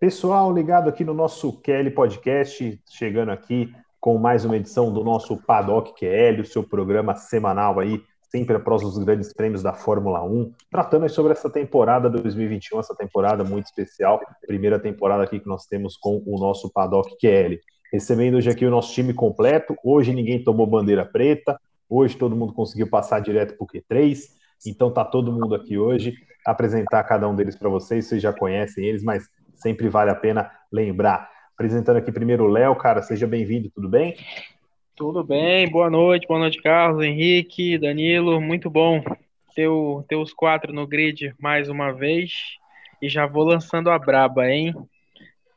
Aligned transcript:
Pessoal 0.00 0.54
ligado 0.54 0.88
aqui 0.88 1.02
no 1.02 1.12
nosso 1.12 1.52
Kelly 1.60 1.90
Podcast, 1.90 2.80
chegando 2.88 3.32
aqui 3.32 3.74
com 3.98 4.16
mais 4.16 4.44
uma 4.44 4.56
edição 4.56 4.92
do 4.92 5.02
nosso 5.02 5.36
Paddock 5.36 5.92
QL, 5.98 6.40
o 6.40 6.44
seu 6.44 6.62
programa 6.62 7.16
semanal 7.16 7.80
aí, 7.80 8.00
sempre 8.30 8.54
após 8.54 8.84
os 8.84 8.96
grandes 8.96 9.32
prêmios 9.32 9.60
da 9.60 9.72
Fórmula 9.72 10.22
1, 10.22 10.52
tratando 10.70 11.08
sobre 11.08 11.32
essa 11.32 11.50
temporada 11.50 12.08
2021, 12.08 12.78
essa 12.78 12.94
temporada 12.94 13.42
muito 13.42 13.66
especial, 13.66 14.20
primeira 14.46 14.78
temporada 14.78 15.24
aqui 15.24 15.40
que 15.40 15.48
nós 15.48 15.66
temos 15.66 15.96
com 15.96 16.22
o 16.24 16.38
nosso 16.38 16.72
Paddock 16.72 17.16
QL. 17.20 17.58
Recebendo 17.92 18.36
hoje 18.36 18.50
aqui 18.50 18.64
o 18.64 18.70
nosso 18.70 18.94
time 18.94 19.12
completo, 19.12 19.74
hoje 19.82 20.14
ninguém 20.14 20.44
tomou 20.44 20.64
bandeira 20.64 21.04
preta, 21.04 21.60
hoje 21.90 22.16
todo 22.16 22.36
mundo 22.36 22.52
conseguiu 22.52 22.88
passar 22.88 23.18
direto 23.18 23.56
para 23.56 23.64
o 23.64 23.66
Q3, 23.66 24.16
então 24.64 24.92
tá 24.92 25.04
todo 25.04 25.32
mundo 25.32 25.56
aqui 25.56 25.76
hoje, 25.76 26.14
apresentar 26.46 27.02
cada 27.02 27.28
um 27.28 27.34
deles 27.34 27.56
para 27.56 27.68
vocês, 27.68 28.06
vocês 28.06 28.22
já 28.22 28.32
conhecem 28.32 28.84
eles, 28.84 29.02
mas 29.02 29.28
sempre 29.58 29.88
vale 29.88 30.10
a 30.10 30.14
pena 30.14 30.50
lembrar. 30.72 31.30
Apresentando 31.54 31.98
aqui 31.98 32.10
primeiro 32.10 32.44
o 32.44 32.48
Léo, 32.48 32.74
cara, 32.76 33.02
seja 33.02 33.26
bem-vindo, 33.26 33.70
tudo 33.70 33.88
bem? 33.88 34.16
Tudo 34.96 35.22
bem, 35.22 35.68
boa 35.70 35.90
noite, 35.90 36.26
boa 36.26 36.40
noite, 36.40 36.62
Carlos, 36.62 37.04
Henrique, 37.04 37.78
Danilo, 37.78 38.40
muito 38.40 38.70
bom 38.70 39.02
ter, 39.58 39.66
o, 39.66 40.04
ter 40.08 40.14
os 40.14 40.32
quatro 40.32 40.72
no 40.72 40.86
grid 40.86 41.34
mais 41.36 41.68
uma 41.68 41.90
vez. 41.90 42.30
E 43.02 43.08
já 43.08 43.26
vou 43.26 43.42
lançando 43.42 43.90
a 43.90 43.98
braba, 43.98 44.48
hein? 44.48 44.72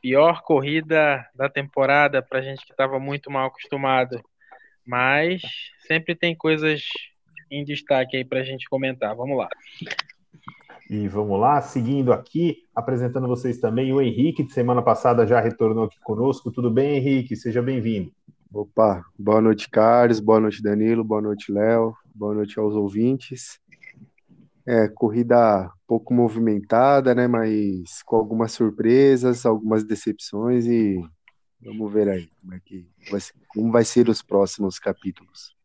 Pior 0.00 0.42
corrida 0.42 1.24
da 1.32 1.48
temporada 1.48 2.20
para 2.20 2.42
gente 2.42 2.66
que 2.66 2.72
estava 2.72 2.98
muito 2.98 3.30
mal 3.30 3.46
acostumado. 3.46 4.20
Mas 4.84 5.40
sempre 5.86 6.16
tem 6.16 6.34
coisas 6.34 6.82
em 7.48 7.62
destaque 7.64 8.16
aí 8.16 8.24
para 8.24 8.40
a 8.40 8.44
gente 8.44 8.68
comentar. 8.68 9.14
Vamos 9.14 9.38
lá. 9.38 9.48
E 10.92 11.08
vamos 11.08 11.40
lá, 11.40 11.62
seguindo 11.62 12.12
aqui, 12.12 12.64
apresentando 12.74 13.26
vocês 13.26 13.58
também 13.58 13.94
o 13.94 14.00
Henrique, 14.02 14.42
de 14.42 14.52
semana 14.52 14.82
passada 14.82 15.26
já 15.26 15.40
retornou 15.40 15.84
aqui 15.84 15.98
conosco. 16.00 16.52
Tudo 16.52 16.70
bem, 16.70 16.98
Henrique? 16.98 17.34
Seja 17.34 17.62
bem-vindo. 17.62 18.12
Opa, 18.52 19.02
boa 19.18 19.40
noite, 19.40 19.70
Carlos, 19.70 20.20
boa 20.20 20.38
noite, 20.38 20.62
Danilo, 20.62 21.02
boa 21.02 21.22
noite, 21.22 21.50
Léo, 21.50 21.94
boa 22.14 22.34
noite 22.34 22.58
aos 22.58 22.74
ouvintes. 22.74 23.58
É, 24.66 24.86
corrida 24.86 25.72
pouco 25.86 26.12
movimentada, 26.12 27.14
né, 27.14 27.26
mas 27.26 28.02
com 28.04 28.16
algumas 28.16 28.52
surpresas, 28.52 29.46
algumas 29.46 29.84
decepções 29.84 30.66
e 30.66 31.02
vamos 31.58 31.90
ver 31.90 32.10
aí 32.10 32.28
como, 32.38 32.52
é 32.52 32.60
que 32.60 32.86
vai, 33.10 33.20
como 33.48 33.72
vai 33.72 33.84
ser 33.86 34.10
os 34.10 34.20
próximos 34.20 34.78
capítulos. 34.78 35.56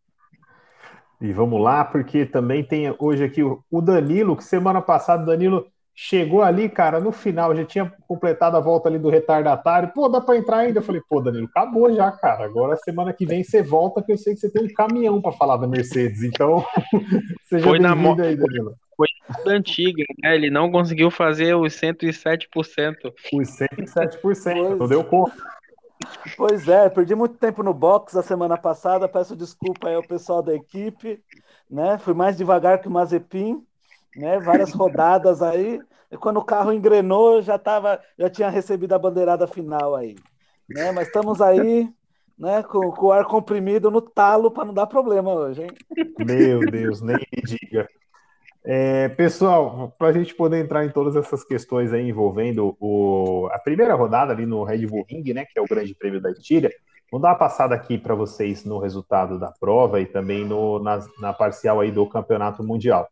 E 1.19 1.31
vamos 1.31 1.61
lá, 1.61 1.83
porque 1.83 2.25
também 2.25 2.63
tem 2.63 2.93
hoje 2.99 3.23
aqui 3.23 3.41
o 3.43 3.81
Danilo, 3.81 4.35
que 4.35 4.43
semana 4.43 4.81
passada 4.81 5.23
o 5.23 5.25
Danilo 5.25 5.65
chegou 5.99 6.43
ali, 6.43 6.69
cara, 6.69 6.99
no 6.99 7.11
final, 7.11 7.55
já 7.55 7.65
tinha 7.65 7.91
completado 8.07 8.55
a 8.55 8.59
volta 8.59 8.87
ali 8.87 8.99
do 8.99 9.09
retardatário. 9.09 9.91
Pô, 9.95 10.07
dá 10.07 10.21
para 10.21 10.37
entrar 10.37 10.57
ainda? 10.59 10.77
Eu 10.77 10.83
falei, 10.83 11.01
pô, 11.09 11.19
Danilo, 11.19 11.47
acabou 11.47 11.91
já, 11.91 12.11
cara. 12.11 12.45
Agora 12.45 12.77
semana 12.77 13.11
que 13.11 13.25
vem 13.25 13.43
você 13.43 13.63
volta, 13.63 14.03
que 14.03 14.11
eu 14.11 14.17
sei 14.17 14.35
que 14.35 14.39
você 14.41 14.51
tem 14.51 14.63
um 14.63 14.73
caminhão 14.73 15.19
para 15.19 15.31
falar 15.31 15.57
da 15.57 15.65
Mercedes. 15.65 16.21
Então, 16.21 16.63
seja 17.49 17.65
Foi 17.65 17.79
na 17.79 17.95
moda 17.95 18.23
aí, 18.23 18.35
Danilo. 18.35 18.75
Foi 18.95 19.07
da 19.43 19.51
antiga, 19.53 20.03
né? 20.23 20.35
Ele 20.35 20.51
não 20.51 20.71
conseguiu 20.71 21.09
fazer 21.09 21.55
os 21.55 21.73
107%. 21.73 22.45
Os 23.33 23.49
107%, 23.57 24.77
não 24.77 24.87
deu 24.87 25.03
conta. 25.03 25.33
Pois 26.35 26.67
é, 26.67 26.89
perdi 26.89 27.15
muito 27.15 27.35
tempo 27.37 27.63
no 27.63 27.73
box 27.73 28.15
a 28.15 28.21
semana 28.21 28.57
passada, 28.57 29.07
peço 29.07 29.35
desculpa 29.35 29.87
aí 29.87 29.95
ao 29.95 30.03
pessoal 30.03 30.41
da 30.41 30.53
equipe, 30.53 31.23
né? 31.69 31.97
Fui 31.97 32.13
mais 32.13 32.37
devagar 32.37 32.79
que 32.79 32.87
o 32.87 32.91
Mazepin, 32.91 33.65
né? 34.15 34.39
Várias 34.39 34.71
rodadas 34.71 35.41
aí, 35.41 35.81
e 36.11 36.17
quando 36.17 36.37
o 36.37 36.45
carro 36.45 36.71
engrenou, 36.71 37.41
já 37.41 37.57
tava, 37.57 38.01
já 38.17 38.29
tinha 38.29 38.49
recebido 38.49 38.93
a 38.93 38.99
bandeirada 38.99 39.47
final 39.47 39.95
aí, 39.95 40.15
né? 40.69 40.91
Mas 40.91 41.07
estamos 41.07 41.41
aí, 41.41 41.89
né, 42.37 42.63
com, 42.63 42.91
com 42.91 43.07
o 43.07 43.11
ar 43.11 43.25
comprimido 43.25 43.89
no 43.89 44.01
talo 44.01 44.51
para 44.51 44.65
não 44.65 44.73
dar 44.73 44.87
problema 44.87 45.33
hoje, 45.33 45.63
hein? 45.63 45.69
Meu 46.19 46.59
Deus, 46.59 47.01
nem 47.01 47.17
me 47.17 47.41
diga. 47.43 47.87
É, 48.69 49.07
pessoal, 49.07 49.95
para 49.97 50.09
a 50.09 50.11
gente 50.11 50.35
poder 50.35 50.59
entrar 50.59 50.83
em 50.83 50.89
todas 50.89 51.15
essas 51.15 51.41
questões 51.41 51.93
aí 51.93 52.09
envolvendo 52.09 52.75
o, 52.81 53.47
a 53.53 53.59
primeira 53.59 53.95
rodada 53.95 54.33
ali 54.33 54.45
no 54.45 54.65
Red 54.65 54.85
Bull 54.85 55.05
Ring, 55.09 55.23
né, 55.31 55.45
que 55.45 55.57
é 55.57 55.61
o 55.61 55.65
Grande 55.65 55.95
Prêmio 55.95 56.19
da 56.19 56.29
Estíria, 56.29 56.69
vou 57.09 57.21
dar 57.21 57.29
uma 57.29 57.37
passada 57.37 57.73
aqui 57.73 57.97
para 57.97 58.13
vocês 58.13 58.65
no 58.65 58.77
resultado 58.77 59.39
da 59.39 59.53
prova 59.57 60.01
e 60.01 60.05
também 60.05 60.43
no, 60.43 60.83
na, 60.83 60.99
na 61.21 61.31
parcial 61.31 61.79
aí 61.79 61.93
do 61.93 62.05
Campeonato 62.09 62.61
Mundial. 62.61 63.07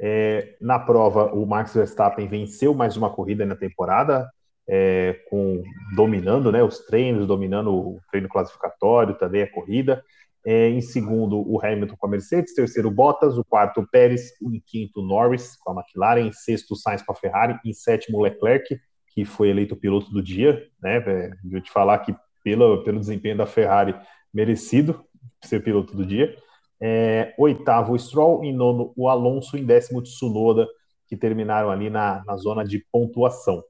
É, 0.00 0.54
na 0.60 0.78
prova, 0.78 1.34
o 1.34 1.44
Max 1.44 1.74
Verstappen 1.74 2.28
venceu 2.28 2.72
mais 2.72 2.96
uma 2.96 3.10
corrida 3.10 3.44
na 3.44 3.56
temporada, 3.56 4.30
é, 4.68 5.18
com 5.28 5.64
dominando 5.96 6.52
né, 6.52 6.62
os 6.62 6.78
treinos, 6.78 7.26
dominando 7.26 7.74
o 7.74 8.00
treino 8.08 8.28
classificatório, 8.28 9.18
também 9.18 9.42
a 9.42 9.50
corrida. 9.50 10.04
É, 10.44 10.68
em 10.68 10.80
segundo, 10.80 11.38
o 11.38 11.64
Hamilton 11.64 11.96
com 11.96 12.06
a 12.06 12.10
Mercedes, 12.10 12.54
terceiro, 12.54 12.90
Bottas, 12.90 13.38
o 13.38 13.44
quarto, 13.44 13.86
Pérez, 13.90 14.32
em 14.42 14.60
quinto, 14.60 15.00
Norris 15.00 15.56
com 15.56 15.70
a 15.70 15.80
McLaren, 15.80 16.26
em 16.26 16.32
sexto, 16.32 16.74
Sainz 16.74 17.02
com 17.02 17.12
a 17.12 17.14
Ferrari, 17.14 17.58
em 17.64 17.72
sétimo, 17.72 18.20
Leclerc, 18.20 18.80
que 19.14 19.24
foi 19.24 19.50
eleito 19.50 19.76
piloto 19.76 20.10
do 20.10 20.22
dia, 20.22 20.66
né? 20.82 21.00
Vou 21.44 21.60
te 21.60 21.70
falar 21.70 21.98
que 21.98 22.14
pelo, 22.42 22.82
desempenho 22.98 23.36
da 23.36 23.46
Ferrari, 23.46 23.94
merecido 24.32 25.04
ser 25.42 25.62
piloto 25.62 25.96
do 25.96 26.04
dia. 26.04 26.34
É, 26.80 27.32
oitavo, 27.38 27.96
Stroll, 27.96 28.42
em 28.42 28.52
nono, 28.52 28.92
o 28.96 29.08
Alonso, 29.08 29.56
em 29.56 29.64
décimo, 29.64 30.02
Tsunoda, 30.02 30.66
que 31.06 31.16
terminaram 31.16 31.70
ali 31.70 31.88
na, 31.88 32.24
na 32.26 32.36
zona 32.36 32.64
de 32.64 32.84
pontuação. 32.90 33.62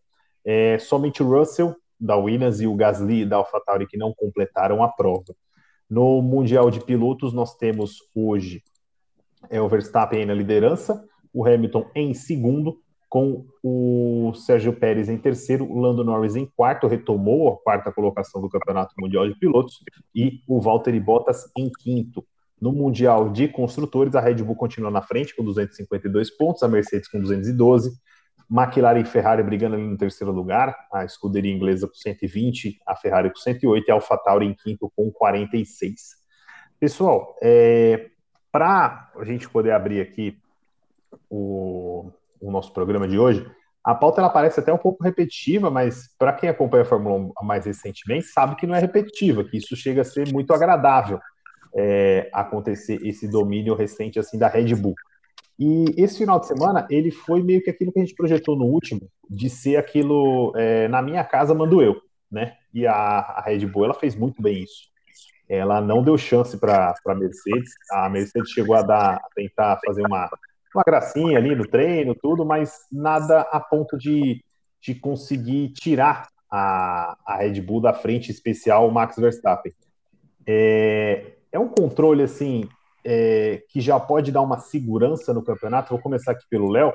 É, 0.44 0.78
somente 0.78 1.22
o 1.22 1.28
Russell, 1.28 1.76
da 2.00 2.16
Williams, 2.16 2.60
e 2.60 2.66
o 2.66 2.74
Gasly, 2.74 3.26
da 3.26 3.36
AlphaTauri, 3.36 3.86
que 3.86 3.98
não 3.98 4.14
completaram 4.14 4.82
a 4.82 4.88
prova. 4.88 5.34
No 5.92 6.22
Mundial 6.22 6.70
de 6.70 6.82
Pilotos, 6.82 7.34
nós 7.34 7.54
temos 7.54 7.98
hoje 8.14 8.62
é, 9.50 9.60
o 9.60 9.68
Verstappen 9.68 10.24
na 10.24 10.32
liderança, 10.32 11.06
o 11.34 11.46
Hamilton 11.46 11.84
em 11.94 12.14
segundo, 12.14 12.78
com 13.10 13.44
o 13.62 14.32
Sérgio 14.32 14.72
Pérez 14.72 15.10
em 15.10 15.18
terceiro, 15.18 15.70
o 15.70 15.78
Lando 15.78 16.02
Norris 16.02 16.34
em 16.34 16.46
quarto, 16.46 16.86
retomou 16.86 17.46
a 17.50 17.58
quarta 17.58 17.92
colocação 17.92 18.40
do 18.40 18.48
Campeonato 18.48 18.94
Mundial 18.98 19.28
de 19.28 19.38
Pilotos, 19.38 19.84
e 20.14 20.40
o 20.48 20.62
Valtteri 20.62 20.98
Bottas 20.98 21.44
em 21.54 21.70
quinto. 21.70 22.24
No 22.58 22.72
Mundial 22.72 23.28
de 23.28 23.46
Construtores, 23.48 24.14
a 24.14 24.20
Red 24.22 24.36
Bull 24.36 24.56
continua 24.56 24.90
na 24.90 25.02
frente 25.02 25.36
com 25.36 25.44
252 25.44 26.30
pontos, 26.38 26.62
a 26.62 26.68
Mercedes 26.68 27.06
com 27.06 27.20
212, 27.20 27.92
McLaren 28.52 29.00
e 29.00 29.04
Ferrari 29.04 29.42
brigando 29.42 29.76
ali 29.76 29.84
no 29.84 29.96
terceiro 29.96 30.30
lugar, 30.30 30.76
a 30.92 31.04
escuderia 31.04 31.52
inglesa 31.52 31.88
com 31.88 31.94
120, 31.94 32.80
a 32.86 32.94
Ferrari 32.94 33.30
com 33.30 33.36
108 33.36 33.88
e 33.88 33.90
a 33.90 33.94
AlphaTauri 33.94 34.46
em 34.46 34.54
quinto 34.54 34.92
com 34.94 35.10
46. 35.10 36.16
Pessoal, 36.78 37.34
é, 37.42 38.10
para 38.50 39.10
a 39.16 39.24
gente 39.24 39.48
poder 39.48 39.72
abrir 39.72 40.02
aqui 40.02 40.38
o, 41.30 42.10
o, 42.40 42.50
nosso 42.50 42.72
programa 42.74 43.08
de 43.08 43.18
hoje, 43.18 43.50
a 43.82 43.94
pauta 43.94 44.20
ela 44.20 44.28
parece 44.28 44.60
até 44.60 44.72
um 44.72 44.78
pouco 44.78 45.02
repetitiva, 45.02 45.70
mas 45.70 46.14
para 46.18 46.34
quem 46.34 46.50
acompanha 46.50 46.82
a 46.82 46.86
Fórmula 46.86 47.32
1 47.42 47.46
mais 47.46 47.64
recentemente, 47.64 48.26
sabe 48.26 48.56
que 48.56 48.66
não 48.66 48.74
é 48.74 48.78
repetitiva, 48.78 49.44
que 49.44 49.56
isso 49.56 49.74
chega 49.74 50.02
a 50.02 50.04
ser 50.04 50.30
muito 50.30 50.52
agradável 50.52 51.18
é, 51.74 52.28
acontecer 52.32 52.98
esse 53.02 53.26
domínio 53.26 53.74
recente 53.74 54.18
assim 54.18 54.38
da 54.38 54.48
Red 54.48 54.74
Bull. 54.74 54.94
E 55.64 55.94
esse 55.96 56.18
final 56.18 56.40
de 56.40 56.48
semana, 56.48 56.88
ele 56.90 57.12
foi 57.12 57.40
meio 57.40 57.62
que 57.62 57.70
aquilo 57.70 57.92
que 57.92 58.00
a 58.00 58.02
gente 58.02 58.16
projetou 58.16 58.56
no 58.56 58.64
último, 58.64 59.08
de 59.30 59.48
ser 59.48 59.76
aquilo, 59.76 60.52
é, 60.56 60.88
na 60.88 61.00
minha 61.00 61.22
casa 61.22 61.54
mando 61.54 61.80
eu, 61.80 62.02
né? 62.28 62.56
E 62.74 62.84
a, 62.84 62.94
a, 62.94 63.42
Red 63.42 63.64
Bull, 63.66 63.84
ela 63.84 63.94
fez 63.94 64.16
muito 64.16 64.42
bem 64.42 64.64
isso. 64.64 64.90
Ela 65.48 65.80
não 65.80 66.02
deu 66.02 66.18
chance 66.18 66.58
para 66.58 66.92
a 67.06 67.14
Mercedes, 67.14 67.74
a 67.92 68.08
Mercedes 68.08 68.50
chegou 68.50 68.74
a, 68.74 68.82
dar, 68.82 69.14
a 69.14 69.28
tentar 69.36 69.78
fazer 69.86 70.04
uma, 70.04 70.28
uma 70.74 70.82
gracinha 70.84 71.38
ali 71.38 71.54
no 71.54 71.64
treino, 71.64 72.12
tudo, 72.20 72.44
mas 72.44 72.74
nada 72.90 73.42
a 73.42 73.60
ponto 73.60 73.96
de, 73.96 74.42
de 74.80 74.96
conseguir 74.96 75.74
tirar 75.74 76.26
a, 76.50 77.16
a 77.24 77.36
Red 77.36 77.60
Bull 77.60 77.80
da 77.80 77.94
frente 77.94 78.32
especial 78.32 78.90
Max 78.90 79.14
Verstappen. 79.14 79.72
É, 80.44 81.34
é 81.52 81.58
um 81.60 81.68
controle, 81.68 82.24
assim, 82.24 82.68
é, 83.04 83.62
que 83.68 83.80
já 83.80 83.98
pode 83.98 84.30
dar 84.30 84.40
uma 84.42 84.58
segurança 84.58 85.32
no 85.32 85.42
campeonato. 85.42 85.90
Vou 85.90 85.98
começar 85.98 86.32
aqui 86.32 86.44
pelo 86.48 86.70
Léo. 86.70 86.92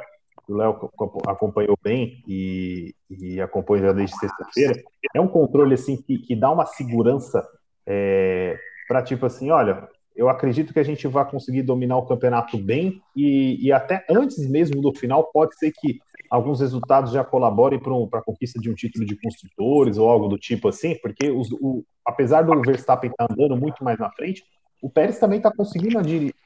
O 0.47 0.55
Léo 0.55 0.89
acompanhou 1.27 1.77
bem 1.83 2.23
e, 2.27 2.95
e 3.09 3.41
acompanha 3.41 3.87
já 3.87 3.93
desde 3.93 4.17
sexta-feira. 4.17 4.81
É 5.13 5.19
um 5.19 5.27
controle 5.27 5.73
assim 5.73 5.97
que, 5.97 6.19
que 6.19 6.35
dá 6.35 6.49
uma 6.49 6.65
segurança 6.65 7.45
é, 7.85 8.57
para 8.87 9.03
tipo 9.03 9.25
assim, 9.25 9.51
olha, 9.51 9.89
eu 10.15 10.29
acredito 10.29 10.73
que 10.73 10.79
a 10.79 10.83
gente 10.83 11.07
vai 11.07 11.29
conseguir 11.29 11.61
dominar 11.61 11.97
o 11.97 12.05
campeonato 12.05 12.57
bem 12.57 13.01
e, 13.15 13.57
e 13.65 13.71
até 13.71 14.05
antes 14.09 14.49
mesmo 14.49 14.81
do 14.81 14.93
final 14.93 15.25
pode 15.31 15.55
ser 15.57 15.71
que 15.71 15.99
alguns 16.29 16.59
resultados 16.59 17.11
já 17.11 17.23
colaborem 17.23 17.79
para 17.79 17.93
um, 17.93 18.09
a 18.11 18.21
conquista 18.21 18.59
de 18.59 18.69
um 18.69 18.73
título 18.73 19.05
de 19.05 19.15
construtores 19.15 19.97
ou 19.97 20.09
algo 20.09 20.27
do 20.27 20.37
tipo 20.37 20.67
assim, 20.69 20.95
porque 21.01 21.29
os, 21.29 21.51
o, 21.51 21.85
apesar 22.05 22.41
do 22.41 22.61
Verstappen 22.61 23.11
estar 23.11 23.27
tá 23.27 23.33
andando 23.33 23.55
muito 23.55 23.83
mais 23.83 23.99
na 23.99 24.09
frente, 24.11 24.43
o 24.81 24.89
Pérez 24.89 25.19
também 25.19 25.37
está 25.37 25.51
conseguindo 25.51 25.99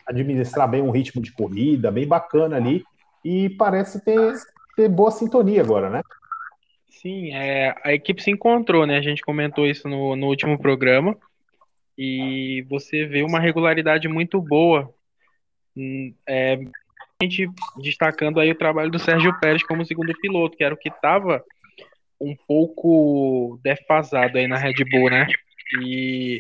administrar 0.07 0.69
bem 0.69 0.81
um 0.81 0.91
ritmo 0.91 1.21
de 1.21 1.31
corrida, 1.31 1.91
bem 1.91 2.07
bacana 2.07 2.55
ali, 2.55 2.83
e 3.23 3.49
parece 3.49 4.03
ter, 4.03 4.33
ter 4.75 4.89
boa 4.89 5.11
sintonia 5.11 5.61
agora, 5.61 5.89
né? 5.89 6.01
Sim, 6.89 7.33
é, 7.33 7.75
a 7.83 7.93
equipe 7.93 8.21
se 8.21 8.29
encontrou, 8.29 8.85
né? 8.85 8.97
A 8.97 9.01
gente 9.01 9.21
comentou 9.21 9.65
isso 9.65 9.87
no, 9.87 10.15
no 10.15 10.27
último 10.27 10.59
programa. 10.59 11.17
E 11.97 12.65
você 12.69 13.05
vê 13.05 13.23
uma 13.23 13.39
regularidade 13.39 14.07
muito 14.07 14.41
boa. 14.41 14.93
Hum, 15.75 16.13
é, 16.27 16.59
a 17.19 17.23
gente 17.23 17.49
destacando 17.77 18.39
aí 18.39 18.51
o 18.51 18.57
trabalho 18.57 18.91
do 18.91 18.99
Sérgio 18.99 19.37
Pérez 19.39 19.63
como 19.63 19.85
segundo 19.85 20.13
piloto, 20.19 20.57
que 20.57 20.63
era 20.63 20.73
o 20.73 20.77
que 20.77 20.89
estava 20.89 21.43
um 22.19 22.35
pouco 22.47 23.59
defasado 23.63 24.37
aí 24.37 24.47
na 24.47 24.57
Red 24.57 24.83
Bull, 24.91 25.09
né? 25.09 25.27
E 25.81 26.39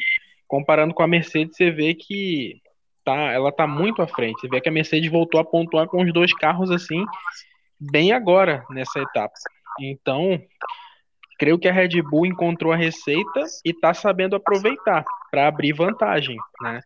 comparando 0.51 0.93
com 0.93 1.01
a 1.01 1.07
Mercedes, 1.07 1.55
você 1.55 1.71
vê 1.71 1.93
que 1.93 2.61
tá, 3.05 3.31
ela 3.31 3.53
tá 3.53 3.65
muito 3.65 4.01
à 4.01 4.07
frente. 4.07 4.41
Você 4.41 4.49
vê 4.49 4.59
que 4.59 4.67
a 4.67 4.71
Mercedes 4.71 5.09
voltou 5.09 5.39
a 5.39 5.45
pontuar 5.45 5.87
com 5.87 6.03
os 6.03 6.11
dois 6.11 6.33
carros 6.33 6.69
assim, 6.69 7.05
bem 7.79 8.11
agora 8.11 8.65
nessa 8.69 8.99
etapa. 8.99 9.31
Então, 9.79 10.37
creio 11.39 11.57
que 11.57 11.69
a 11.69 11.71
Red 11.71 12.01
Bull 12.01 12.25
encontrou 12.25 12.73
a 12.73 12.75
receita 12.75 13.45
e 13.63 13.69
está 13.69 13.93
sabendo 13.93 14.35
aproveitar 14.35 15.05
para 15.31 15.47
abrir 15.47 15.71
vantagem, 15.71 16.35
né? 16.61 16.81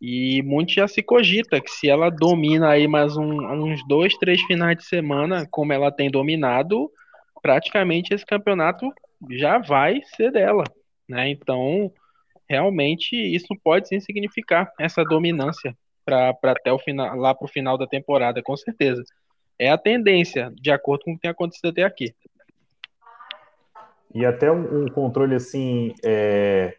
E 0.00 0.42
muito 0.42 0.72
já 0.72 0.88
se 0.88 1.02
cogita 1.02 1.60
que 1.60 1.70
se 1.70 1.90
ela 1.90 2.10
domina 2.10 2.70
aí 2.70 2.88
mais 2.88 3.14
um, 3.14 3.46
uns 3.52 3.86
dois, 3.86 4.16
três 4.16 4.40
finais 4.44 4.78
de 4.78 4.86
semana, 4.86 5.46
como 5.50 5.70
ela 5.70 5.92
tem 5.92 6.10
dominado, 6.10 6.90
praticamente 7.42 8.14
esse 8.14 8.24
campeonato 8.24 8.88
já 9.30 9.58
vai 9.58 10.00
ser 10.16 10.32
dela, 10.32 10.64
né? 11.06 11.28
Então, 11.28 11.92
realmente 12.52 13.16
isso 13.16 13.56
pode 13.64 13.88
sim 13.88 13.98
significar 13.98 14.70
essa 14.78 15.02
dominância 15.02 15.74
para 16.04 16.36
até 16.42 16.70
o 16.70 16.78
final, 16.78 17.16
lá 17.16 17.34
para 17.34 17.46
o 17.46 17.48
final 17.48 17.78
da 17.78 17.86
temporada, 17.86 18.42
com 18.42 18.54
certeza. 18.54 19.02
É 19.58 19.70
a 19.70 19.78
tendência, 19.78 20.52
de 20.60 20.70
acordo 20.70 21.04
com 21.04 21.12
o 21.12 21.14
que 21.14 21.22
tem 21.22 21.30
acontecido 21.30 21.70
até 21.70 21.82
aqui. 21.82 22.14
E 24.14 24.26
até 24.26 24.52
um, 24.52 24.82
um 24.82 24.88
controle 24.88 25.34
assim. 25.34 25.94
É... 26.04 26.76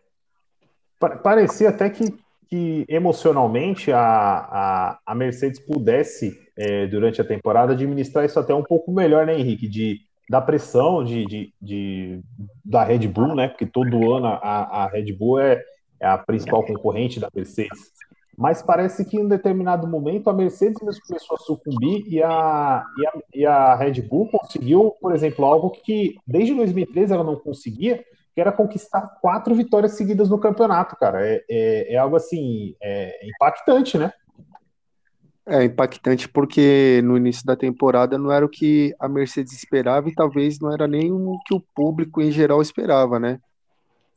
Parecia 1.23 1.69
até 1.69 1.89
que, 1.89 2.15
que 2.47 2.85
emocionalmente 2.87 3.91
a, 3.91 3.99
a, 3.99 4.99
a 5.05 5.15
Mercedes 5.15 5.59
pudesse, 5.59 6.39
é, 6.55 6.85
durante 6.85 7.19
a 7.19 7.25
temporada, 7.25 7.73
administrar 7.73 8.25
isso 8.25 8.39
até 8.39 8.53
um 8.53 8.63
pouco 8.63 8.91
melhor, 8.91 9.25
né, 9.25 9.33
Henrique? 9.33 9.67
De, 9.67 10.01
da 10.29 10.41
pressão 10.41 11.03
de, 11.03 11.25
de, 11.25 11.53
de 11.61 12.21
da 12.63 12.83
Red 12.83 13.07
Bull, 13.07 13.35
né? 13.35 13.47
Porque 13.47 13.65
todo 13.65 14.13
ano 14.13 14.27
a, 14.27 14.83
a 14.83 14.87
Red 14.87 15.13
Bull 15.13 15.39
é, 15.39 15.61
é 15.99 16.07
a 16.07 16.17
principal 16.17 16.63
concorrente 16.65 17.19
da 17.19 17.29
Mercedes 17.33 17.93
mas 18.37 18.61
parece 18.61 19.05
que 19.05 19.17
em 19.17 19.21
um 19.25 19.27
determinado 19.27 19.87
momento 19.87 20.29
a 20.29 20.33
Mercedes 20.33 20.81
mesmo 20.81 21.01
começou 21.07 21.35
a 21.35 21.39
sucumbir 21.39 22.03
e 22.07 22.21
a, 22.21 22.83
e 22.97 23.07
a, 23.07 23.13
e 23.35 23.45
a, 23.45 23.75
Red 23.75 24.01
Bull 24.01 24.27
conseguiu, 24.29 24.95
por 24.99 25.13
exemplo, 25.13 25.45
algo 25.45 25.69
que 25.69 26.15
desde 26.25 26.53
2013 26.55 27.13
ela 27.13 27.23
não 27.23 27.35
conseguia, 27.35 28.03
que 28.33 28.41
era 28.41 28.51
conquistar 28.51 29.01
quatro 29.21 29.53
vitórias 29.53 29.93
seguidas 29.93 30.29
no 30.29 30.39
campeonato, 30.39 30.95
cara. 30.95 31.25
É, 31.25 31.43
é, 31.49 31.93
é 31.93 31.97
algo 31.97 32.15
assim, 32.15 32.75
é 32.81 33.27
impactante, 33.27 33.97
né? 33.97 34.11
É 35.45 35.63
impactante 35.65 36.29
porque 36.29 37.01
no 37.03 37.17
início 37.17 37.45
da 37.45 37.55
temporada 37.55 38.17
não 38.17 38.31
era 38.31 38.45
o 38.45 38.49
que 38.49 38.95
a 38.97 39.09
Mercedes 39.09 39.51
esperava 39.51 40.07
e 40.07 40.15
talvez 40.15 40.57
não 40.59 40.71
era 40.71 40.87
nem 40.87 41.11
o 41.11 41.37
que 41.45 41.53
o 41.53 41.59
público 41.59 42.21
em 42.21 42.31
geral 42.31 42.61
esperava, 42.61 43.19
né? 43.19 43.39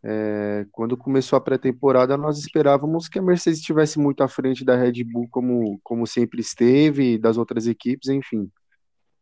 É, 0.05 0.65
quando 0.71 0.97
começou 0.97 1.37
a 1.37 1.41
pré-temporada, 1.41 2.17
nós 2.17 2.39
esperávamos 2.39 3.09
que 3.09 3.19
a 3.19 3.23
Mercedes 3.23 3.59
estivesse 3.59 3.99
muito 3.99 4.23
à 4.23 4.29
frente 4.29 4.65
da 4.65 4.77
Red 4.77 5.03
Bull, 5.03 5.27
como, 5.29 5.81
como 5.83 6.07
sempre 6.07 6.41
esteve, 6.41 7.19
das 7.19 7.37
outras 7.37 7.67
equipes, 7.67 8.09
enfim. 8.09 8.49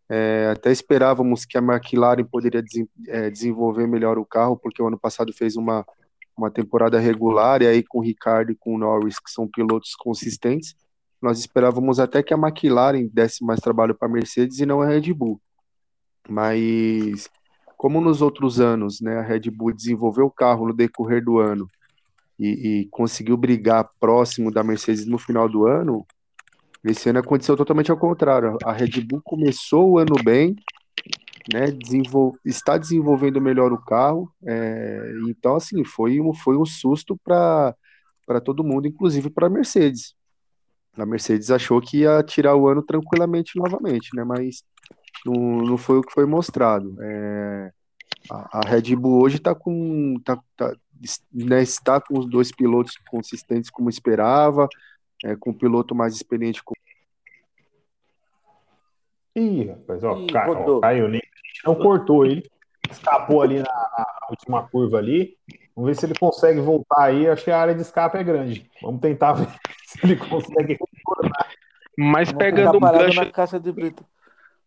É, 0.07 0.51
até 0.53 0.71
esperávamos 0.71 1.47
que 1.47 1.57
a 1.57 1.63
McLaren 1.63 2.25
poderia 2.25 2.63
des, 2.63 2.87
é, 3.09 3.31
desenvolver 3.31 3.87
melhor 3.87 4.19
o 4.19 4.27
carro, 4.27 4.59
porque 4.59 4.83
o 4.83 4.87
ano 4.87 4.99
passado 4.99 5.33
fez 5.33 5.57
uma, 5.57 5.87
uma 6.37 6.51
temporada 6.51 6.99
regular, 6.99 7.63
e 7.63 7.67
aí 7.67 7.83
com 7.83 8.01
o 8.01 8.03
Ricardo 8.03 8.53
e 8.53 8.55
com 8.55 8.75
o 8.75 8.79
Norris, 8.79 9.19
que 9.19 9.31
são 9.31 9.49
pilotos 9.49 9.95
consistentes, 9.97 10.77
nós 11.21 11.39
esperávamos 11.39 11.99
até 11.99 12.23
que 12.23 12.35
a 12.35 12.39
McLaren 12.39 13.09
desse 13.13 13.45
mais 13.45 13.61
trabalho 13.61 13.95
para 13.95 14.09
a 14.09 14.11
Mercedes 14.11 14.59
e 14.59 14.67
não 14.67 14.83
a 14.83 14.87
Red 14.87 15.13
Bull. 15.13 15.41
Mas 16.29 17.29
como 17.77 18.01
nos 18.01 18.23
outros 18.23 18.61
anos, 18.61 19.01
né, 19.01 19.19
a 19.19 19.23
Red 19.23 19.51
Bull 19.51 19.73
desenvolveu 19.73 20.27
o 20.27 20.31
carro 20.31 20.69
no 20.69 20.73
decorrer 20.75 21.23
do 21.23 21.39
ano 21.39 21.69
e, 22.39 22.49
e, 22.81 22.89
conseguiu 22.91 23.37
brigar 23.37 23.91
próximo 24.01 24.51
da 24.51 24.65
Mercedes 24.65 25.07
no 25.07 25.19
final 25.19 25.49
do 25.49 25.67
ano, 25.67 26.07
esse 26.83 27.09
ano 27.09 27.19
aconteceu 27.19 27.57
totalmente 27.57 27.91
ao 27.91 27.97
contrário. 27.97 28.57
A 28.65 28.73
Red 28.73 29.01
Bull 29.03 29.21
começou 29.23 29.91
o 29.91 29.99
ano 29.99 30.17
bem, 30.25 30.57
né, 31.53 31.71
desenvol 31.71 32.37
está 32.45 32.79
desenvolvendo 32.79 33.41
melhor 33.41 33.73
o 33.73 33.85
carro, 33.85 34.33
é, 34.47 35.13
então 35.29 35.57
assim 35.57 35.85
foi 35.85 36.21
um, 36.21 36.33
foi 36.33 36.57
um 36.57 36.65
susto 36.65 37.19
para 37.23 37.75
todo 38.43 38.65
mundo, 38.65 38.89
inclusive 38.89 39.29
para 39.31 39.47
a 39.47 39.51
Mercedes. 39.51 40.15
A 40.97 41.07
Mercedes 41.07 41.51
achou 41.51 41.81
que 41.81 41.99
ia 41.99 42.23
tirar 42.23 42.55
o 42.57 42.69
ano 42.69 42.83
tranquilamente 42.83 43.59
novamente, 43.59 44.11
né, 44.15 44.23
mas 44.25 44.63
não, 45.25 45.35
não 45.63 45.77
foi 45.77 45.99
o 45.99 46.03
que 46.03 46.13
foi 46.13 46.27
mostrado. 46.27 46.97
É, 47.01 47.73
a, 48.31 48.59
a, 48.59 48.69
Red 48.69 48.95
Bull 48.95 49.23
hoje 49.23 49.37
está 49.37 49.55
com. 49.55 50.19
Tá, 50.25 50.39
tá, 50.57 50.75
né, 51.33 51.63
está 51.63 52.01
com 52.01 52.19
os 52.19 52.27
dois 52.27 52.53
pilotos 52.53 52.97
consistentes 53.11 53.71
como 53.71 53.91
esperava, 53.91 54.69
é, 55.25 55.35
com 55.37 55.51
o 55.51 55.55
piloto 55.55 55.95
mais 55.95 56.15
experiente. 56.15 56.63
Com... 56.63 56.75
Ih, 59.37 59.65
rapaz, 59.65 60.05
ó, 60.05 60.19
Ih, 60.19 60.27
caiu, 60.29 60.81
caiu, 60.81 61.09
nem, 61.09 61.23
não 61.65 61.75
cortou 61.75 62.25
ele, 62.25 62.49
escapou 62.91 63.43
ali 63.43 63.57
na, 63.57 63.65
na, 63.65 64.07
última 64.31 64.69
curva 64.69 64.99
ali. 64.99 65.37
Vamos 65.75 65.89
ver 65.91 65.97
se 65.97 66.07
ele 66.07 66.19
consegue 66.19 66.61
voltar 66.61 67.03
aí. 67.03 67.29
Acho 67.29 67.45
que 67.45 67.51
a 67.51 67.61
área 67.61 67.75
de 67.75 67.83
escape 67.83 68.17
é 68.17 68.23
grande. 68.23 68.71
Vamos 68.81 69.01
tentar 69.01 69.33
ver 69.33 69.49
ele 70.03 70.17
consegue 70.17 70.79
retornar. 70.79 71.49
Mas 71.97 72.33
pegando 72.33 72.77
um 72.77 72.81
gancho. 72.81 73.21
Na 73.21 73.31
caixa 73.31 73.61
de 73.61 73.71
brita. 73.71 74.05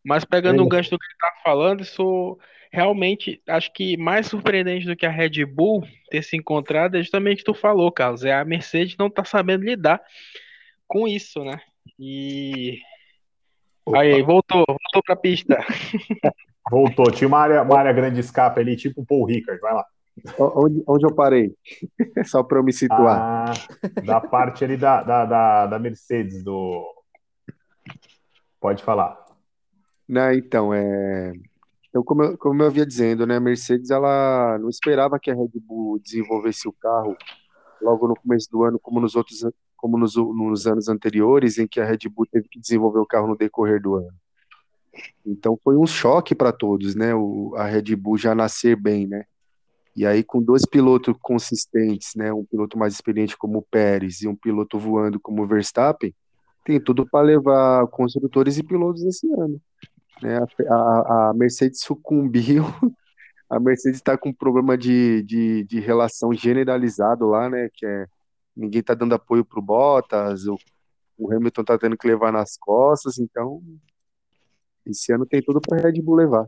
Mas 0.04 0.24
pegando 0.24 0.62
o 0.62 0.66
um 0.66 0.70
gancho 0.70 0.90
do 0.90 0.98
que 0.98 1.06
ele 1.06 1.18
tá 1.20 1.34
falando, 1.44 1.82
isso 1.82 2.40
realmente 2.72 3.42
acho 3.48 3.72
que 3.74 3.98
mais 3.98 4.28
surpreendente 4.28 4.86
do 4.86 4.96
que 4.96 5.06
a 5.06 5.12
Red 5.12 5.46
Bull 5.46 5.86
ter 6.10 6.24
se 6.24 6.38
encontrado 6.38 6.96
é 6.96 7.02
justamente 7.02 7.36
o 7.36 7.38
que 7.40 7.52
tu 7.52 7.54
falou, 7.54 7.92
Carlos. 7.92 8.24
É 8.24 8.34
a 8.34 8.46
Mercedes 8.46 8.96
não 8.98 9.10
tá 9.10 9.26
sabendo 9.26 9.66
lidar 9.66 10.02
com 10.88 11.08
isso, 11.08 11.44
né? 11.44 11.60
E. 12.00 12.80
Opa. 13.86 14.00
Aí, 14.00 14.22
voltou, 14.22 14.66
voltou 14.68 15.04
pra 15.06 15.16
pista. 15.16 15.58
Voltou, 16.70 17.10
tinha 17.10 17.30
uma 17.30 17.40
área, 17.40 17.62
uma 17.62 17.80
área 17.80 17.94
grande 17.94 18.16
de 18.16 18.20
escape 18.20 18.60
ali, 18.60 18.76
tipo 18.76 19.02
o 19.02 19.06
Paul 19.06 19.24
Ricard, 19.24 19.62
vai 19.62 19.74
lá. 19.74 19.86
Onde, 20.40 20.84
onde 20.88 21.06
eu 21.06 21.14
parei? 21.14 21.56
Só 22.26 22.44
para 22.44 22.60
eu 22.60 22.64
me 22.64 22.74
situar. 22.74 23.52
Ah, 23.52 24.02
da 24.02 24.20
parte 24.20 24.64
ali 24.64 24.78
da, 24.78 25.04
da, 25.04 25.26
da, 25.26 25.68
da 25.68 25.80
Mercedes, 25.80 26.44
do. 26.44 26.84
Pode 28.60 28.84
falar. 28.84 29.24
Não, 30.08 30.32
então, 30.32 30.74
é... 30.74 31.34
Então, 31.90 32.04
como 32.04 32.24
eu, 32.24 32.38
como 32.38 32.62
eu 32.62 32.68
havia 32.68 32.86
dizendo, 32.86 33.26
né, 33.26 33.38
a 33.38 33.40
Mercedes 33.40 33.90
ela 33.90 34.58
não 34.60 34.70
esperava 34.70 35.20
que 35.20 35.32
a 35.32 35.36
Red 35.36 35.52
Bull 35.56 36.00
desenvolvesse 36.00 36.68
o 36.68 36.74
carro 36.74 37.16
logo 37.82 38.08
no 38.08 38.16
começo 38.16 38.50
do 38.52 38.64
ano, 38.64 38.80
como 38.80 39.00
nos 39.00 39.16
outros, 39.16 39.46
como 39.76 39.98
nos, 39.98 40.16
nos 40.16 40.68
anos 40.68 40.90
anteriores, 40.90 41.58
em 41.58 41.68
que 41.68 41.80
a 41.80 41.86
Red 41.86 42.10
Bull 42.10 42.26
teve 42.32 42.48
que 42.50 42.60
desenvolver 42.60 43.00
o 43.00 43.06
carro 43.06 43.28
no 43.28 43.38
decorrer 43.38 43.82
do 43.82 43.96
ano. 43.96 44.14
Então 45.26 45.60
foi 45.64 45.76
um 45.78 45.86
choque 45.86 46.34
para 46.34 46.52
todos, 46.52 46.96
né? 46.96 47.14
O, 47.14 47.54
a 47.56 47.66
Red 47.66 47.96
Bull 47.96 48.18
já 48.18 48.34
nascer 48.34 48.76
bem, 48.76 49.08
né? 49.08 49.26
E 49.98 50.06
aí 50.06 50.24
com 50.24 50.40
dois 50.40 50.64
pilotos 50.64 51.16
consistentes, 51.20 52.14
né? 52.16 52.32
Um 52.32 52.46
piloto 52.46 52.78
mais 52.78 52.94
experiente 52.94 53.36
como 53.36 53.58
o 53.58 53.64
Pérez 53.64 54.22
e 54.22 54.28
um 54.28 54.36
piloto 54.36 54.78
voando 54.78 55.20
como 55.20 55.42
o 55.42 55.48
Verstappen, 55.48 56.14
tem 56.64 56.80
tudo 56.80 57.04
para 57.10 57.26
levar 57.26 57.88
construtores 57.88 58.60
e 58.60 58.64
pilotos 58.64 59.04
esse 59.04 59.28
ano. 59.34 59.60
Né? 60.22 60.38
A, 60.70 61.30
a, 61.30 61.34
Mercedes 61.34 61.82
sucumbiu. 61.82 62.64
A 63.50 63.62
Mercedes 63.62 64.00
está 64.00 64.18
com 64.18 64.28
um 64.28 64.34
problema 64.34 64.78
de, 64.78 65.24
de, 65.24 65.64
de, 65.64 65.80
relação 65.80 66.34
generalizado 66.34 67.28
lá, 67.28 67.50
né? 67.50 67.70
Que 67.74 67.86
é 67.86 68.06
ninguém 68.54 68.82
está 68.82 68.94
dando 68.94 69.16
apoio 69.16 69.46
para 69.46 69.60
o 69.60 69.62
Bottas, 69.62 70.46
o, 70.48 70.58
o 71.18 71.32
Hamilton 71.32 71.62
está 71.62 71.78
tendo 71.78 71.98
que 71.98 72.08
levar 72.08 72.34
nas 72.34 72.58
costas, 72.58 73.18
então 73.20 73.64
esse 74.86 75.14
ano 75.14 75.26
tem 75.26 75.42
tudo 75.42 75.62
para 75.62 75.78
a 75.78 75.82
Red 75.82 76.02
Bull 76.02 76.16
levar. 76.16 76.46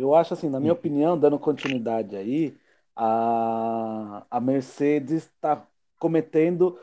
Eu 0.00 0.14
acho 0.14 0.32
assim, 0.34 0.48
na 0.48 0.58
minha 0.60 0.72
opinião, 0.72 1.18
dando 1.18 1.38
continuidade 1.38 2.16
aí, 2.16 2.56
a, 2.96 4.24
a 4.30 4.40
Mercedes 4.40 5.24
está 5.24 5.66
cometendo, 5.98 6.78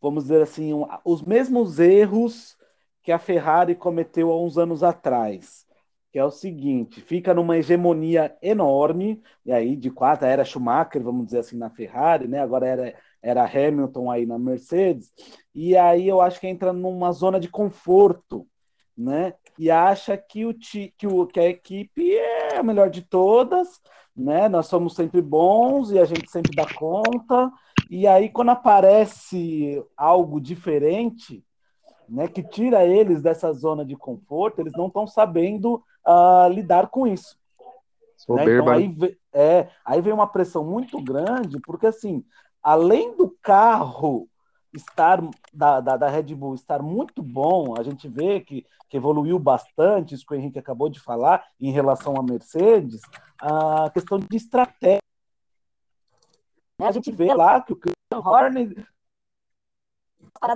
vamos 0.00 0.24
dizer 0.24 0.42
assim, 0.42 0.72
um, 0.72 0.86
os 1.04 1.22
mesmos 1.22 1.78
erros 1.78 2.56
que 3.02 3.12
a 3.12 3.18
Ferrari 3.18 3.74
cometeu 3.74 4.30
há 4.30 4.40
uns 4.42 4.56
anos 4.56 4.82
atrás, 4.82 5.66
que 6.10 6.18
é 6.18 6.24
o 6.24 6.30
seguinte: 6.30 7.00
fica 7.02 7.34
numa 7.34 7.58
hegemonia 7.58 8.34
enorme, 8.40 9.22
e 9.44 9.52
aí 9.52 9.76
de 9.76 9.90
quatro 9.90 10.26
era 10.26 10.44
Schumacher, 10.44 11.02
vamos 11.02 11.26
dizer 11.26 11.40
assim, 11.40 11.58
na 11.58 11.68
Ferrari, 11.70 12.26
né? 12.26 12.40
Agora 12.40 12.66
era, 12.66 12.94
era 13.20 13.44
Hamilton 13.44 14.10
aí 14.10 14.24
na 14.24 14.38
Mercedes, 14.38 15.12
e 15.54 15.76
aí 15.76 16.08
eu 16.08 16.20
acho 16.22 16.40
que 16.40 16.46
entra 16.46 16.72
numa 16.72 17.12
zona 17.12 17.38
de 17.38 17.48
conforto, 17.48 18.46
né? 18.96 19.34
E 19.58 19.70
acha 19.70 20.16
que, 20.16 20.44
o, 20.44 20.54
que, 20.54 21.06
o, 21.06 21.26
que 21.26 21.40
a 21.40 21.48
equipe 21.48 22.16
é 22.16 22.58
a 22.58 22.62
melhor 22.62 22.90
de 22.90 23.02
todas, 23.02 23.80
né? 24.16 24.48
Nós 24.48 24.66
somos 24.66 24.94
sempre 24.94 25.20
bons 25.20 25.90
e 25.90 25.98
a 25.98 26.04
gente 26.04 26.30
sempre 26.30 26.54
dá 26.54 26.66
conta. 26.74 27.50
E 27.90 28.06
aí, 28.06 28.28
quando 28.28 28.50
aparece 28.50 29.84
algo 29.96 30.40
diferente, 30.40 31.44
né, 32.08 32.28
que 32.28 32.42
tira 32.42 32.84
eles 32.84 33.22
dessa 33.22 33.52
zona 33.52 33.84
de 33.84 33.96
conforto, 33.96 34.60
eles 34.60 34.72
não 34.74 34.86
estão 34.86 35.06
sabendo 35.06 35.82
uh, 36.06 36.48
lidar 36.50 36.88
com 36.88 37.06
isso. 37.06 37.36
Né? 38.28 38.44
Então, 38.44 38.68
aí, 38.68 39.18
é, 39.32 39.68
aí 39.84 40.00
vem 40.00 40.12
uma 40.12 40.26
pressão 40.26 40.64
muito 40.64 41.02
grande, 41.02 41.58
porque 41.60 41.86
assim, 41.86 42.24
além 42.62 43.16
do 43.16 43.30
carro 43.42 44.28
estar 44.72 45.20
da, 45.52 45.80
da, 45.80 45.96
da, 45.96 46.08
Red 46.08 46.34
Bull 46.34 46.54
estar 46.54 46.82
muito 46.82 47.22
bom, 47.22 47.74
a 47.78 47.82
gente 47.82 48.08
vê 48.08 48.40
que, 48.40 48.66
que 48.88 48.96
evoluiu 48.96 49.38
bastante, 49.38 50.14
isso 50.14 50.26
que 50.26 50.34
o 50.34 50.36
Henrique 50.36 50.58
acabou 50.58 50.88
de 50.88 51.00
falar, 51.00 51.44
em 51.60 51.70
relação 51.70 52.14
à 52.16 52.22
Mercedes, 52.22 53.00
a 53.40 53.90
questão 53.90 54.18
de 54.18 54.36
estratégia. 54.36 55.02
A 56.80 56.90
gente 56.90 57.12
vê 57.12 57.32
lá 57.32 57.60
que 57.60 57.72
o 57.72 57.76
Christian 57.76 58.18
Horner 58.18 58.86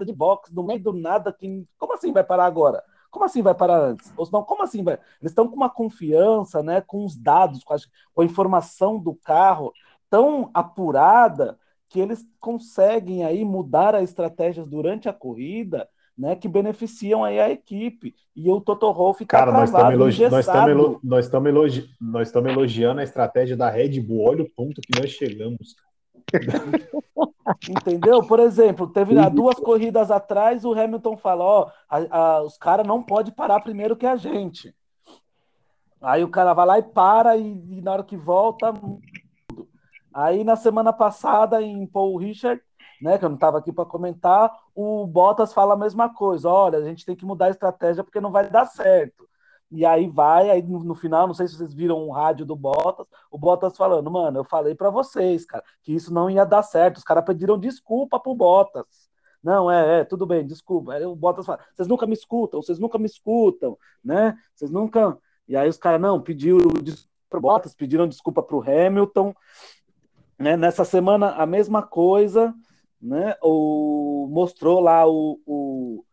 de 0.05 0.13
boxe 0.13 0.53
no 0.53 0.65
meio 0.65 0.83
do 0.83 0.93
nada, 0.93 1.33
que 1.33 1.67
como 1.79 1.95
assim 1.95 2.13
vai 2.13 2.25
parar 2.25 2.47
agora? 2.47 2.83
Como 3.11 3.25
assim 3.25 3.43
vai 3.43 3.55
parar 3.55 3.79
antes? 3.79 4.13
Ou 4.17 4.29
não, 4.33 4.43
como 4.43 4.63
assim 4.63 4.83
vai? 4.83 4.95
Eles 5.21 5.31
estão 5.31 5.49
com 5.49 5.55
uma 5.55 5.71
confiança, 5.71 6.63
né, 6.63 6.81
com 6.81 7.05
os 7.05 7.17
dados, 7.17 7.63
com 7.63 7.75
a, 7.75 7.77
com 8.13 8.23
a 8.23 8.25
informação 8.25 8.99
do 8.99 9.15
carro 9.15 9.73
tão 10.11 10.51
apurada 10.53 11.59
que 11.89 12.01
eles 12.01 12.27
conseguem 12.41 13.25
aí 13.25 13.45
mudar 13.45 13.95
as 13.95 14.05
estratégias 14.05 14.67
durante 14.67 15.09
a 15.09 15.13
corrida, 15.13 15.89
né, 16.17 16.35
que 16.35 16.49
beneficiam 16.49 17.23
aí 17.23 17.39
a 17.39 17.51
equipe. 17.51 18.15
E 18.35 18.51
o 18.51 18.61
Toto 18.61 18.93
Wolff 18.93 19.19
fica 19.19 19.39
Cara, 19.39 19.53
nós 19.53 19.69
estamos 19.69 19.93
elogi 19.93 20.23
nós 20.29 20.47
nós 21.03 21.33
elogi 21.47 21.91
nós 22.01 22.35
elogiando 22.35 23.01
a 23.01 23.05
estratégia 23.05 23.57
da 23.57 23.69
Red 23.69 24.01
Bull. 24.01 24.29
Olha 24.29 24.43
o 24.43 24.51
ponto 24.51 24.81
que 24.81 24.99
nós 24.99 25.11
chegamos. 25.11 25.77
Entendeu? 27.69 28.27
Por 28.27 28.41
exemplo, 28.41 28.89
teve 28.89 29.15
duas 29.31 29.57
corridas 29.57 30.11
atrás, 30.11 30.65
o 30.65 30.73
Hamilton 30.73 31.17
falou: 31.17 31.47
ó, 31.47 31.71
a, 31.89 32.19
a, 32.19 32.43
os 32.43 32.57
caras 32.59 32.87
não 32.87 33.03
podem 33.03 33.33
parar 33.33 33.61
primeiro 33.61 33.97
que 33.97 34.07
a 34.07 34.17
gente. 34.17 34.75
Aí 36.01 36.25
o 36.25 36.29
cara 36.29 36.53
vai 36.53 36.67
lá 36.67 36.79
e 36.79 36.83
para, 36.83 37.37
e, 37.37 37.79
e 37.79 37.81
na 37.81 37.93
hora 37.93 38.05
que 38.05 38.17
volta, 38.17 38.73
Aí 40.17 40.45
na 40.45 40.57
semana 40.57 40.95
passada, 40.95 41.61
em 41.61 41.87
Paul 41.87 42.17
Richard, 42.17 42.63
né, 43.03 43.19
que 43.19 43.25
eu 43.27 43.29
não 43.29 43.37
estava 43.37 43.59
aqui 43.59 43.71
para 43.71 43.85
comentar, 43.85 44.51
o 44.75 45.07
Bottas 45.07 45.53
fala 45.53 45.75
a 45.75 45.77
mesma 45.77 46.09
coisa: 46.09 46.49
olha, 46.49 46.79
a 46.79 46.83
gente 46.83 47.05
tem 47.05 47.15
que 47.15 47.27
mudar 47.27 47.47
a 47.47 47.51
estratégia 47.51 48.03
porque 48.03 48.19
não 48.19 48.33
vai 48.33 48.49
dar 48.49 48.65
certo. 48.65 49.29
E 49.71 49.85
aí 49.85 50.09
vai, 50.09 50.49
aí 50.49 50.63
no, 50.63 50.95
final, 50.95 51.27
não 51.27 51.35
sei 51.35 51.47
se 51.47 51.57
vocês 51.57 51.75
viram 51.75 52.07
um 52.09 52.11
rádio 52.13 52.47
do 52.47 52.57
Bottas, 52.57 53.07
o 53.31 53.37
Bottas 53.37 53.77
falando, 53.77 54.11
mano, 54.11 54.39
eu 54.39 54.45
falei 54.45 54.75
para 54.75 54.89
vocês, 54.89 55.45
cara, 55.45 55.63
que 55.83 55.95
isso 55.95 56.15
não 56.15 56.31
ia 56.31 56.47
dar 56.47 56.63
certo. 56.63 56.97
Os 56.97 57.05
caras 57.05 57.25
pediram 57.25 57.59
desculpa 57.59 58.19
pro 58.19 58.35
Bottas. 58.35 58.87
Não, 59.43 59.71
é, 59.71 60.01
é, 60.01 60.05
tudo 60.05 60.25
bem, 60.25 60.47
desculpa. 60.47 60.95
Aí 60.95 61.05
o 61.05 61.15
Bottas 61.15 61.45
fala, 61.45 61.61
vocês 61.75 61.87
nunca 61.89 62.07
me 62.07 62.15
escutam, 62.15 62.63
vocês 62.63 62.79
nunca 62.79 62.97
me 62.99 63.07
escutam, 63.07 63.77
né? 64.03 64.35
Vocês 64.55 64.71
nunca. 64.71 65.19
E 65.47 65.55
aí 65.57 65.69
os 65.69 65.77
caras, 65.77 66.01
não, 66.01 66.23
pediram 66.23 66.59
desculpa 66.83 67.17
pro 67.29 67.41
Bottas, 67.41 67.75
pediram 67.75 68.09
desculpa 68.09 68.43
pro 68.43 68.63
Hamilton, 68.63 69.35
né? 70.39 70.57
Nessa 70.57 70.85
semana, 70.85 71.31
a 71.31 71.47
mesma 71.47 71.83
coisa, 71.83 72.55
né? 73.01 73.37
O, 73.43 74.29
mostrou 74.31 74.81
lá 74.81 75.07
o, 75.07 75.41
o 75.47 76.05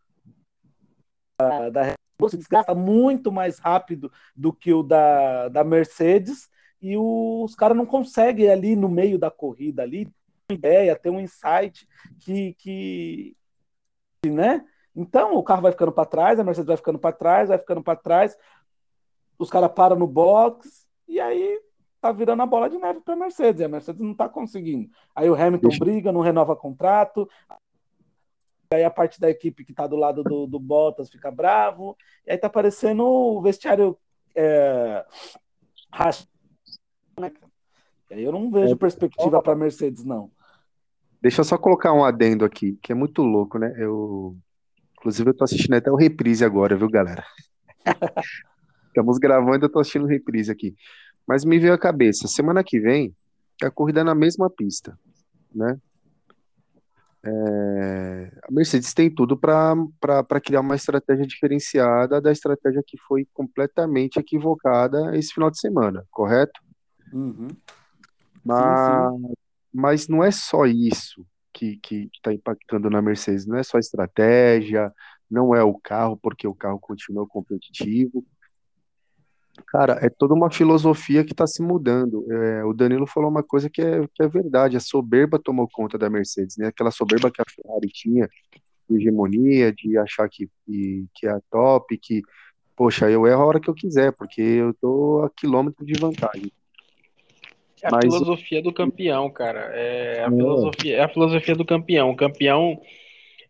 a, 1.38 1.70
da 1.70 1.94
se 2.28 2.38
desgasta 2.38 2.74
muito 2.74 3.30
mais 3.30 3.58
rápido 3.58 4.10
do 4.34 4.52
que 4.52 4.72
o 4.72 4.82
da, 4.82 5.48
da 5.48 5.62
Mercedes 5.62 6.48
e 6.80 6.96
os 6.96 7.54
caras 7.54 7.76
não 7.76 7.84
conseguem 7.84 8.50
ali 8.50 8.76
no 8.76 8.88
meio 8.88 9.18
da 9.18 9.30
corrida 9.30 9.82
ali 9.82 10.06
ter 10.06 10.12
uma 10.50 10.58
ideia, 10.58 10.96
ter 10.96 11.10
um 11.10 11.20
insight 11.20 11.86
que, 12.20 12.54
que 12.54 13.36
né? 14.26 14.64
Então 14.94 15.34
o 15.34 15.42
carro 15.42 15.62
vai 15.62 15.72
ficando 15.72 15.92
para 15.92 16.06
trás, 16.06 16.38
a 16.38 16.44
Mercedes 16.44 16.68
vai 16.68 16.76
ficando 16.76 16.98
para 16.98 17.14
trás, 17.14 17.48
vai 17.48 17.58
ficando 17.58 17.82
para 17.82 17.98
trás, 17.98 18.36
os 19.38 19.50
caras 19.50 19.72
param 19.72 19.96
no 19.96 20.06
box 20.06 20.86
e 21.08 21.20
aí 21.20 21.60
tá 22.04 22.12
virando 22.12 22.42
a 22.42 22.46
bola 22.46 22.68
de 22.68 22.76
neve 22.76 23.00
para 23.00 23.14
a 23.14 23.16
Mercedes, 23.16 23.62
e 23.62 23.64
a 23.64 23.68
Mercedes 23.68 24.02
não 24.02 24.12
está 24.12 24.28
conseguindo. 24.28 24.90
Aí 25.14 25.30
o 25.30 25.34
Hamilton 25.34 25.68
Deixa... 25.68 25.82
briga, 25.82 26.12
não 26.12 26.20
renova 26.20 26.54
contrato, 26.54 27.26
aí 28.70 28.84
a 28.84 28.90
parte 28.90 29.18
da 29.18 29.30
equipe 29.30 29.64
que 29.64 29.72
está 29.72 29.86
do 29.86 29.96
lado 29.96 30.22
do, 30.22 30.46
do, 30.46 30.60
Bottas 30.60 31.08
fica 31.08 31.30
bravo, 31.30 31.96
e 32.26 32.32
aí 32.32 32.36
tá 32.36 32.50
parecendo 32.50 33.04
o 33.04 33.40
vestiário 33.40 33.96
é, 34.34 35.02
né? 37.18 37.32
Aí 38.10 38.22
eu 38.22 38.32
não 38.32 38.50
vejo 38.50 38.74
é. 38.74 38.76
perspectiva 38.76 39.42
para 39.42 39.54
a 39.54 39.56
Mercedes, 39.56 40.04
não. 40.04 40.30
Deixa 41.22 41.40
eu 41.40 41.44
só 41.44 41.56
colocar 41.56 41.94
um 41.94 42.04
adendo 42.04 42.44
aqui, 42.44 42.78
que 42.82 42.92
é 42.92 42.94
muito 42.94 43.22
louco, 43.22 43.58
né? 43.58 43.74
Eu, 43.78 44.36
inclusive, 44.98 45.30
eu 45.30 45.34
tô 45.34 45.44
assistindo 45.44 45.72
até 45.72 45.90
o 45.90 45.96
reprise 45.96 46.44
agora, 46.44 46.76
viu, 46.76 46.90
galera? 46.90 47.24
Estamos 48.88 49.18
gravando, 49.18 49.64
eu 49.64 49.72
tô 49.72 49.80
assistindo 49.80 50.04
o 50.04 50.08
reprise 50.08 50.52
aqui. 50.52 50.76
Mas 51.26 51.44
me 51.44 51.58
veio 51.58 51.72
a 51.72 51.78
cabeça, 51.78 52.28
semana 52.28 52.62
que 52.62 52.78
vem, 52.78 53.14
a 53.62 53.70
corrida 53.70 54.00
é 54.00 54.04
na 54.04 54.14
mesma 54.14 54.50
pista, 54.50 54.98
né? 55.54 55.78
É, 57.26 58.38
a 58.42 58.52
Mercedes 58.52 58.92
tem 58.92 59.12
tudo 59.12 59.34
para 59.34 60.40
criar 60.44 60.60
uma 60.60 60.76
estratégia 60.76 61.26
diferenciada 61.26 62.20
da 62.20 62.30
estratégia 62.30 62.82
que 62.86 62.98
foi 62.98 63.26
completamente 63.32 64.18
equivocada 64.18 65.16
esse 65.16 65.32
final 65.32 65.50
de 65.50 65.58
semana, 65.58 66.04
correto? 66.10 66.60
Uhum. 67.10 67.48
Mas, 68.44 68.80
sim, 68.80 69.26
sim. 69.26 69.34
mas 69.72 70.08
não 70.08 70.22
é 70.22 70.30
só 70.30 70.66
isso 70.66 71.24
que 71.50 71.80
está 72.12 72.34
impactando 72.34 72.90
na 72.90 73.00
Mercedes, 73.00 73.46
não 73.46 73.56
é 73.56 73.62
só 73.62 73.78
a 73.78 73.80
estratégia, 73.80 74.92
não 75.30 75.54
é 75.54 75.62
o 75.62 75.78
carro, 75.78 76.16
porque 76.16 76.46
o 76.46 76.54
carro 76.54 76.78
continua 76.78 77.26
competitivo, 77.26 78.24
Cara, 79.68 79.98
é 80.02 80.08
toda 80.08 80.34
uma 80.34 80.50
filosofia 80.50 81.24
que 81.24 81.32
está 81.32 81.46
se 81.46 81.62
mudando. 81.62 82.24
É, 82.30 82.64
o 82.64 82.72
Danilo 82.72 83.06
falou 83.06 83.30
uma 83.30 83.42
coisa 83.42 83.70
que 83.70 83.80
é, 83.80 84.06
que 84.12 84.22
é 84.22 84.28
verdade, 84.28 84.76
a 84.76 84.80
soberba 84.80 85.38
tomou 85.38 85.68
conta 85.68 85.96
da 85.96 86.10
Mercedes, 86.10 86.56
né? 86.56 86.68
Aquela 86.68 86.90
soberba 86.90 87.30
que 87.30 87.40
a 87.40 87.44
Ferrari 87.44 87.88
tinha, 87.88 88.28
de 88.88 88.96
hegemonia, 88.96 89.72
de 89.72 89.96
achar 89.96 90.28
que, 90.28 90.48
que, 90.66 91.06
que 91.14 91.26
é 91.26 91.30
a 91.30 91.40
top, 91.50 91.96
que, 91.98 92.22
poxa, 92.76 93.08
eu 93.10 93.26
erro 93.26 93.42
a 93.42 93.46
hora 93.46 93.60
que 93.60 93.70
eu 93.70 93.74
quiser, 93.74 94.12
porque 94.12 94.42
eu 94.42 94.74
tô 94.74 95.22
a 95.24 95.30
quilômetro 95.30 95.86
de 95.86 95.94
vantagem. 95.94 96.50
É 97.82 97.88
a 97.88 97.90
Mas... 97.92 98.04
filosofia 98.04 98.62
do 98.62 98.72
campeão, 98.72 99.30
cara. 99.30 99.60
É 99.72 100.24
a, 100.24 100.26
é. 100.26 100.30
Filosofia, 100.30 100.96
é 100.96 101.02
a 101.02 101.08
filosofia 101.08 101.54
do 101.54 101.64
campeão. 101.64 102.10
O 102.10 102.16
campeão, 102.16 102.80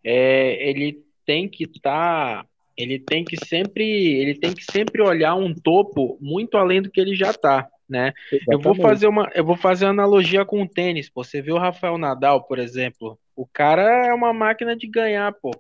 é, 0.03 0.69
ele 0.69 1.03
tem 1.25 1.49
que 1.49 1.65
estar... 1.65 2.43
Tá 2.43 2.54
ele 2.77 2.99
tem 2.99 3.25
que 3.25 3.37
sempre 3.37 3.85
ele 3.85 4.35
tem 4.35 4.53
que 4.53 4.65
sempre 4.65 5.03
olhar 5.03 5.35
um 5.35 5.55
topo 5.55 6.19
muito 6.21 6.57
além 6.57 6.83
do 6.83 6.91
que 6.91 7.01
ele 7.01 7.15
já 7.15 7.31
está 7.31 7.69
né? 7.89 8.13
Eu 8.51 8.59
vou 8.59 8.75
fazer 8.75 9.07
uma 9.07 9.31
eu 9.35 9.45
vou 9.45 9.57
fazer 9.57 9.85
uma 9.85 9.91
analogia 9.91 10.45
com 10.45 10.63
o 10.63 10.69
tênis 10.69 11.09
pô. 11.09 11.23
você 11.23 11.43
vê 11.43 11.53
o 11.53 11.59
Rafael 11.59 11.99
Nadal 11.99 12.43
por 12.45 12.59
exemplo. 12.59 13.19
O 13.37 13.47
cara 13.47 14.07
é 14.07 14.15
uma 14.15 14.33
máquina 14.33 14.77
de 14.77 14.87
ganhar 14.87 15.33
pô. 15.33 15.51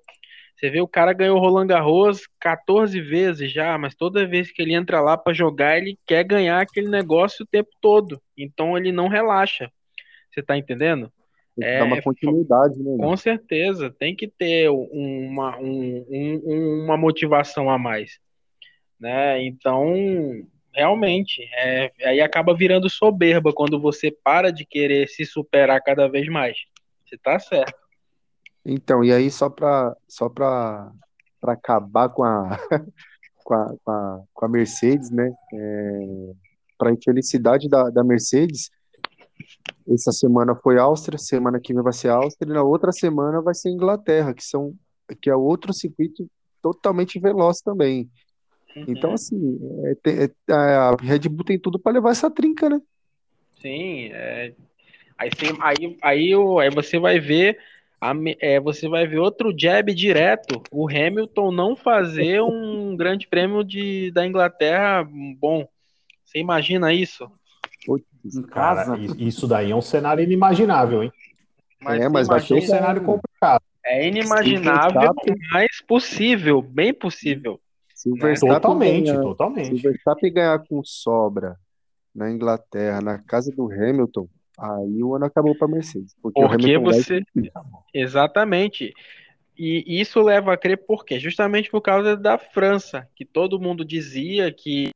Você 0.56 0.70
vê 0.70 0.80
o 0.80 0.88
cara 0.88 1.12
ganhou 1.12 1.38
Roland 1.38 1.66
Garros 1.66 2.22
14 2.40 3.00
vezes 3.00 3.52
já 3.52 3.76
mas 3.76 3.94
toda 3.94 4.26
vez 4.26 4.50
que 4.50 4.62
ele 4.62 4.74
entra 4.74 5.00
lá 5.00 5.16
para 5.16 5.34
jogar 5.34 5.76
ele 5.76 5.98
quer 6.06 6.24
ganhar 6.24 6.60
aquele 6.60 6.88
negócio 6.88 7.44
o 7.44 7.48
tempo 7.48 7.70
todo. 7.80 8.20
Então 8.36 8.76
ele 8.76 8.90
não 8.90 9.08
relaxa. 9.08 9.70
Você 10.32 10.42
tá 10.42 10.56
entendendo 10.56 11.12
tem 11.56 11.64
que 11.64 11.74
é, 11.74 11.78
dar 11.78 11.84
uma 11.84 12.02
continuidade, 12.02 12.82
né? 12.82 12.96
Com 12.98 13.16
certeza, 13.16 13.90
tem 13.90 14.14
que 14.14 14.26
ter 14.26 14.68
uma, 14.70 15.56
um, 15.58 16.04
um, 16.08 16.84
uma 16.84 16.96
motivação 16.96 17.70
a 17.70 17.78
mais. 17.78 18.18
Né? 18.98 19.42
Então, 19.44 19.94
realmente, 20.72 21.42
é, 21.56 21.92
aí 22.04 22.20
acaba 22.20 22.54
virando 22.54 22.90
soberba 22.90 23.52
quando 23.52 23.80
você 23.80 24.10
para 24.10 24.50
de 24.50 24.64
querer 24.64 25.08
se 25.08 25.24
superar 25.24 25.80
cada 25.82 26.08
vez 26.08 26.28
mais. 26.28 26.56
Você 27.06 27.16
tá 27.18 27.38
certo. 27.38 27.78
Então, 28.64 29.04
e 29.04 29.12
aí 29.12 29.30
só 29.30 29.48
para 29.50 29.94
só 30.08 30.28
para 30.28 30.90
acabar 31.42 32.08
com 32.08 32.24
a, 32.24 32.58
com 33.44 33.54
a, 33.54 33.76
com 33.84 33.90
a, 33.90 34.22
com 34.32 34.44
a 34.46 34.48
Mercedes, 34.48 35.10
né? 35.10 35.30
É, 35.52 36.32
para 36.78 36.92
infelicidade 36.92 37.68
da, 37.68 37.90
da 37.90 38.02
Mercedes, 38.02 38.70
essa 39.88 40.12
semana 40.12 40.54
foi 40.54 40.78
Áustria, 40.78 41.18
semana 41.18 41.60
que 41.60 41.74
vem 41.74 41.82
vai 41.82 41.92
ser 41.92 42.08
Áustria, 42.08 42.50
e 42.50 42.54
na 42.54 42.62
outra 42.62 42.92
semana 42.92 43.40
vai 43.40 43.54
ser 43.54 43.70
Inglaterra, 43.70 44.34
que 44.34 44.44
são 44.44 44.74
que 45.20 45.28
é 45.28 45.36
outro 45.36 45.72
circuito 45.72 46.26
totalmente 46.62 47.20
veloz 47.20 47.60
também. 47.60 48.08
Uhum. 48.74 48.84
Então, 48.88 49.12
assim, 49.12 49.60
é, 50.06 50.24
é, 50.24 50.54
a 50.54 50.96
Red 50.98 51.28
Bull 51.28 51.44
tem 51.44 51.58
tudo 51.58 51.78
para 51.78 51.92
levar 51.92 52.10
essa 52.10 52.30
trinca, 52.30 52.68
né? 52.70 52.80
Sim, 53.60 54.10
é... 54.12 54.54
aí, 55.18 55.30
aí, 55.60 55.98
aí, 56.02 56.32
aí 56.32 56.70
você 56.70 56.98
vai 56.98 57.20
ver 57.20 57.58
é, 58.40 58.60
você 58.60 58.86
vai 58.86 59.06
ver 59.06 59.18
outro 59.18 59.54
jab 59.56 59.94
direto, 59.94 60.62
o 60.70 60.88
Hamilton 60.88 61.50
não 61.50 61.74
fazer 61.74 62.42
um 62.42 62.94
grande 62.96 63.26
prêmio 63.26 63.64
de, 63.64 64.10
da 64.10 64.26
Inglaterra 64.26 65.08
bom. 65.38 65.66
Você 66.22 66.38
imagina 66.38 66.92
isso? 66.92 67.30
Cara, 68.50 68.98
isso 69.18 69.46
daí 69.46 69.70
é 69.70 69.76
um 69.76 69.82
cenário 69.82 70.22
inimaginável, 70.22 71.02
hein? 71.02 71.12
Mas 71.80 72.00
é, 72.00 72.08
mas 72.08 72.26
vai 72.26 72.40
ser 72.40 72.54
um 72.54 72.60
cenário 72.60 73.02
complicado. 73.04 73.62
É 73.84 74.08
inimaginável, 74.08 75.14
mas 75.52 75.82
possível, 75.86 76.62
bem 76.62 76.94
possível. 76.94 77.60
Se 77.94 78.10
o 78.10 78.14
Verstappen 78.14 78.54
totalmente, 78.54 79.06
ganhar, 79.06 79.22
totalmente. 79.22 79.68
Se 79.68 79.74
o 79.74 79.78
Verstappen 79.78 80.32
ganhar 80.32 80.58
com 80.66 80.82
sobra 80.82 81.56
na 82.14 82.30
Inglaterra, 82.30 83.02
na 83.02 83.18
casa 83.18 83.52
do 83.54 83.70
Hamilton, 83.70 84.26
aí 84.58 85.02
o 85.02 85.14
ano 85.14 85.26
acabou 85.26 85.54
para 85.54 85.68
Mercedes. 85.68 86.14
Porque, 86.22 86.40
porque 86.40 86.78
você. 86.78 87.22
Exatamente. 87.92 88.94
E 89.56 90.00
isso 90.00 90.20
leva 90.20 90.54
a 90.54 90.56
crer 90.56 90.78
por 90.78 91.04
quê? 91.04 91.18
Justamente 91.18 91.70
por 91.70 91.80
causa 91.80 92.16
da 92.16 92.38
França, 92.38 93.06
que 93.14 93.24
todo 93.24 93.60
mundo 93.60 93.84
dizia 93.84 94.50
que 94.50 94.90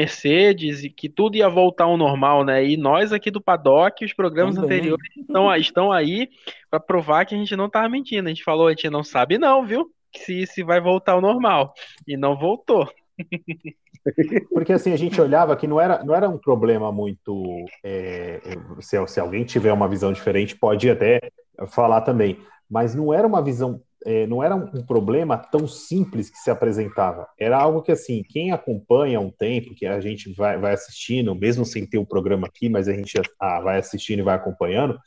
Mercedes 0.00 0.82
e 0.82 0.90
que 0.90 1.08
tudo 1.08 1.36
ia 1.36 1.48
voltar 1.48 1.84
ao 1.84 1.96
normal, 1.96 2.44
né? 2.44 2.64
E 2.64 2.76
nós 2.76 3.12
aqui 3.12 3.30
do 3.30 3.40
Paddock, 3.40 4.04
os 4.04 4.14
programas 4.14 4.54
Também. 4.54 4.78
anteriores 4.78 5.16
estão, 5.16 5.54
estão 5.56 5.92
aí 5.92 6.28
para 6.70 6.80
provar 6.80 7.26
que 7.26 7.34
a 7.34 7.38
gente 7.38 7.54
não 7.54 7.66
estava 7.66 7.88
mentindo. 7.88 8.26
A 8.26 8.30
gente 8.30 8.42
falou, 8.44 8.68
a 8.68 8.70
gente 8.70 8.88
não 8.88 9.04
sabe 9.04 9.38
não, 9.38 9.64
viu? 9.64 9.90
Se, 10.16 10.46
se 10.46 10.62
vai 10.62 10.80
voltar 10.80 11.12
ao 11.12 11.20
normal. 11.20 11.74
E 12.06 12.16
não 12.16 12.36
voltou. 12.36 12.88
Porque 14.50 14.72
assim, 14.72 14.92
a 14.92 14.96
gente 14.96 15.20
olhava 15.20 15.54
que 15.54 15.66
não 15.66 15.78
era, 15.78 16.02
não 16.02 16.14
era 16.14 16.28
um 16.28 16.38
problema 16.38 16.90
muito. 16.90 17.44
É, 17.84 18.40
se, 18.80 19.06
se 19.06 19.20
alguém 19.20 19.44
tiver 19.44 19.72
uma 19.72 19.88
visão 19.88 20.12
diferente, 20.12 20.56
pode 20.56 20.88
até 20.88 21.20
falar 21.68 22.00
também. 22.00 22.38
Mas 22.68 22.94
não 22.94 23.12
era 23.12 23.26
uma 23.26 23.42
visão 23.42 23.82
é, 24.04 24.26
não 24.26 24.42
era 24.42 24.54
um 24.54 24.84
problema 24.84 25.36
tão 25.36 25.66
simples 25.66 26.30
que 26.30 26.38
se 26.38 26.50
apresentava. 26.50 27.28
Era 27.38 27.58
algo 27.58 27.82
que, 27.82 27.92
assim, 27.92 28.22
quem 28.22 28.50
acompanha 28.50 29.18
há 29.18 29.20
um 29.20 29.30
tempo, 29.30 29.74
que 29.74 29.86
a 29.86 30.00
gente 30.00 30.32
vai, 30.34 30.58
vai 30.58 30.72
assistindo, 30.72 31.34
mesmo 31.34 31.64
sem 31.64 31.86
ter 31.86 31.98
o 31.98 32.06
programa 32.06 32.46
aqui, 32.46 32.68
mas 32.68 32.88
a 32.88 32.92
gente 32.92 33.20
ah, 33.38 33.60
vai 33.60 33.78
assistindo 33.78 34.20
e 34.20 34.22
vai 34.22 34.34
acompanhando, 34.34 34.98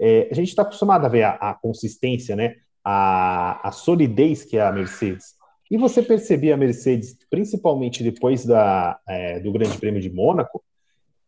é, 0.00 0.28
a 0.30 0.34
gente 0.34 0.48
está 0.48 0.62
acostumado 0.62 1.04
a 1.04 1.08
ver 1.08 1.22
a, 1.22 1.30
a 1.32 1.54
consistência, 1.54 2.36
né? 2.36 2.56
A, 2.84 3.68
a, 3.68 3.72
solidez 3.72 4.44
que 4.44 4.56
é 4.56 4.62
a 4.62 4.72
Mercedes. 4.72 5.34
E 5.70 5.78
você 5.78 6.02
percebia 6.02 6.54
a 6.54 6.56
Mercedes, 6.56 7.16
principalmente 7.30 8.02
depois 8.02 8.44
da, 8.44 8.98
é, 9.08 9.40
do 9.40 9.52
Grande 9.52 9.78
Prêmio 9.78 10.00
de 10.00 10.10
Mônaco, 10.10 10.62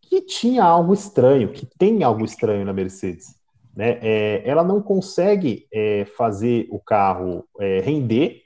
que 0.02 0.20
tinha 0.20 0.64
algo 0.64 0.92
estranho, 0.92 1.52
que 1.52 1.66
tem 1.78 2.02
algo 2.02 2.24
estranho 2.24 2.64
na 2.64 2.72
Mercedes 2.72 3.43
né, 3.76 3.98
é, 4.02 4.42
ela 4.44 4.62
não 4.62 4.80
consegue 4.80 5.66
é, 5.72 6.04
fazer 6.04 6.66
o 6.70 6.78
carro 6.78 7.44
é, 7.58 7.80
render, 7.80 8.42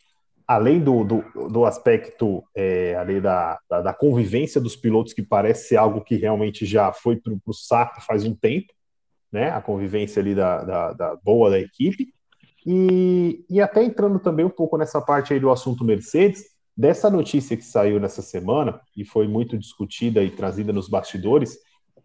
além 0.46 0.80
do, 0.80 1.04
do, 1.04 1.48
do 1.50 1.66
aspecto 1.66 2.42
é, 2.56 2.94
além 2.94 3.20
da, 3.20 3.58
da, 3.68 3.82
da, 3.82 3.92
convivência 3.92 4.58
dos 4.60 4.74
pilotos, 4.74 5.12
que 5.12 5.22
parece 5.22 5.68
ser 5.68 5.76
algo 5.76 6.00
que 6.00 6.16
realmente 6.16 6.64
já 6.64 6.90
foi 6.92 7.16
para 7.16 7.34
o 7.46 7.52
saco 7.52 8.00
faz 8.00 8.24
um 8.24 8.34
tempo, 8.34 8.72
né, 9.30 9.50
a 9.50 9.60
convivência 9.60 10.20
ali 10.20 10.34
da, 10.34 10.64
da, 10.64 10.92
da 10.94 11.16
boa 11.16 11.50
da 11.50 11.60
equipe, 11.60 12.08
e, 12.66 13.44
e 13.50 13.60
até 13.60 13.84
entrando 13.84 14.18
também 14.18 14.44
um 14.44 14.50
pouco 14.50 14.78
nessa 14.78 15.00
parte 15.00 15.34
aí 15.34 15.40
do 15.40 15.50
assunto 15.50 15.84
Mercedes, 15.84 16.44
dessa 16.74 17.10
notícia 17.10 17.56
que 17.56 17.64
saiu 17.64 18.00
nessa 18.00 18.22
semana, 18.22 18.80
e 18.96 19.04
foi 19.04 19.28
muito 19.28 19.58
discutida 19.58 20.22
e 20.22 20.30
trazida 20.30 20.72
nos 20.72 20.88
bastidores, 20.88 21.58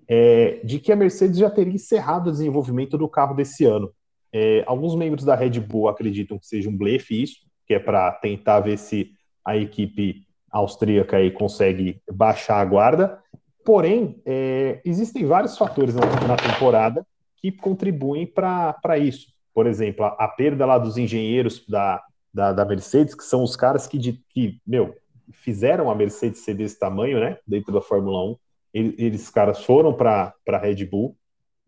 é, 0.08 0.60
de 0.64 0.80
que 0.80 0.92
a 0.92 0.96
Mercedes 0.96 1.38
já 1.38 1.50
teria 1.50 1.74
encerrado 1.74 2.28
o 2.28 2.32
desenvolvimento 2.32 2.98
do 2.98 3.08
carro 3.08 3.36
desse 3.36 3.66
ano. 3.66 3.92
É, 4.32 4.64
alguns 4.66 4.96
membros 4.96 5.24
da 5.24 5.36
Red 5.36 5.60
Bull 5.60 5.88
acreditam 5.88 6.40
que 6.40 6.48
seja 6.48 6.70
um 6.70 6.76
blefe 6.76 7.22
isso, 7.22 7.38
que 7.68 7.74
é 7.74 7.80
para 7.80 8.12
tentar 8.12 8.60
ver 8.62 8.78
se 8.78 9.12
a 9.46 9.56
equipe 9.56 10.24
austríaca 10.52 11.18
aí 11.18 11.32
consegue 11.32 12.02
baixar 12.12 12.60
a 12.60 12.66
guarda. 12.66 13.20
Porém, 13.66 14.22
é, 14.26 14.82
existem 14.84 15.26
vários 15.26 15.58
fatores 15.58 15.96
na, 15.96 16.06
na 16.28 16.36
temporada 16.36 17.06
que 17.38 17.52
contribuem 17.52 18.26
para 18.26 18.98
isso. 18.98 19.28
Por 19.54 19.68
exemplo, 19.68 20.06
a, 20.06 20.10
a, 20.10 20.28
perda 20.28 20.66
lá 20.66 20.78
dos 20.78 20.98
engenheiros 20.98 21.66
da, 21.68 22.02
da, 22.34 22.52
da 22.54 22.66
Mercedes, 22.66 23.16
que 23.16 23.24
são 23.24 23.44
os 23.44 23.56
caras 23.56 23.88
que, 23.88 23.98
de, 23.98 24.14
que, 24.30 24.60
meu, 24.66 24.96
fizeram 25.32 25.90
a 25.90 25.96
Mercedes 25.96 26.44
ser 26.44 26.56
desse 26.56 26.78
tamanho, 26.78 27.20
né, 27.20 27.38
dentro 27.48 27.72
da 27.72 27.82
Fórmula 27.82 28.32
1 28.32 28.36
eles 28.74 29.30
caras 29.30 29.64
foram 29.64 29.94
para 29.94 30.34
a 30.48 30.58
Red 30.58 30.86
Bull 30.86 31.16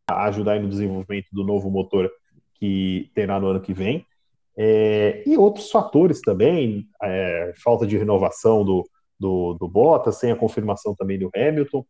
ajudar 0.08 0.60
no 0.60 0.70
desenvolvimento 0.70 1.28
do 1.32 1.44
novo 1.44 1.70
motor 1.70 2.12
que 2.56 3.12
terá 3.14 3.40
no 3.40 3.48
ano 3.48 3.62
que 3.62 3.74
vem. 3.74 4.06
É, 4.58 5.24
e 5.26 5.38
outros 5.38 5.70
fatores 5.70 6.22
também, 6.22 6.88
é, 7.04 7.54
falta 7.64 7.86
de 7.86 7.98
renovação 7.98 8.64
do, 8.64 8.90
do, 9.20 9.54
do, 9.56 9.68
Bottas, 9.68 10.18
sem 10.18 10.32
a 10.32 10.36
confirmação 10.36 10.96
também 10.96 11.20
do 11.20 11.30
Hamilton. 11.36 11.86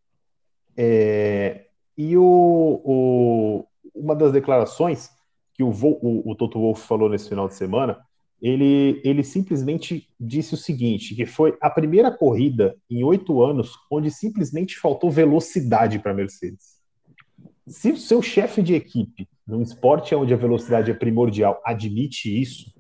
É, 0.76 1.66
e 1.98 2.18
o, 2.18 2.82
o, 2.84 3.66
uma 3.94 4.16
das 4.16 4.32
declarações 4.32 5.10
que 5.54 5.64
o, 5.64 5.70
o, 5.70 6.32
o 6.32 6.36
Toto 6.36 6.60
Wolff 6.60 6.86
falou 6.88 7.08
nesse 7.08 7.30
final 7.30 7.48
de 7.48 7.54
semana 7.54 8.00
ele, 8.46 9.02
ele 9.04 9.24
simplesmente 9.24 10.08
disse 10.20 10.54
o 10.54 10.58
seguinte: 10.58 11.16
que 11.16 11.26
foi 11.26 11.58
a 11.60 11.68
primeira 11.68 12.16
corrida 12.16 12.78
em 12.88 13.04
oito 13.04 13.42
anos 13.42 13.72
onde 13.92 14.12
simplesmente 14.12 14.78
faltou 14.78 15.10
velocidade 15.10 15.98
para 15.98 16.12
a 16.12 16.14
Mercedes. 16.14 16.80
Se 17.68 17.92
o 17.92 17.98
seu 17.98 18.22
chefe 18.22 18.62
de 18.62 18.76
equipe, 18.76 19.28
num 19.48 19.64
esporte 19.64 20.14
onde 20.14 20.32
a 20.32 20.38
velocidade 20.38 20.92
é 20.92 20.94
primordial, 20.94 21.60
admite 21.66 22.40
isso, 22.40 22.72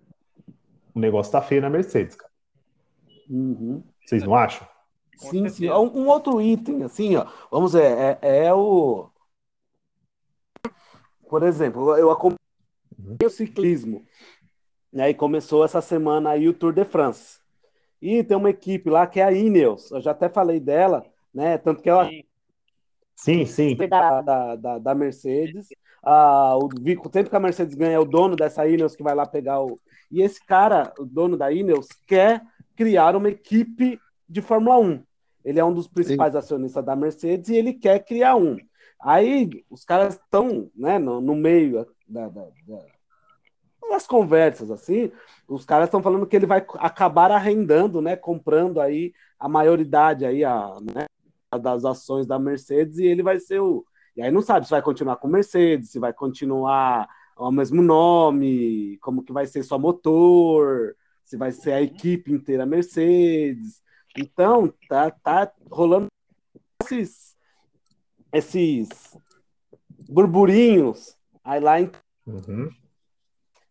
o 0.93 0.99
negócio 0.99 1.31
tá 1.31 1.41
feio 1.41 1.63
na 1.63 1.69
Mercedes, 1.69 2.15
cara. 2.15 2.31
Uhum. 3.27 3.81
Vocês 4.05 4.21
não 4.21 4.35
acham? 4.35 4.67
Sim, 5.17 5.49
sim. 5.49 5.67
Um, 5.71 6.01
um, 6.01 6.07
outro 6.07 6.39
item, 6.39 6.83
assim, 6.83 7.15
ó, 7.15 7.25
vamos 7.49 7.73
ver, 7.73 8.19
é, 8.21 8.45
é 8.45 8.53
o. 8.53 9.09
Por 11.27 11.41
exemplo, 11.41 11.97
eu 11.97 12.11
acompanho 12.11 12.39
uhum. 12.99 13.17
o 13.25 13.29
ciclismo. 13.31 14.05
Né, 14.95 15.09
e 15.09 15.13
começou 15.13 15.65
essa 15.65 15.81
semana 15.81 16.29
aí 16.29 16.47
o 16.47 16.53
Tour 16.53 16.71
de 16.71 16.85
France. 16.85 17.39
E 18.01 18.23
tem 18.23 18.37
uma 18.37 18.49
equipe 18.49 18.89
lá 18.89 19.05
que 19.05 19.19
é 19.19 19.25
a 19.25 19.31
Ineos. 19.33 19.91
Eu 19.91 19.99
já 19.99 20.11
até 20.11 20.29
falei 20.29 20.57
dela, 20.57 21.05
né? 21.33 21.57
Tanto 21.57 21.83
que 21.83 21.89
ela. 21.89 22.09
Sim, 23.13 23.45
sim. 23.45 23.75
Da, 23.75 24.55
da, 24.55 24.79
da 24.79 24.95
Mercedes. 24.95 25.67
Ah, 26.01 26.55
o, 26.55 26.67
o 26.67 27.09
tempo 27.09 27.29
que 27.29 27.35
a 27.35 27.39
Mercedes 27.41 27.75
ganha 27.75 27.95
é 27.95 27.99
o 27.99 28.05
dono 28.05 28.37
dessa 28.37 28.65
Ineos 28.65 28.95
que 28.95 29.03
vai 29.03 29.13
lá 29.13 29.25
pegar 29.25 29.61
o. 29.61 29.77
E 30.09 30.21
esse 30.21 30.39
cara, 30.45 30.93
o 30.97 31.03
dono 31.03 31.35
da 31.35 31.51
Ineos, 31.51 31.87
quer 32.07 32.41
criar 32.73 33.17
uma 33.17 33.27
equipe 33.27 33.99
de 34.29 34.41
Fórmula 34.41 34.77
1. 34.77 35.03
Ele 35.43 35.59
é 35.59 35.65
um 35.65 35.73
dos 35.73 35.89
principais 35.89 36.31
sim. 36.31 36.39
acionistas 36.39 36.85
da 36.85 36.95
Mercedes 36.95 37.49
e 37.49 37.57
ele 37.57 37.73
quer 37.73 37.99
criar 38.05 38.37
um. 38.37 38.55
Aí 39.01 39.65
os 39.69 39.83
caras 39.83 40.13
estão 40.13 40.71
né, 40.73 40.97
no, 40.97 41.19
no 41.19 41.35
meio 41.35 41.85
da, 42.07 42.29
da, 42.29 42.45
da 42.65 42.94
nas 43.89 44.07
conversas 44.07 44.71
assim, 44.71 45.11
os 45.47 45.65
caras 45.65 45.87
estão 45.87 46.01
falando 46.01 46.25
que 46.25 46.35
ele 46.35 46.45
vai 46.45 46.65
acabar 46.75 47.31
arrendando, 47.31 48.01
né, 48.01 48.15
comprando 48.15 48.79
aí 48.81 49.13
a 49.39 49.47
maioridade 49.47 50.25
aí 50.25 50.43
a, 50.43 50.73
né, 50.81 51.05
das 51.59 51.85
ações 51.85 52.25
da 52.25 52.37
Mercedes 52.37 52.97
e 52.97 53.05
ele 53.05 53.23
vai 53.23 53.39
ser 53.39 53.59
o 53.59 53.85
e 54.15 54.21
aí 54.21 54.31
não 54.31 54.41
sabe 54.41 54.65
se 54.65 54.71
vai 54.71 54.81
continuar 54.81 55.17
com 55.17 55.27
Mercedes, 55.27 55.89
se 55.89 55.99
vai 55.99 56.13
continuar 56.13 57.07
o 57.37 57.51
mesmo 57.51 57.81
nome, 57.81 58.97
como 59.01 59.21
que 59.21 59.33
vai 59.33 59.45
ser 59.45 59.61
só 59.63 59.77
motor, 59.77 60.95
se 61.23 61.35
vai 61.35 61.51
ser 61.51 61.73
a 61.73 61.81
equipe 61.81 62.31
inteira 62.31 62.65
Mercedes. 62.65 63.81
Então, 64.17 64.73
tá 64.87 65.11
tá 65.11 65.51
rolando 65.69 66.07
esses 66.81 67.35
esses 68.31 68.87
burburinhos 70.09 71.17
aí 71.43 71.59
lá 71.59 71.81
em 71.81 71.91
uhum. 72.25 72.69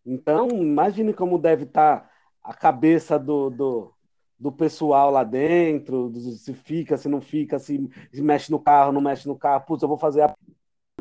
Então, 0.05 0.49
imagine 0.49 1.13
como 1.13 1.39
deve 1.39 1.63
estar 1.63 2.09
a 2.43 2.53
cabeça 2.53 3.17
do, 3.17 3.49
do, 3.49 3.93
do 4.39 4.51
pessoal 4.51 5.09
lá 5.09 5.23
dentro, 5.23 6.13
se 6.15 6.53
fica, 6.53 6.95
se 6.95 7.09
não 7.09 7.19
fica, 7.19 7.57
se, 7.57 7.89
mexe 8.13 8.51
no 8.51 8.59
carro, 8.59 8.91
não 8.91 9.01
mexe 9.01 9.27
no 9.27 9.35
carro. 9.35 9.65
Putz, 9.65 9.81
eu 9.81 9.89
vou 9.89 9.97
fazer 9.97 10.21
a. 10.21 10.33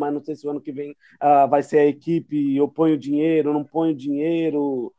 Mas 0.01 0.13
não 0.13 0.21
sei 0.21 0.35
se 0.35 0.47
o 0.47 0.51
ano 0.51 0.61
que 0.61 0.73
vem 0.73 0.91
uh, 1.23 1.49
vai 1.49 1.63
ser 1.63 1.79
a 1.79 1.87
equipe, 1.87 2.57
eu 2.57 2.67
ponho 2.67 2.99
dinheiro, 2.99 3.53
não 3.53 3.63
ponho 3.63 3.95
dinheiro, 3.95 4.93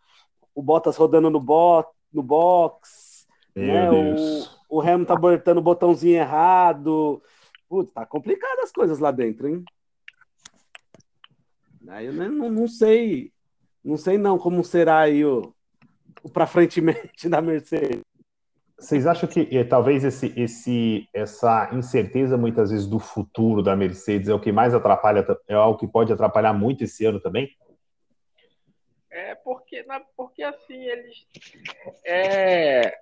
o 0.53 0.61
Bottas 0.61 0.95
rodando 0.95 1.29
no, 1.29 1.39
bot, 1.39 1.89
no 2.13 2.23
box, 2.23 3.27
né? 3.53 3.91
o, 3.91 4.77
o 4.77 4.81
Hamilton 4.81 5.05
tá 5.05 5.13
apertando 5.15 5.57
o 5.57 5.61
botãozinho 5.61 6.15
errado. 6.15 7.21
Putz, 7.67 7.91
tá 7.91 8.05
complicado 8.05 8.59
as 8.61 8.71
coisas 8.71 8.99
lá 8.99 9.11
dentro, 9.11 9.49
hein? 9.49 9.65
Aí 11.89 12.05
eu 12.05 12.13
não, 12.13 12.49
não 12.49 12.67
sei 12.67 13.34
não 13.85 13.97
sei 13.97 14.17
não 14.17 14.39
como 14.39 14.63
será 14.63 15.01
aí 15.01 15.23
o, 15.23 15.53
o 16.23 16.29
para 16.29 16.47
frente 16.47 16.81
da 17.29 17.41
Mercedes. 17.41 18.01
Vocês 18.77 19.07
acham 19.07 19.29
que 19.29 19.47
eh, 19.51 19.63
talvez 19.63 20.03
esse, 20.03 20.33
esse, 20.35 21.07
essa 21.13 21.69
incerteza 21.71 22.35
muitas 22.35 22.71
vezes 22.71 22.87
do 22.87 22.99
futuro 22.99 23.63
da 23.63 23.75
Mercedes 23.75 24.27
é 24.27 24.33
o 24.33 24.39
que 24.39 24.51
mais 24.51 24.73
atrapalha, 24.73 25.25
é 25.47 25.53
algo 25.53 25.79
que 25.79 25.87
pode 25.87 26.11
atrapalhar 26.11 26.51
muito 26.51 26.83
esse 26.83 27.05
ano 27.05 27.21
também? 27.21 27.49
É 29.09 29.33
porque, 29.35 29.81
na, 29.83 30.01
porque 30.17 30.43
assim, 30.43 30.83
eles. 30.83 31.25
É, 32.03 32.97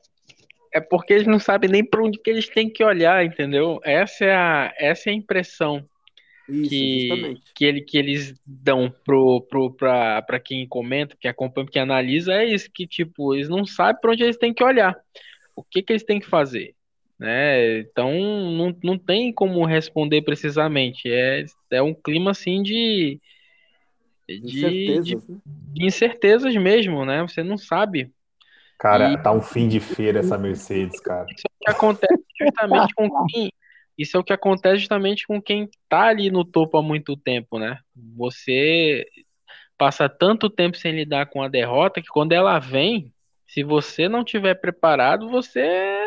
é 0.71 0.79
porque 0.79 1.13
eles 1.13 1.25
não 1.25 1.39
sabem 1.39 1.71
nem 1.71 1.83
para 1.83 2.03
onde 2.03 2.19
que 2.19 2.29
eles 2.29 2.47
têm 2.47 2.69
que 2.69 2.83
olhar, 2.83 3.25
entendeu? 3.25 3.79
Essa 3.83 4.25
é 4.25 4.35
a, 4.35 4.73
essa 4.77 5.09
é 5.09 5.13
a 5.13 5.15
impressão 5.15 5.83
Isso, 6.49 6.69
que, 6.69 7.07
justamente. 7.09 7.41
que, 7.55 7.65
ele, 7.65 7.81
que 7.81 7.97
eles 7.97 8.35
dão 8.45 8.93
pro, 9.03 9.41
pro, 9.41 9.73
para 9.73 10.39
quem 10.39 10.67
comenta, 10.67 11.15
que 11.19 11.27
acompanha, 11.27 11.67
que 11.67 11.79
analisa, 11.79 12.33
é 12.33 12.45
isso, 12.45 12.69
que 12.71 12.85
tipo, 12.85 13.33
eles 13.33 13.49
não 13.49 13.65
sabem 13.65 13.99
para 14.01 14.11
onde 14.11 14.23
eles 14.23 14.37
têm 14.37 14.53
que 14.53 14.63
olhar. 14.63 14.95
O 15.55 15.63
que, 15.63 15.81
que 15.81 15.93
eles 15.93 16.03
têm 16.03 16.19
que 16.19 16.27
fazer? 16.27 16.75
Né? 17.19 17.79
Então 17.79 18.11
não, 18.11 18.75
não 18.83 18.97
tem 18.97 19.31
como 19.31 19.65
responder 19.65 20.21
precisamente. 20.23 21.09
É, 21.09 21.45
é 21.71 21.81
um 21.81 21.93
clima 21.93 22.31
assim 22.31 22.61
de, 22.61 23.19
de, 24.27 24.39
de, 24.41 24.47
Incertezas, 24.47 25.27
né? 25.27 25.37
de 25.45 25.85
incertezas 25.85 26.55
mesmo, 26.55 27.05
né? 27.05 27.21
Você 27.21 27.43
não 27.43 27.57
sabe. 27.57 28.11
Cara, 28.77 29.13
E- 29.13 29.17
tá 29.23 29.31
um 29.31 29.41
fim 29.41 29.67
de 29.67 29.79
feira 29.79 30.19
essa 30.19 30.37
Mercedes, 30.37 30.99
cara. 30.99 31.27
Isso 31.31 31.43
é 31.45 31.65
que 31.65 31.71
acontece 31.71 32.23
justamente 32.41 32.93
com 32.93 33.25
quem. 33.27 33.49
Isso 33.97 34.17
é 34.17 34.19
o 34.19 34.23
que 34.23 34.33
acontece 34.33 34.77
justamente 34.77 35.27
com 35.27 35.41
quem 35.41 35.69
tá 35.87 36.07
ali 36.07 36.31
no 36.31 36.43
topo 36.43 36.77
há 36.77 36.81
muito 36.81 37.15
tempo, 37.15 37.59
né? 37.59 37.79
Você 38.17 39.05
passa 39.77 40.09
tanto 40.09 40.49
tempo 40.49 40.77
sem 40.77 40.93
lidar 40.93 41.27
com 41.27 41.41
a 41.41 41.47
derrota 41.47 42.01
que 42.01 42.07
quando 42.07 42.31
ela 42.31 42.57
vem, 42.59 43.11
se 43.47 43.63
você 43.63 44.09
não 44.09 44.23
tiver 44.23 44.55
preparado, 44.55 45.29
você 45.29 46.01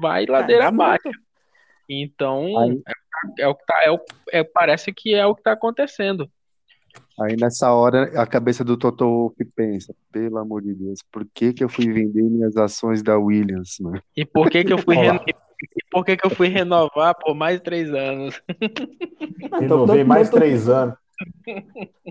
vai 0.00 0.26
ladeira 0.26 0.68
abaixo. 0.68 1.08
Então, 1.88 2.44
Aí- 2.58 2.82
é, 3.38 3.42
é 3.44 3.48
o 3.48 3.54
que 3.54 3.64
tá, 3.66 3.82
é 3.82 3.90
o- 3.90 4.00
é- 4.32 4.44
parece 4.44 4.92
que 4.92 5.14
é 5.14 5.24
o 5.26 5.34
que 5.34 5.42
tá 5.42 5.52
acontecendo. 5.52 6.30
Aí 7.20 7.36
nessa 7.36 7.72
hora 7.72 8.04
a 8.20 8.26
cabeça 8.26 8.64
do 8.64 8.76
Toto 8.76 9.04
Wolff 9.04 9.44
pensa, 9.54 9.94
pelo 10.10 10.38
amor 10.38 10.62
de 10.62 10.74
Deus, 10.74 11.00
por 11.10 11.26
que 11.32 11.52
que 11.52 11.62
eu 11.62 11.68
fui 11.68 11.92
vender 11.92 12.22
minhas 12.22 12.56
ações 12.56 13.02
da 13.02 13.18
Williams, 13.18 13.76
mano? 13.80 14.02
E 14.16 14.24
por 14.24 14.48
que 14.50 14.64
que 14.64 14.72
eu 14.72 14.78
fui. 14.78 14.96
e 15.62 15.84
por 15.90 16.04
que 16.04 16.16
que 16.16 16.26
eu 16.26 16.30
fui 16.30 16.48
renovar 16.48 17.14
por 17.18 17.34
mais 17.34 17.60
três 17.60 17.92
anos? 17.92 18.40
Renovei 19.58 20.04
mais 20.04 20.28
tanto- 20.30 20.38
três 20.40 20.68
anos. 20.68 20.94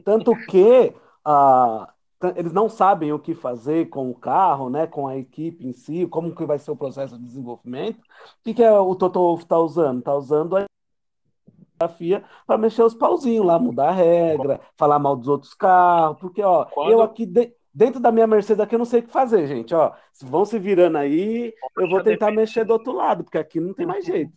Tanto 0.03 0.35
que 0.47 0.93
ah, 1.25 1.91
eles 2.35 2.53
não 2.53 2.69
sabem 2.69 3.11
o 3.11 3.19
que 3.19 3.33
fazer 3.33 3.89
com 3.89 4.09
o 4.09 4.15
carro, 4.15 4.69
né, 4.69 4.85
com 4.87 5.07
a 5.07 5.17
equipe 5.17 5.65
em 5.67 5.73
si, 5.73 6.05
como 6.07 6.35
que 6.35 6.45
vai 6.45 6.59
ser 6.59 6.71
o 6.71 6.75
processo 6.75 7.17
de 7.17 7.23
desenvolvimento. 7.23 7.99
O 7.99 8.43
que, 8.43 8.53
que 8.53 8.63
é 8.63 8.71
o 8.71 8.93
Toto 8.95 9.19
Wolff 9.19 9.43
está 9.43 9.57
usando? 9.57 9.99
Está 9.99 10.13
usando 10.15 10.57
a 10.57 11.87
FIA 11.87 12.23
para 12.45 12.57
mexer 12.57 12.83
os 12.83 12.93
pauzinhos 12.93 13.45
lá, 13.45 13.57
mudar 13.57 13.89
a 13.89 13.93
regra, 13.93 14.59
falar 14.77 14.99
mal 14.99 15.15
dos 15.15 15.27
outros 15.29 15.53
carros, 15.53 16.17
porque 16.19 16.41
ó, 16.43 16.65
Quando- 16.65 16.91
eu 16.91 17.01
aqui 17.01 17.25
de- 17.25 17.53
dentro 17.73 17.99
da 17.99 18.11
minha 18.11 18.27
Mercedes 18.27 18.59
aqui 18.59 18.75
eu 18.75 18.79
não 18.79 18.85
sei 18.85 18.99
o 18.99 19.03
que 19.03 19.11
fazer, 19.11 19.47
gente, 19.47 19.73
ó. 19.73 19.93
Vão 20.21 20.45
se 20.45 20.57
virando 20.59 20.97
aí, 20.97 21.53
eu 21.77 21.89
vou 21.89 22.03
tentar 22.03 22.31
mexer 22.31 22.65
do 22.65 22.73
outro 22.73 22.91
lado, 22.91 23.23
porque 23.23 23.37
aqui 23.37 23.59
não 23.59 23.73
tem 23.73 23.85
mais 23.85 24.05
jeito. 24.05 24.31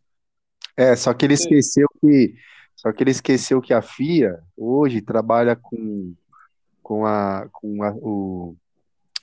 É, 0.76 0.96
só 0.96 1.12
que 1.12 1.26
ele 1.26 1.34
esqueceu 1.34 1.86
que, 2.00 2.34
só 2.76 2.92
que 2.92 3.02
ele 3.02 3.10
esqueceu 3.10 3.60
que 3.60 3.74
a 3.74 3.82
FIA 3.82 4.38
hoje 4.56 5.00
trabalha 5.02 5.54
com, 5.54 6.14
com, 6.82 7.04
a, 7.04 7.48
com 7.52 7.82
a- 7.82 7.94
o 7.94 8.56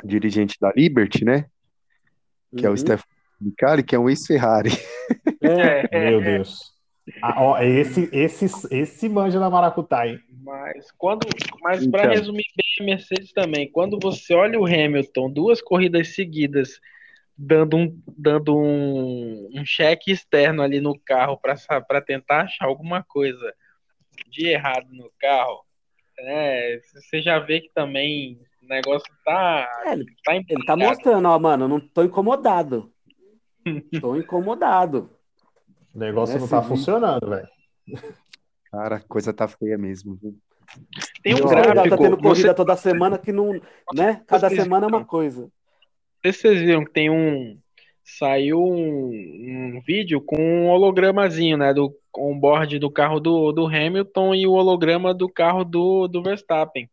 dirigente 0.04 0.58
da 0.60 0.72
Liberty, 0.76 1.26
né? 1.26 1.46
Que 2.56 2.66
é 2.66 2.70
o 2.70 2.72
Uhum. 2.72 2.78
Stefano 2.78 3.10
Vicari, 3.42 3.84
que 3.84 3.96
é 3.96 4.00
um 4.00 4.10
ex-Ferrari. 4.10 4.72
É, 5.42 5.88
Meu 6.12 6.22
Deus. 6.22 6.74
Ah, 7.22 7.44
ó, 7.44 7.58
esse, 7.60 8.10
esse, 8.12 8.46
esse 8.72 9.10
manja 9.10 9.40
da 9.40 9.50
Maracutá, 9.50 10.08
hein? 10.08 10.20
Mas 10.44 10.92
quando, 10.92 11.28
mas 11.62 11.86
para 11.88 12.04
Então. 12.04 12.14
resumir 12.16 12.46
bem 12.56 12.88
a 12.88 12.92
Mercedes 12.92 13.32
também, 13.34 13.70
quando 13.72 14.00
você 14.00 14.34
olha 14.34 14.60
o 14.60 14.66
Hamilton 14.66 15.30
duas 15.32 15.62
corridas 15.62 16.16
seguidas 16.16 16.80
dando 17.38 17.78
um 17.78 18.02
dando 18.18 18.58
um, 18.58 19.50
um 19.54 19.66
cheque 19.66 20.12
externo 20.12 20.62
ali 20.62 20.82
no 20.82 21.00
carro 21.00 21.38
para 21.38 22.02
tentar 22.02 22.42
achar 22.42 22.66
alguma 22.66 23.02
coisa 23.04 23.54
de 24.28 24.48
errado 24.48 24.88
no 24.92 25.12
carro, 25.20 25.64
né? 26.18 26.80
Você 26.80 27.22
já 27.22 27.40
vê 27.40 27.62
que 27.62 27.70
também 27.74 28.42
o 28.62 28.68
negócio 28.68 29.12
tá 29.24 29.84
É, 29.86 29.94
ele, 29.94 30.06
tá 30.24 30.36
ele 30.36 30.66
tá 30.66 30.76
mostrando, 30.76 31.28
ó, 31.28 31.40
mano, 31.40 31.66
eu 31.66 31.70
não 31.70 31.80
tô 31.80 32.04
incomodado. 32.04 32.92
Tô 34.02 34.16
incomodado. 34.16 35.10
O 36.00 36.06
negócio 36.06 36.38
É, 36.38 36.40
não 36.40 36.48
tá 36.48 36.62
funcionando, 36.64 37.28
velho. 37.30 37.48
Cara, 38.72 38.96
a 38.96 39.00
coisa 39.02 39.34
tá 39.34 39.50
feia 39.50 39.78
mesmo. 39.78 40.16
viu? 40.16 40.34
Tem 41.22 41.36
um 41.36 41.46
gráfico, 41.46 41.90
tá 41.90 41.98
tendo 41.98 42.16
você- 42.16 42.22
corrida 42.22 42.54
toda 42.54 42.76
semana 42.78 43.18
que 43.18 43.34
não, 43.34 43.60
né? 43.94 44.22
Cada 44.26 44.48
vocês 44.48 44.64
semana 44.64 44.86
é 44.86 44.88
uma 44.88 45.04
coisa. 45.04 45.42
Não 45.42 45.52
sei 46.22 46.32
se 46.32 46.40
vocês 46.40 46.62
viram 46.62 46.86
que 46.86 46.92
tem 46.92 47.10
um. 47.10 47.60
Saiu 48.02 48.64
um, 48.64 49.10
um 49.76 49.82
vídeo 49.86 50.22
com 50.22 50.38
um 50.42 50.68
hologramazinho, 50.70 51.58
né? 51.58 51.74
Do 51.74 51.94
on-board 52.16 52.80
do 52.80 52.90
carro 52.90 53.20
do, 53.20 53.52
do 53.52 53.68
Hamilton 53.68 54.34
e 54.36 54.48
o 54.48 54.54
holograma 54.54 55.14
do 55.14 55.28
carro 55.28 55.66
do, 55.66 56.08
do 56.08 56.24
Verstappen. 56.24 56.90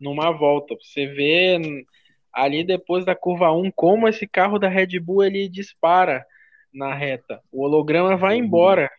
Numa 0.00 0.30
volta. 0.32 0.74
Você 0.80 1.06
vê 1.06 1.84
ali 2.32 2.64
depois 2.64 3.04
da 3.04 3.14
curva 3.14 3.52
1 3.52 3.70
como 3.72 4.08
esse 4.08 4.26
carro 4.26 4.58
da 4.58 4.68
Red 4.68 4.98
Bull 4.98 5.24
ele 5.24 5.46
dispara 5.48 6.24
na 6.72 6.94
reta. 6.94 7.40
O 7.52 7.62
holograma 7.64 8.16
vai 8.16 8.36
embora. 8.36 8.90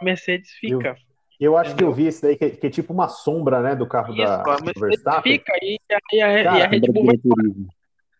A 0.00 0.04
Mercedes 0.04 0.50
fica. 0.52 0.96
Eu 1.40 1.56
acho 1.56 1.76
que 1.76 1.84
eu 1.84 1.92
vi 1.92 2.06
esse 2.06 2.20
daí, 2.22 2.36
que, 2.36 2.44
é- 2.44 2.50
que 2.50 2.66
é 2.66 2.70
tipo 2.70 2.92
uma 2.92 3.08
sombra, 3.08 3.60
né, 3.62 3.76
do 3.76 3.86
carro 3.86 4.12
Isso, 4.12 4.22
da, 4.24 4.42
a 4.42 4.60
Mercedes 4.60 4.80
Verstappen. 4.80 5.32
fica 5.32 5.52
e, 5.62 5.78
e 6.12 6.20
a, 6.20 6.40
e 6.40 6.44
Cara, 6.44 6.64
a 6.64 6.66
Red 6.66 6.80
Bull 6.80 7.06
vai. 7.06 7.16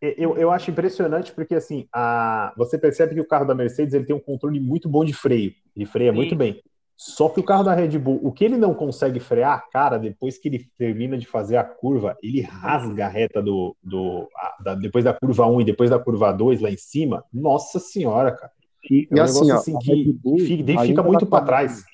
Eu, 0.01 0.37
eu 0.37 0.51
acho 0.53 0.71
impressionante 0.71 1.33
porque, 1.33 1.57
assim, 1.57 1.89
a, 1.93 2.53
você 2.57 2.79
percebe 2.79 3.15
que 3.17 3.21
o 3.21 3.27
carro 3.27 3.45
da 3.45 3.55
Mercedes 3.57 3.93
ele 3.95 4.05
tem 4.05 4.15
um 4.15 4.21
controle 4.21 4.61
muito 4.61 4.89
bom 4.89 5.05
de 5.05 5.13
freio. 5.13 5.53
Ele 5.75 5.85
freia 5.87 6.13
Sim. 6.13 6.17
muito 6.17 6.37
bem. 6.37 6.63
Só 6.97 7.29
que 7.29 7.41
o 7.41 7.45
carro 7.45 7.65
da 7.65 7.75
Red 7.75 7.97
Bull, 7.99 8.21
o 8.23 8.31
que 8.33 8.45
ele 8.45 8.57
não 8.57 8.75
consegue 8.75 9.19
frear, 9.21 9.69
cara, 9.73 9.99
depois 9.99 10.39
que 10.39 10.49
ele 10.49 10.65
termina 10.79 11.17
de 11.19 11.27
fazer 11.27 11.57
a 11.57 11.65
curva, 11.65 12.17
ele 12.23 12.41
rasga 12.41 13.07
a 13.07 13.09
reta 13.09 13.43
do. 13.43 13.77
do 13.83 14.29
a- 14.37 14.63
da- 14.63 14.75
depois 14.77 15.05
da 15.05 15.13
curva 15.13 15.47
1 15.47 15.61
e 15.61 15.65
depois 15.65 15.91
da 15.91 15.99
curva 15.99 16.33
2 16.33 16.61
lá 16.61 16.71
em 16.71 16.77
cima. 16.77 17.25
Nossa 17.33 17.81
senhora, 17.81 18.31
cara. 18.33 18.53
E, 18.91 19.09
É 19.11 19.15
um 19.15 19.17
e 19.17 19.21
assim, 19.21 19.41
negócio 19.47 19.55
ó, 19.55 19.59
assim 19.59 19.77
a 19.77 19.79
que, 19.81 20.13
Bull, 20.13 20.37
que 20.37 20.47
fica, 20.65 20.83
fica 20.83 21.03
muito 21.03 21.27
tá- 21.27 21.31
para 21.39 21.45
trás. 21.47 21.85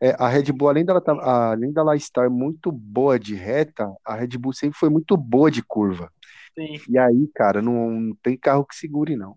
É, 0.00 0.16
a 0.18 0.28
Red 0.28 0.50
Bull, 0.52 0.68
além 0.68 0.84
dela, 0.84 1.00
tá, 1.00 1.12
além 1.52 1.72
dela 1.72 1.94
estar 1.94 2.28
muito 2.28 2.72
boa 2.72 3.18
de 3.20 3.34
reta, 3.36 3.88
a 4.04 4.16
Red 4.16 4.36
Bull 4.38 4.52
sempre 4.52 4.76
foi 4.78 4.88
muito 4.88 5.16
boa 5.16 5.50
de 5.50 5.62
curva. 5.62 6.10
Sim. 6.58 6.76
E 6.88 6.98
aí, 6.98 7.28
cara, 7.34 7.62
não, 7.62 7.90
não 7.90 8.14
tem 8.22 8.36
carro 8.36 8.64
que 8.64 8.74
segure, 8.74 9.16
não. 9.16 9.36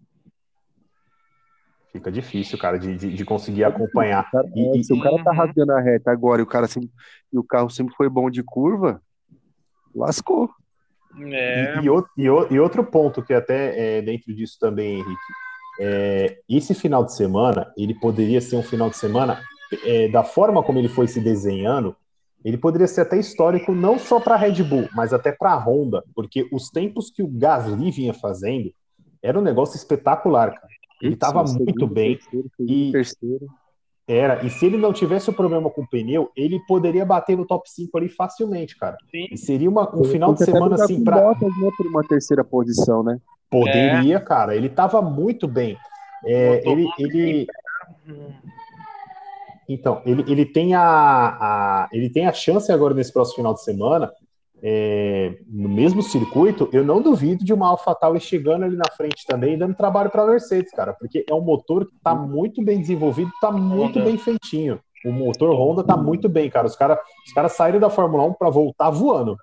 Fica 1.91 2.11
difícil, 2.11 2.57
cara, 2.57 2.77
de, 2.77 2.97
de, 2.97 3.13
de 3.13 3.23
conseguir 3.25 3.63
acompanhar. 3.63 4.25
O 4.27 4.31
cara- 4.31 4.49
E- 4.55 4.67
é, 4.75 4.77
e- 4.79 4.83
se 4.83 4.91
o 4.93 4.99
cara 4.99 5.23
tá 5.23 5.31
Uhum. 5.31 5.37
rasgando 5.37 5.71
a 5.71 5.79
reta 5.79 6.11
agora 6.11 6.41
e 6.41 6.43
o 6.43 6.47
cara 6.47 6.67
sempre, 6.67 6.89
e 7.31 7.37
o 7.37 7.43
carro 7.43 7.69
sempre 7.69 7.95
foi 7.95 8.09
bom 8.09 8.29
de 8.29 8.43
curva, 8.43 9.01
lascou. 9.93 10.49
É, 11.31 11.77
E, 11.79 11.85
e, 11.85 11.89
o- 11.89 12.05
e 12.17 12.29
o- 12.29 12.47
e 12.53 12.59
outro 12.59 12.83
ponto 12.83 13.23
que 13.23 13.33
até 13.33 13.99
é 13.99 14.01
dentro 14.01 14.35
disso 14.35 14.57
também, 14.59 14.95
Henrique, 14.95 15.15
é, 15.79 16.39
esse 16.49 16.73
final 16.73 17.03
de 17.03 17.13
semana, 17.15 17.71
ele 17.77 17.93
poderia 17.93 18.41
ser 18.41 18.55
um 18.55 18.63
final 18.63 18.89
de 18.89 18.97
semana, 18.97 19.41
é, 19.83 20.07
da 20.07 20.23
forma 20.23 20.63
como 20.63 20.79
ele 20.79 20.87
foi 20.87 21.07
se 21.07 21.19
desenhando, 21.19 21.95
ele 22.43 22.57
poderia 22.57 22.87
ser 22.87 23.01
até 23.01 23.17
histórico 23.17 23.73
não 23.73 23.97
só 23.97 24.19
para 24.19 24.35
a 24.35 24.37
Red 24.37 24.61
Bull, 24.63 24.87
mas 24.95 25.11
até 25.13 25.31
para 25.31 25.51
a 25.53 25.57
Honda, 25.57 26.03
porque 26.13 26.47
os 26.51 26.69
tempos 26.69 27.09
que 27.09 27.23
o 27.23 27.27
Gasly 27.27 27.89
vinha 27.91 28.13
fazendo 28.13 28.71
era 29.21 29.37
um 29.39 29.41
negócio 29.41 29.75
espetacular, 29.75 30.53
cara. 30.53 30.67
Ele 31.01 31.15
estava 31.15 31.43
muito 31.43 31.87
bem, 31.87 32.15
Terceiro, 32.17 32.49
e- 32.61 32.91
terceiro. 32.91 33.47
era, 34.07 34.45
e 34.45 34.49
se 34.51 34.65
ele 34.65 34.77
não 34.77 34.93
tivesse 34.93 35.29
o 35.29 35.33
problema 35.33 35.69
com 35.69 35.81
o 35.81 35.87
pneu, 35.87 36.29
ele 36.37 36.59
poderia 36.67 37.03
bater 37.03 37.35
no 37.35 37.45
top 37.45 37.67
5 37.69 37.97
ali 37.97 38.07
facilmente, 38.07 38.77
cara. 38.77 38.95
sim. 39.09 39.27
E 39.31 39.37
seria 39.37 39.69
uma- 39.69 39.93
um 39.95 40.03
final 40.03 40.33
de 40.33 40.45
semana 40.45 40.75
assim 40.75 41.03
para 41.03 41.15
né, 41.17 41.71
por 41.75 41.87
uma 41.87 42.03
terceira 42.03 42.43
posição, 42.43 43.03
né? 43.03 43.19
Poderia, 43.49 44.19
cara. 44.19 44.55
Ele 44.55 44.69
tava 44.69 45.01
muito 45.01 45.47
bem. 45.47 45.77
É, 46.25 46.61
ele, 46.65 46.87
ele, 46.97 47.47
então, 49.67 50.01
ele, 50.05 50.23
ele 50.27 50.45
tem 50.45 50.73
a, 50.75 50.81
a- 50.81 51.89
ele 51.91 52.09
tem 52.09 52.27
a 52.27 52.33
chance 52.33 52.71
agora 52.71 52.93
nesse 52.93 53.11
próximo 53.11 53.37
final 53.37 53.53
de 53.53 53.63
semana, 53.63 54.11
é, 54.61 55.37
no 55.47 55.67
mesmo 55.69 56.01
circuito. 56.01 56.69
Eu 56.71 56.83
não 56.83 57.01
duvido 57.01 57.43
de 57.43 57.53
uma 57.53 57.67
AlphaTauri 57.69 58.19
chegando 58.19 58.65
ali 58.65 58.75
na 58.75 58.89
frente 58.95 59.25
também 59.27 59.53
e 59.53 59.57
dando 59.57 59.75
trabalho 59.75 60.09
para 60.09 60.23
a 60.23 60.27
Mercedes, 60.27 60.71
cara, 60.71 60.93
porque 60.93 61.25
é 61.27 61.33
um 61.33 61.41
motor 61.41 61.85
que 61.87 61.95
está 61.95 62.13
muito 62.15 62.63
bem 62.63 62.79
desenvolvido, 62.79 63.29
está 63.29 63.51
muito 63.51 63.99
Honda. 63.99 64.05
bem 64.05 64.17
feitinho. 64.17 64.79
O 65.05 65.11
motor 65.11 65.53
Honda 65.55 65.83
tá 65.83 65.95
muito 65.95 66.27
bem, 66.27 66.49
cara. 66.49 66.65
Os 66.65 66.75
caras 66.75 66.97
os 67.27 67.33
cara 67.33 67.47
saíram 67.49 67.79
da 67.79 67.89
Fórmula 67.91 68.23
1 68.23 68.33
para 68.33 68.49
voltar 68.49 68.89
voando. 68.89 69.37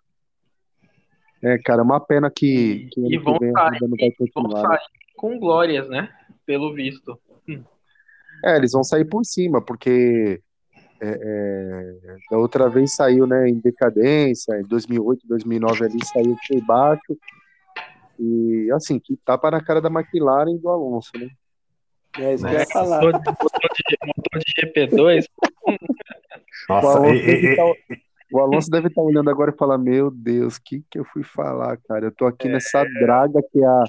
É, 1.43 1.59
cara, 1.59 1.83
uma 1.83 1.99
pena 1.99 2.31
que, 2.31 2.89
que 2.93 3.01
E 3.01 3.19
vão 3.19 3.35
que 3.39 3.47
vem 3.47 3.51
a 3.57 3.69
sair, 3.71 3.81
não 3.81 3.89
vai 3.91 3.99
vão 3.99 4.11
continuar. 4.19 4.63
né? 4.63 4.69
sair 4.69 4.89
com 5.17 5.39
glórias, 5.39 5.89
né? 5.89 6.09
Pelo 6.47 6.73
visto. 6.73 7.19
É, 8.45 8.57
eles 8.57 8.73
vão 8.73 8.83
sair 8.85 9.05
por 9.05 9.25
cima, 9.25 9.61
porque 9.65 10.41
é, 11.01 11.09
é, 11.09 12.17
da 12.31 12.39
outra 12.39 12.69
vez 12.69 12.95
saiu 12.95 13.27
né, 13.27 13.49
em 13.49 13.59
decadência, 13.59 14.55
em 14.61 14.63
2008, 14.63 15.27
2009 15.27 15.85
ali 15.85 16.05
saiu 16.05 16.37
foi 16.47 16.61
baixo. 16.61 17.19
E 18.19 18.69
assim, 18.73 19.01
que 19.01 19.17
tapa 19.25 19.51
na 19.51 19.61
cara 19.63 19.81
da 19.81 19.89
McLaren 19.89 20.55
e 20.55 20.59
do 20.59 20.69
Alonso, 20.69 21.11
né? 21.19 21.29
É 22.19 22.35
isso 22.35 22.47
que 22.47 22.55
eu 22.55 22.59
ia 22.59 22.67
falar. 22.67 23.01
motor 23.03 23.13
de, 23.21 23.31
motor 23.31 23.71
de- 23.75 23.99
motor 24.07 24.41
de 24.41 24.53
GP2. 24.63 25.25
O 25.67 25.73
Nossa, 26.69 26.89
Alonso, 26.99 27.15
e- 27.15 27.31
e- 27.31 27.47
e- 27.47 27.57
tá, 27.57 27.63
o 28.33 28.41
Alonso 28.41 28.71
deve 28.71 28.89
estar 28.89 29.03
olhando 29.03 29.31
agora 29.31 29.51
e 29.55 29.57
falar: 29.59 29.79
Meu 29.79 30.11
Deus, 30.11 30.57
o 30.57 30.63
que, 30.65 30.83
que 30.91 30.99
eu 30.99 31.05
fui 31.05 31.23
falar, 31.23 31.77
cara? 31.89 32.07
Eu 32.07 32.13
tô 32.13 32.27
aqui 32.27 32.49
nessa 32.49 32.85
draga 32.85 33.41
que 33.53 33.61
é 33.63 33.67
a, 33.67 33.85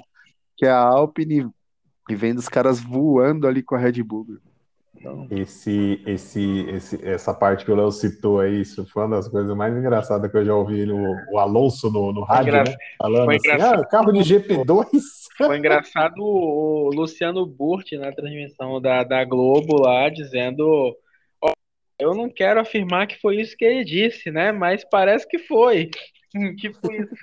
que 0.56 0.66
é 0.66 0.70
a 0.70 0.78
Alpine 0.80 1.48
e 2.08 2.14
vendo 2.14 2.38
os 2.38 2.48
caras 2.48 2.80
voando 2.80 3.46
ali 3.46 3.62
com 3.62 3.74
a 3.74 3.78
Red 3.78 4.02
Bull. 4.02 4.26
Então, 4.96 5.26
esse, 5.30 6.02
esse, 6.06 6.60
esse, 6.68 7.04
essa 7.06 7.34
parte 7.34 7.64
que 7.64 7.70
o 7.70 7.74
Léo 7.74 7.90
citou 7.90 8.40
aí, 8.40 8.60
isso 8.60 8.86
foi 8.86 9.02
uma 9.02 9.16
das 9.16 9.28
coisas 9.28 9.54
mais 9.54 9.76
engraçadas 9.76 10.30
que 10.30 10.36
eu 10.36 10.44
já 10.44 10.54
ouvi 10.54 10.90
o, 10.90 11.14
o 11.32 11.38
Alonso 11.38 11.90
no, 11.90 12.12
no 12.12 12.22
rádio, 12.22 12.50
engra- 12.50 12.64
né? 12.64 12.76
Falando 12.96 13.24
foi 13.26 13.36
assim, 13.36 13.48
engraçado. 13.48 13.80
ah, 13.82 13.86
carro 13.86 14.12
de 14.12 14.20
GP2. 14.20 14.88
Foi 15.36 15.58
engraçado 15.58 16.20
o 16.22 16.90
Luciano 16.94 17.44
Burti 17.44 17.98
na 17.98 18.12
transmissão 18.12 18.80
da, 18.80 19.02
da 19.02 19.24
Globo 19.24 19.82
lá, 19.82 20.08
dizendo: 20.08 20.64
"Ó, 20.66 20.92
Eu 21.98 22.14
não 22.14 22.28
quero 22.28 22.60
afirmar 22.60 23.06
que 23.06 23.20
foi 23.20 23.40
isso 23.40 23.56
que 23.56 23.64
ele 23.64 23.84
disse, 23.84 24.30
né? 24.30 24.52
Mas 24.52 24.84
parece 24.84 25.26
que 25.28 25.38
foi. 25.38 25.90
Tipo 26.58 26.92
isso. 26.92 27.14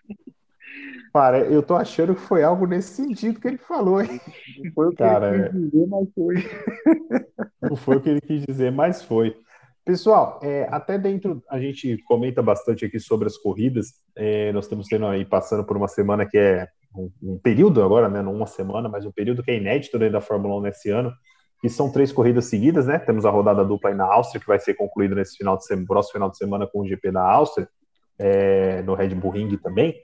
Cara, 1.13 1.39
eu 1.39 1.61
tô 1.61 1.75
achando 1.75 2.15
que 2.15 2.21
foi 2.21 2.41
algo 2.41 2.65
nesse 2.65 2.95
sentido 2.95 3.39
que 3.39 3.47
ele 3.47 3.57
falou, 3.57 4.01
hein? 4.01 4.19
não 4.63 4.71
foi 4.71 4.87
o 4.87 4.91
que 4.91 4.95
Cara, 4.95 5.35
ele 5.35 5.49
quis 5.49 5.71
dizer, 5.71 5.87
mas 5.87 6.09
foi. 6.15 6.35
Não 7.61 7.75
foi 7.75 7.95
o 7.97 8.01
que 8.01 8.09
ele 8.09 8.21
quis 8.21 8.45
dizer, 8.45 8.71
mas 8.71 9.03
foi. 9.03 9.35
Pessoal, 9.83 10.39
é, 10.41 10.67
até 10.71 10.97
dentro, 10.97 11.43
a 11.49 11.59
gente 11.59 11.97
comenta 12.05 12.41
bastante 12.41 12.85
aqui 12.85 12.99
sobre 12.99 13.27
as 13.27 13.37
corridas. 13.37 13.87
É, 14.15 14.51
nós 14.51 14.65
estamos 14.65 14.87
tendo 14.87 15.05
aí, 15.05 15.25
passando 15.25 15.63
por 15.63 15.75
uma 15.75 15.87
semana 15.87 16.25
que 16.25 16.37
é 16.37 16.67
um, 16.95 17.11
um 17.21 17.37
período 17.37 17.83
agora, 17.83 18.07
né? 18.07 18.21
Não 18.21 18.33
uma 18.33 18.47
semana, 18.47 18.87
mas 18.87 19.05
um 19.05 19.11
período 19.11 19.43
que 19.43 19.51
é 19.51 19.57
inédito 19.57 19.99
dentro 19.99 20.13
da 20.13 20.21
Fórmula 20.21 20.55
1 20.57 20.61
nesse 20.61 20.89
ano. 20.89 21.11
Que 21.61 21.69
são 21.69 21.91
três 21.91 22.11
corridas 22.11 22.45
seguidas, 22.45 22.87
né? 22.87 22.97
Temos 22.97 23.25
a 23.25 23.29
rodada 23.29 23.63
dupla 23.63 23.91
aí 23.91 23.95
na 23.95 24.05
Áustria, 24.05 24.41
que 24.41 24.47
vai 24.47 24.59
ser 24.59 24.73
concluída 24.73 25.13
nesse 25.13 25.37
final 25.37 25.55
de 25.57 25.65
semana, 25.65 25.87
próximo 25.87 26.13
final 26.13 26.29
de 26.29 26.37
semana 26.37 26.67
com 26.67 26.81
o 26.81 26.87
GP 26.87 27.11
da 27.11 27.21
Áustria, 27.21 27.69
é, 28.17 28.81
no 28.81 28.95
Red 28.95 29.09
Bull 29.09 29.31
Ring 29.31 29.55
também. 29.57 29.95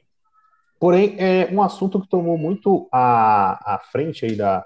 Porém, 0.79 1.15
é 1.17 1.49
um 1.51 1.61
assunto 1.61 1.99
que 1.99 2.07
tomou 2.07 2.37
muito 2.37 2.87
a, 2.91 3.75
a 3.75 3.79
frente 3.79 4.25
aí 4.25 4.35
da, 4.35 4.63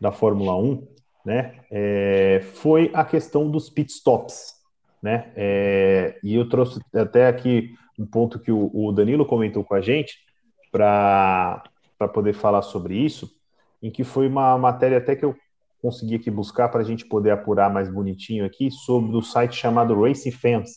da 0.00 0.12
Fórmula 0.12 0.56
1, 0.56 0.86
né? 1.24 1.58
é, 1.70 2.40
foi 2.54 2.90
a 2.94 3.04
questão 3.04 3.50
dos 3.50 3.68
pit 3.68 3.92
stops, 3.92 4.54
né? 5.02 5.32
É, 5.36 6.18
e 6.22 6.34
eu 6.34 6.48
trouxe 6.48 6.80
até 6.94 7.26
aqui 7.26 7.74
um 7.98 8.06
ponto 8.06 8.38
que 8.38 8.50
o, 8.50 8.70
o 8.72 8.92
Danilo 8.92 9.26
comentou 9.26 9.64
com 9.64 9.74
a 9.74 9.80
gente 9.80 10.18
para 10.70 11.62
poder 12.12 12.32
falar 12.32 12.62
sobre 12.62 12.96
isso, 12.96 13.28
em 13.82 13.90
que 13.90 14.04
foi 14.04 14.28
uma 14.28 14.56
matéria 14.56 14.98
até 14.98 15.16
que 15.16 15.24
eu 15.24 15.34
consegui 15.80 16.16
aqui 16.16 16.30
buscar 16.30 16.68
para 16.68 16.80
a 16.80 16.84
gente 16.84 17.06
poder 17.06 17.30
apurar 17.30 17.72
mais 17.72 17.88
bonitinho 17.88 18.44
aqui 18.44 18.70
sobre 18.70 19.16
o 19.16 19.22
site 19.22 19.56
chamado 19.56 20.00
Racing 20.00 20.32
Fans, 20.32 20.70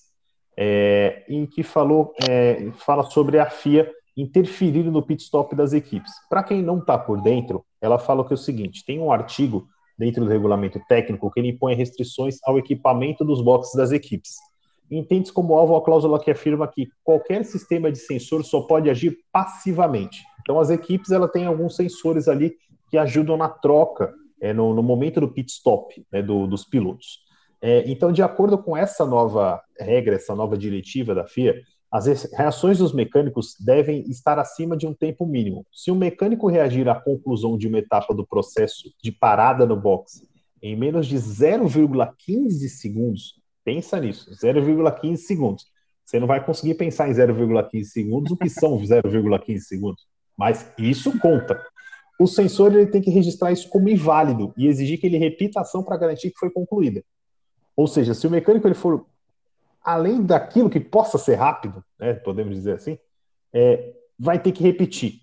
é, 0.57 1.25
em 1.27 1.45
que 1.45 1.63
falou 1.63 2.13
é, 2.29 2.71
fala 2.85 3.03
sobre 3.03 3.39
a 3.39 3.49
FIA 3.49 3.89
interferir 4.15 4.83
no 4.83 5.01
pit 5.01 5.23
stop 5.23 5.55
das 5.55 5.73
equipes. 5.73 6.11
Para 6.29 6.43
quem 6.43 6.61
não 6.61 6.79
está 6.79 6.97
por 6.97 7.21
dentro, 7.21 7.63
ela 7.81 7.97
fala 7.97 8.25
que 8.25 8.33
é 8.33 8.35
o 8.35 8.37
seguinte: 8.37 8.85
tem 8.85 8.99
um 8.99 9.11
artigo 9.11 9.67
dentro 9.97 10.23
do 10.23 10.29
regulamento 10.29 10.79
técnico 10.87 11.31
que 11.31 11.39
ele 11.39 11.49
impõe 11.49 11.75
restrições 11.75 12.37
ao 12.43 12.57
equipamento 12.57 13.23
dos 13.23 13.41
boxes 13.41 13.75
das 13.75 13.91
equipes. 13.91 14.35
Entende-se 14.89 15.31
como 15.31 15.53
alvo 15.53 15.75
a 15.75 15.83
cláusula 15.83 16.19
que 16.19 16.31
afirma 16.31 16.67
que 16.67 16.89
qualquer 17.03 17.45
sistema 17.45 17.91
de 17.91 17.97
sensor 17.97 18.43
só 18.43 18.61
pode 18.61 18.89
agir 18.89 19.17
passivamente. 19.31 20.21
Então, 20.41 20.59
as 20.59 20.69
equipes 20.69 21.11
ela 21.11 21.29
têm 21.29 21.45
alguns 21.45 21.75
sensores 21.75 22.27
ali 22.27 22.55
que 22.89 22.97
ajudam 22.97 23.37
na 23.37 23.47
troca, 23.47 24.13
é, 24.41 24.51
no, 24.51 24.73
no 24.73 24.81
momento 24.81 25.21
do 25.21 25.31
pit 25.31 25.51
stop 25.51 26.05
né, 26.11 26.21
do, 26.21 26.47
dos 26.47 26.65
pilotos. 26.65 27.19
É, 27.61 27.89
então, 27.89 28.11
de 28.11 28.23
acordo 28.23 28.57
com 28.57 28.75
essa 28.75 29.05
nova 29.05 29.61
regra, 29.79 30.15
essa 30.15 30.35
nova 30.35 30.57
diretiva 30.57 31.13
da 31.13 31.27
FIA, 31.27 31.61
as 31.91 32.05
reações 32.33 32.79
dos 32.79 32.93
mecânicos 32.93 33.55
devem 33.59 34.09
estar 34.09 34.39
acima 34.39 34.75
de 34.75 34.87
um 34.87 34.93
tempo 34.93 35.25
mínimo. 35.25 35.65
Se 35.71 35.91
o 35.91 35.95
mecânico 35.95 36.47
reagir 36.47 36.87
à 36.89 36.95
conclusão 36.95 37.57
de 37.57 37.67
uma 37.67 37.77
etapa 37.77 38.15
do 38.15 38.25
processo 38.25 38.89
de 39.03 39.11
parada 39.11 39.65
no 39.65 39.75
box 39.75 40.25
em 40.63 40.75
menos 40.75 41.05
de 41.05 41.17
0,15 41.17 42.69
segundos, 42.69 43.41
pensa 43.63 43.99
nisso, 43.99 44.31
0,15 44.31 45.17
segundos. 45.17 45.65
Você 46.05 46.19
não 46.19 46.27
vai 46.27 46.43
conseguir 46.43 46.75
pensar 46.75 47.09
em 47.09 47.13
0,15 47.13 47.83
segundos 47.83 48.31
o 48.31 48.37
que 48.37 48.49
são 48.49 48.77
0,15 48.77 49.59
segundos, 49.59 50.05
mas 50.37 50.71
isso 50.77 51.17
conta. 51.19 51.61
O 52.21 52.27
sensor 52.27 52.71
ele 52.71 52.85
tem 52.85 53.01
que 53.01 53.09
registrar 53.09 53.51
isso 53.51 53.67
como 53.67 53.89
inválido 53.89 54.53
e 54.55 54.67
exigir 54.67 54.99
que 54.99 55.07
ele 55.07 55.17
repita 55.17 55.57
a 55.57 55.63
ação 55.63 55.81
para 55.81 55.97
garantir 55.97 56.29
que 56.29 56.37
foi 56.37 56.51
concluída. 56.51 57.03
Ou 57.75 57.87
seja, 57.87 58.13
se 58.13 58.27
o 58.27 58.29
mecânico 58.29 58.67
ele 58.67 58.75
for 58.75 59.07
além 59.83 60.21
daquilo 60.21 60.69
que 60.69 60.79
possa 60.79 61.17
ser 61.17 61.33
rápido, 61.33 61.83
né, 61.99 62.13
podemos 62.13 62.53
dizer 62.53 62.73
assim, 62.73 62.95
é, 63.51 63.95
vai 64.19 64.37
ter 64.37 64.51
que 64.51 64.61
repetir. 64.61 65.15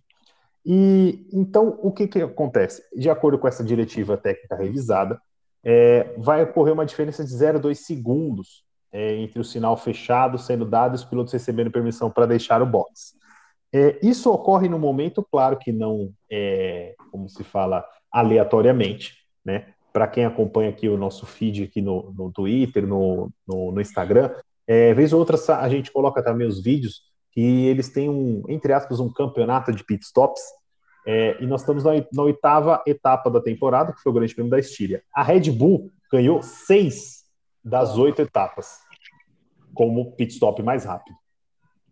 E 0.66 1.28
então 1.32 1.78
o 1.84 1.92
que, 1.92 2.08
que 2.08 2.20
acontece? 2.20 2.82
De 2.96 3.08
acordo 3.08 3.38
com 3.38 3.46
essa 3.46 3.62
diretiva 3.62 4.16
técnica 4.16 4.56
revisada, 4.56 5.22
é, 5.62 6.16
vai 6.18 6.42
ocorrer 6.42 6.74
uma 6.74 6.84
diferença 6.84 7.24
de 7.24 7.30
0,2 7.30 7.76
segundos 7.76 8.64
é, 8.90 9.14
entre 9.14 9.38
o 9.38 9.44
sinal 9.44 9.76
fechado 9.76 10.36
sendo 10.36 10.64
dado 10.64 10.94
e 10.94 10.96
os 10.96 11.04
pilotos 11.04 11.32
recebendo 11.32 11.70
permissão 11.70 12.10
para 12.10 12.26
deixar 12.26 12.60
o 12.60 12.66
box. 12.66 13.17
É, 13.72 13.98
isso 14.02 14.30
ocorre 14.32 14.68
no 14.68 14.78
momento, 14.78 15.26
claro 15.30 15.58
que 15.58 15.72
não, 15.72 16.12
é, 16.30 16.94
como 17.10 17.28
se 17.28 17.44
fala, 17.44 17.84
aleatoriamente, 18.10 19.14
né? 19.44 19.74
Para 19.92 20.08
quem 20.08 20.24
acompanha 20.24 20.70
aqui 20.70 20.88
o 20.88 20.96
nosso 20.96 21.26
feed 21.26 21.64
aqui 21.64 21.82
no, 21.82 22.12
no 22.16 22.30
Twitter, 22.32 22.86
no, 22.86 23.30
no, 23.46 23.72
no 23.72 23.80
Instagram, 23.80 24.30
é, 24.66 24.92
vez 24.92 25.12
ou 25.12 25.18
outra 25.18 25.38
a 25.58 25.68
gente 25.68 25.90
coloca 25.90 26.22
também 26.22 26.46
os 26.46 26.62
vídeos 26.62 27.02
que 27.32 27.66
eles 27.66 27.88
têm 27.88 28.08
um, 28.08 28.42
entre 28.48 28.72
aspas, 28.72 29.00
um 29.00 29.10
campeonato 29.10 29.72
de 29.72 29.84
pit 29.84 30.04
stops. 30.04 30.42
É, 31.06 31.42
e 31.42 31.46
nós 31.46 31.62
estamos 31.62 31.84
na, 31.84 31.92
na, 32.12 32.22
oitava 32.22 32.82
etapa 32.86 33.30
da 33.30 33.40
temporada, 33.40 33.92
que 33.92 34.00
foi 34.00 34.10
o 34.10 34.14
Grande 34.14 34.34
Prêmio 34.34 34.50
da 34.50 34.58
Estíria. 34.58 35.02
A 35.14 35.22
Red 35.22 35.50
Bull 35.50 35.90
ganhou 36.12 36.42
seis 36.42 37.24
das 37.64 37.96
oito 37.96 38.20
etapas 38.20 38.78
como 39.72 40.12
pit 40.16 40.32
stop 40.32 40.62
mais 40.62 40.84
rápido. 40.84 41.16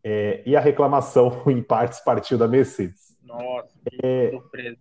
É, 0.09 0.40
e 0.47 0.55
a 0.55 0.61
reclamação, 0.61 1.42
em 1.51 1.61
partes, 1.61 1.99
partiu 1.99 2.38
da 2.38 2.47
Mercedes. 2.47 3.16
Nossa, 3.25 3.69
é, 4.05 4.29
que 4.29 4.37
surpresa. 4.37 4.77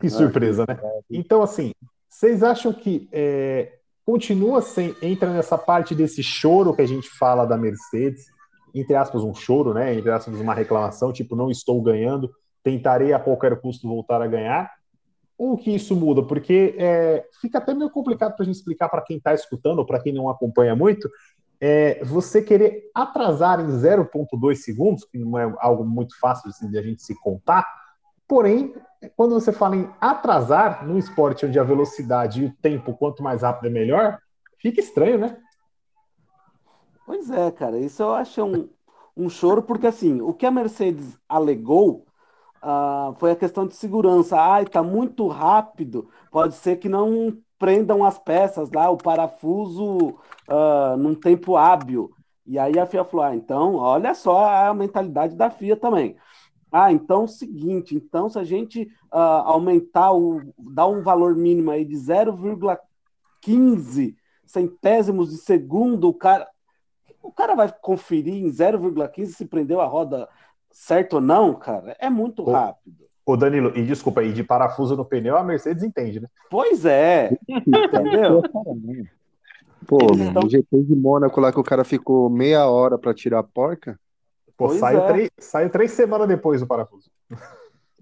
Que 0.00 0.10
surpresa, 0.10 0.64
né? 0.66 0.76
Então, 1.08 1.42
assim, 1.42 1.70
vocês 2.08 2.42
acham 2.42 2.72
que 2.72 3.08
é, 3.12 3.78
continua 4.04 4.60
sem 4.60 4.96
entra 5.00 5.32
nessa 5.32 5.56
parte 5.56 5.94
desse 5.94 6.24
choro 6.24 6.74
que 6.74 6.82
a 6.82 6.86
gente 6.86 7.08
fala 7.08 7.46
da 7.46 7.56
Mercedes, 7.56 8.26
entre 8.74 8.96
aspas 8.96 9.22
um 9.22 9.32
choro, 9.32 9.72
né? 9.72 9.94
Entre 9.94 10.10
aspas 10.10 10.40
uma 10.40 10.54
reclamação, 10.54 11.12
tipo 11.12 11.36
não 11.36 11.52
estou 11.52 11.80
ganhando, 11.80 12.28
tentarei 12.60 13.12
a 13.12 13.20
qualquer 13.20 13.60
custo 13.60 13.86
voltar 13.86 14.20
a 14.20 14.26
ganhar. 14.26 14.72
Ou 15.38 15.56
que 15.56 15.72
isso 15.72 15.94
muda? 15.94 16.20
Porque 16.20 16.74
é, 16.76 17.24
fica 17.40 17.58
até 17.58 17.72
meio 17.72 17.90
complicado 17.90 18.34
para 18.34 18.42
a 18.42 18.46
gente 18.46 18.56
explicar 18.56 18.88
para 18.88 19.02
quem 19.02 19.18
está 19.18 19.32
escutando 19.32 19.78
ou 19.78 19.86
para 19.86 20.00
quem 20.00 20.12
não 20.12 20.28
acompanha 20.28 20.74
muito. 20.74 21.08
É, 21.60 22.04
você 22.04 22.40
querer 22.40 22.90
atrasar 22.94 23.60
em 23.60 23.68
0,2 23.68 24.56
segundos, 24.56 25.04
que 25.04 25.18
não 25.18 25.38
é 25.38 25.52
algo 25.58 25.84
muito 25.84 26.18
fácil 26.18 26.50
assim, 26.50 26.70
de 26.70 26.78
a 26.78 26.82
gente 26.82 27.02
se 27.02 27.14
contar, 27.20 27.66
Porém, 28.28 28.74
quando 29.16 29.32
você 29.32 29.50
fala 29.50 29.74
em 29.74 29.90
atrasar 29.98 30.86
no 30.86 30.98
esporte 30.98 31.46
onde 31.46 31.58
a 31.58 31.64
velocidade 31.64 32.42
e 32.42 32.46
o 32.46 32.54
tempo, 32.60 32.94
quanto 32.94 33.22
mais 33.22 33.40
rápido 33.40 33.68
é 33.68 33.70
melhor, 33.70 34.18
fica 34.58 34.80
estranho, 34.80 35.18
né? 35.18 35.38
Pois 37.06 37.30
é, 37.30 37.50
cara, 37.50 37.78
isso 37.78 38.02
eu 38.02 38.12
acho 38.12 38.44
um, 38.44 38.68
um 39.16 39.30
choro, 39.30 39.62
porque 39.62 39.86
assim, 39.86 40.20
o 40.20 40.34
que 40.34 40.44
a 40.44 40.50
Mercedes 40.50 41.18
alegou 41.26 42.04
uh, 42.62 43.14
foi 43.14 43.30
a 43.30 43.36
questão 43.36 43.66
de 43.66 43.74
segurança. 43.74 44.38
Ai, 44.38 44.66
tá 44.66 44.82
muito 44.82 45.26
rápido, 45.26 46.10
pode 46.30 46.54
ser 46.54 46.76
que 46.76 46.88
não 46.88 47.38
prendam 47.58 48.04
as 48.04 48.18
peças 48.18 48.70
lá, 48.70 48.90
o 48.90 48.96
parafuso 48.96 50.18
uh, 50.48 50.96
num 50.96 51.14
tempo 51.14 51.56
hábil. 51.56 52.10
E 52.46 52.58
aí 52.58 52.78
a 52.78 52.86
FIA 52.86 53.04
falou: 53.04 53.26
ah, 53.26 53.36
então, 53.36 53.74
olha 53.74 54.14
só 54.14 54.68
a 54.68 54.72
mentalidade 54.72 55.34
da 55.34 55.50
FIA 55.50 55.76
também. 55.76 56.16
Ah, 56.70 56.92
então 56.92 57.24
o 57.24 57.28
seguinte, 57.28 57.96
então 57.96 58.28
se 58.28 58.38
a 58.38 58.44
gente 58.44 58.82
uh, 59.12 59.42
aumentar 59.44 60.12
o, 60.12 60.42
dar 60.58 60.86
um 60.86 61.02
valor 61.02 61.34
mínimo 61.34 61.70
aí 61.70 61.82
de 61.84 61.94
0,15 61.94 64.14
centésimos 64.44 65.30
de 65.30 65.38
segundo, 65.38 66.08
o 66.08 66.14
cara, 66.14 66.46
o 67.22 67.32
cara 67.32 67.54
vai 67.54 67.72
conferir 67.80 68.34
em 68.34 68.50
0,15 68.50 69.26
se 69.26 69.46
prendeu 69.46 69.80
a 69.80 69.86
roda 69.86 70.28
certo 70.70 71.14
ou 71.14 71.22
não, 71.22 71.54
cara? 71.54 71.96
É 71.98 72.10
muito 72.10 72.44
rápido. 72.44 73.07
Ô 73.30 73.36
Danilo, 73.36 73.70
e 73.76 73.82
desculpa 73.84 74.22
aí, 74.22 74.32
de 74.32 74.42
parafuso 74.42 74.96
no 74.96 75.04
pneu 75.04 75.36
a 75.36 75.44
Mercedes 75.44 75.82
entende, 75.82 76.18
né? 76.18 76.28
Pois 76.50 76.86
é, 76.86 77.36
entendeu? 77.46 78.40
Pô, 79.86 79.98
Eles 80.00 80.20
estão- 80.28 80.42
no 80.44 80.48
GP 80.48 80.82
de 80.82 80.96
Mônaco 80.96 81.38
lá 81.38 81.52
que 81.52 81.60
o 81.60 81.62
cara 81.62 81.84
ficou 81.84 82.30
meia 82.30 82.66
hora 82.66 82.96
pra 82.96 83.12
tirar 83.12 83.40
a 83.40 83.42
porca. 83.42 84.00
Pô, 84.56 84.68
Pois 84.68 84.80
saiu, 84.80 85.00
é. 85.00 85.06
três, 85.08 85.30
saiu 85.38 85.68
três 85.68 85.90
semanas 85.92 86.26
depois 86.26 86.62
do 86.62 86.66
parafuso. 86.66 87.10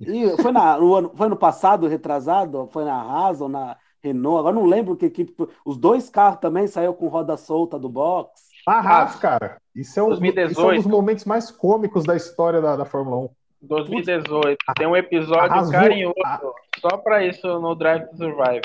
E 0.01 0.29
foi, 0.41 0.53
na, 0.53 0.79
no 0.79 0.95
ano, 0.95 1.13
foi 1.17 1.29
no 1.29 1.37
passado, 1.37 1.89
retrasado? 1.89 2.69
Foi 2.71 2.85
na 2.85 2.95
Haas 2.95 3.41
ou 3.41 3.49
na 3.49 3.77
Renault? 4.05 4.39
Agora 4.39 4.55
não 4.55 4.65
lembro 4.65 4.95
que 4.97 5.07
equipe. 5.07 5.35
Os 5.65 5.77
dois 5.77 6.09
carros 6.09 6.39
também 6.39 6.69
saiu 6.69 6.95
com 6.95 7.09
roda 7.09 7.37
solta 7.37 7.79
do 7.81 7.89
box. 7.89 8.31
A 8.65 8.79
Haas, 8.79 9.17
cara, 9.17 9.61
isso 9.75 9.99
é, 9.99 10.03
um, 10.05 10.09
2018. 10.11 10.53
isso 10.53 10.61
é 10.61 10.73
um 10.73 10.77
dos 10.77 10.87
momentos 10.87 11.25
mais 11.25 11.51
cômicos 11.51 12.05
da 12.05 12.15
história 12.15 12.61
da, 12.61 12.77
da 12.77 12.85
Fórmula 12.85 13.17
1. 13.17 13.29
2018. 13.67 14.57
Tem 14.77 14.87
um 14.87 14.97
episódio 14.97 15.53
Arrasou. 15.53 15.73
carinhoso 15.73 16.15
Ah. 16.25 16.41
só 16.81 16.97
pra 16.99 17.25
isso 17.25 17.47
no 17.61 17.75
Drive 17.75 18.07
to 18.11 18.17
Survive. 18.17 18.63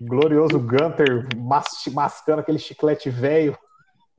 Glorioso 0.00 0.58
Gunter 0.60 1.26
mas- 1.36 1.88
mascando 1.92 2.40
aquele 2.40 2.58
chiclete 2.58 3.10
velho. 3.10 3.56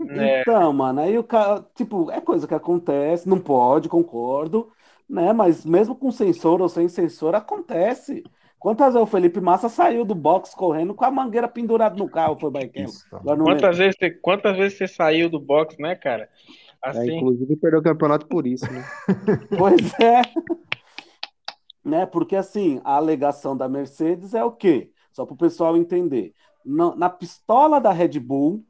É, 0.09 0.41
Então, 0.41 0.71
mano, 0.73 1.01
aí 1.01 1.17
o 1.17 1.23
cara, 1.23 1.65
tipo, 1.75 2.09
é 2.11 2.21
coisa 2.21 2.47
que 2.47 2.53
acontece, 2.53 3.27
não 3.27 3.39
pode, 3.39 3.89
concordo, 3.89 4.69
né? 5.09 5.33
Mas 5.33 5.65
mesmo 5.65 5.93
com 5.95 6.09
sensor 6.11 6.61
ou 6.61 6.69
sem 6.69 6.87
sensor, 6.87 7.35
acontece. 7.35 8.23
Quantas 8.57 8.93
vezes 8.93 9.01
o 9.01 9.05
Felipe 9.09 9.39
Massa 9.39 9.69
saiu 9.69 10.03
do 10.03 10.13
box 10.15 10.53
correndo 10.53 10.93
com 10.93 11.05
a 11.05 11.11
mangueira 11.11 11.47
pendurada 11.47 11.95
no 11.95 12.09
carro, 12.09 12.37
foi 12.39 12.49
não 13.37 13.45
quantas, 13.45 13.77
vezes 13.77 13.95
você, 13.97 14.09
quantas 14.09 14.57
vezes 14.57 14.77
você 14.77 14.87
saiu 14.87 15.29
do 15.29 15.39
box, 15.39 15.77
né, 15.79 15.95
cara? 15.95 16.29
É, 16.83 16.89
Assim, 16.89 17.17
inclusive 17.17 17.55
perdeu 17.57 17.79
o 17.79 17.83
campeonato 17.83 18.27
por 18.27 18.47
isso, 18.47 18.65
né? 18.71 18.83
Pois 19.57 19.93
é. 19.99 20.21
Né? 21.83 22.05
Porque 22.05 22.35
assim, 22.35 22.81
a 22.83 22.95
alegação 22.95 23.55
da 23.55 23.67
Mercedes 23.67 24.33
é 24.33 24.43
o 24.43 24.51
quê? 24.51 24.91
Só 25.11 25.25
para 25.25 25.33
o 25.33 25.37
pessoal 25.37 25.75
entender. 25.75 26.33
Na, 26.63 26.95
na 26.95 27.09
pistola 27.09 27.79
da 27.79 27.91
Red 27.91 28.19
Bull, 28.19 28.63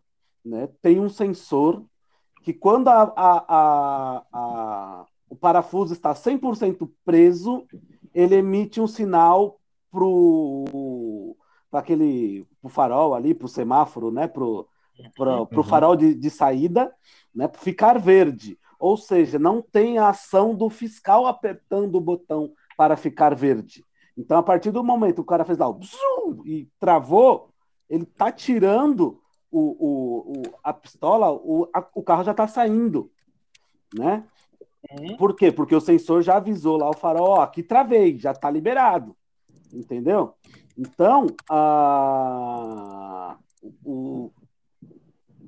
né, 0.45 0.69
tem 0.81 0.99
um 0.99 1.09
sensor 1.09 1.83
que 2.43 2.53
quando 2.53 2.87
a, 2.87 3.03
a- 3.15 3.45
a- 3.47 4.23
a- 4.31 5.05
o 5.29 5.35
parafuso 5.35 5.93
está 5.93 6.15
100% 6.15 6.89
preso, 7.03 7.65
ele 8.13 8.35
emite 8.35 8.79
um 8.79 8.87
sinal 8.87 9.59
pro 9.91 11.35
para 11.69 11.81
aquele 11.81 12.47
pro 12.61 12.69
farol 12.69 13.13
ali, 13.13 13.33
pro 13.35 13.47
semáforo, 13.47 14.09
né, 14.11 14.27
pro, 14.27 14.67
pro, 15.15 15.45
pro 15.47 15.57
Uhum. 15.57 15.63
farol 15.63 15.95
de, 15.95 16.13
de 16.13 16.29
saída, 16.29 16.93
né, 17.33 17.49
ficar 17.53 17.99
verde. 17.99 18.57
Ou 18.79 18.95
seja, 18.95 19.37
não 19.37 19.61
tem 19.61 19.97
a 19.97 20.09
ação 20.09 20.55
do 20.55 20.69
fiscal 20.69 21.25
apertando 21.25 21.95
o 21.95 22.01
botão 22.01 22.51
para 22.77 22.95
ficar 22.95 23.35
verde. 23.35 23.85
Então, 24.17 24.37
a 24.37 24.43
partir 24.43 24.71
do 24.71 24.83
momento 24.83 25.15
que 25.15 25.21
o 25.21 25.25
cara 25.25 25.45
fez 25.45 25.57
lá 25.57 25.67
o 25.67 25.73
bzum, 25.73 26.41
e 26.45 26.67
travou, 26.79 27.49
ele 27.89 28.05
tá 28.05 28.31
tirando 28.31 29.21
o, 29.51 29.59
o, 29.59 30.31
o- 30.37 30.43
a 30.63 30.71
pistola, 30.73 31.31
o, 31.31 31.67
a- 31.73 31.87
o 31.93 32.03
carro 32.03 32.23
já 32.23 32.31
está 32.31 32.47
saindo, 32.47 33.11
né? 33.93 34.23
uhum. 34.91 35.17
Por 35.17 35.35
quê? 35.35 35.51
Porque 35.51 35.75
o 35.75 35.81
sensor 35.81 36.21
já 36.21 36.37
avisou 36.37 36.77
lá 36.77 36.89
o 36.89 36.93
farol, 36.95 37.29
ó, 37.31 37.41
aqui 37.41 37.61
travei, 37.63 38.17
já 38.17 38.31
está 38.31 38.49
liberado. 38.49 39.15
Entendeu? 39.73 40.33
Então, 40.77 41.27
a... 41.49 43.37
o... 43.83 44.31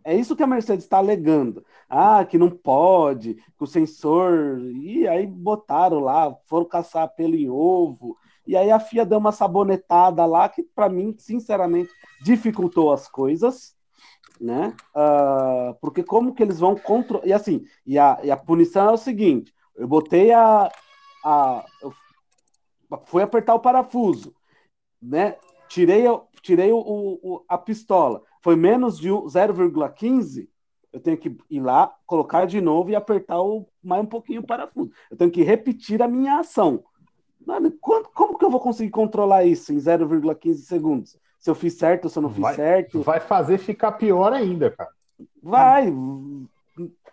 é 0.03 0.15
isso 0.15 0.35
que 0.35 0.43
a 0.43 0.47
Mercedes 0.47 0.85
está 0.85 0.97
alegando. 0.97 1.65
Ah, 1.89 2.23
que 2.25 2.37
não 2.37 2.49
pode, 2.49 3.35
que 3.35 3.63
o 3.63 3.67
sensor. 3.67 4.59
E 4.83 5.07
aí 5.07 5.25
botaram 5.27 5.99
lá, 5.99 6.35
foram 6.47 6.65
caçar 6.65 7.07
pelo 7.15 7.35
em 7.35 7.49
ovo. 7.49 8.17
E 8.45 8.55
aí 8.57 8.71
a 8.71 8.79
FIA 8.79 9.05
deu 9.05 9.19
uma 9.19 9.31
sabonetada 9.31 10.25
lá 10.25 10.49
que, 10.49 10.63
para 10.63 10.89
mim, 10.89 11.15
sinceramente, 11.17 11.91
dificultou 12.23 12.91
as 12.91 13.07
coisas, 13.07 13.75
né? 14.39 14.75
Ah, 14.95 15.75
porque 15.81 16.03
como 16.03 16.33
que 16.33 16.43
eles 16.43 16.59
vão 16.59 16.75
controlar. 16.75 17.25
E 17.27 17.33
assim, 17.33 17.63
e 17.85 17.97
a, 17.99 18.19
e 18.23 18.31
a 18.31 18.37
punição 18.37 18.89
é 18.89 18.93
o 18.93 18.97
seguinte: 18.97 19.53
eu 19.75 19.87
botei 19.87 20.31
a. 20.33 20.71
a 21.23 21.65
eu 21.81 21.93
fui 23.05 23.23
apertar 23.23 23.55
o 23.55 23.59
parafuso, 23.59 24.33
né? 25.01 25.35
Tirei, 25.69 26.05
tirei 26.41 26.71
o, 26.71 26.79
o- 26.79 27.45
a 27.47 27.57
pistola, 27.57 28.21
foi 28.41 28.56
menos 28.56 28.97
de 28.97 29.12
um- 29.12 29.27
0,15. 29.27 30.49
Eu 30.91 30.99
tenho 30.99 31.17
que 31.17 31.36
ir 31.49 31.60
lá, 31.62 31.93
colocar 32.06 32.45
de 32.45 32.60
novo 32.60 32.89
e 32.89 32.95
apertar 32.95 33.41
o, 33.41 33.65
mais 33.84 34.04
um 34.04 34.06
pouquinho 34.06 34.41
o 34.41 34.45
parafuso. 34.45 34.91
Eu 35.10 35.15
tenho 35.17 35.32
que 35.32 35.41
repetir 35.43 36.01
a 36.01 36.08
minha 36.08 36.39
ação. 36.39 36.84
Mano, 37.45 37.71
quando- 37.80 38.10
como 38.10 38.38
que 38.38 38.43
eu 38.45 38.51
vou 38.51 38.60
conseguir 38.60 38.91
controlar 38.91 39.45
isso 39.45 39.71
em 39.73 39.80
0,15 39.80 40.63
segundos? 40.65 41.17
Se 41.39 41.49
eu 41.49 41.56
fiz 41.56 41.73
certo, 41.73 42.08
se 42.10 42.17
eu 42.19 42.21
não 42.23 42.30
fiz 42.30 42.41
Vai- 42.41 42.56
certo? 42.56 43.01
Vai 43.01 43.19
fazer 43.19 43.58
ficar 43.58 43.93
pior 43.93 44.32
ainda, 44.34 44.69
cara. 44.69 44.89
Vai. 45.41 45.91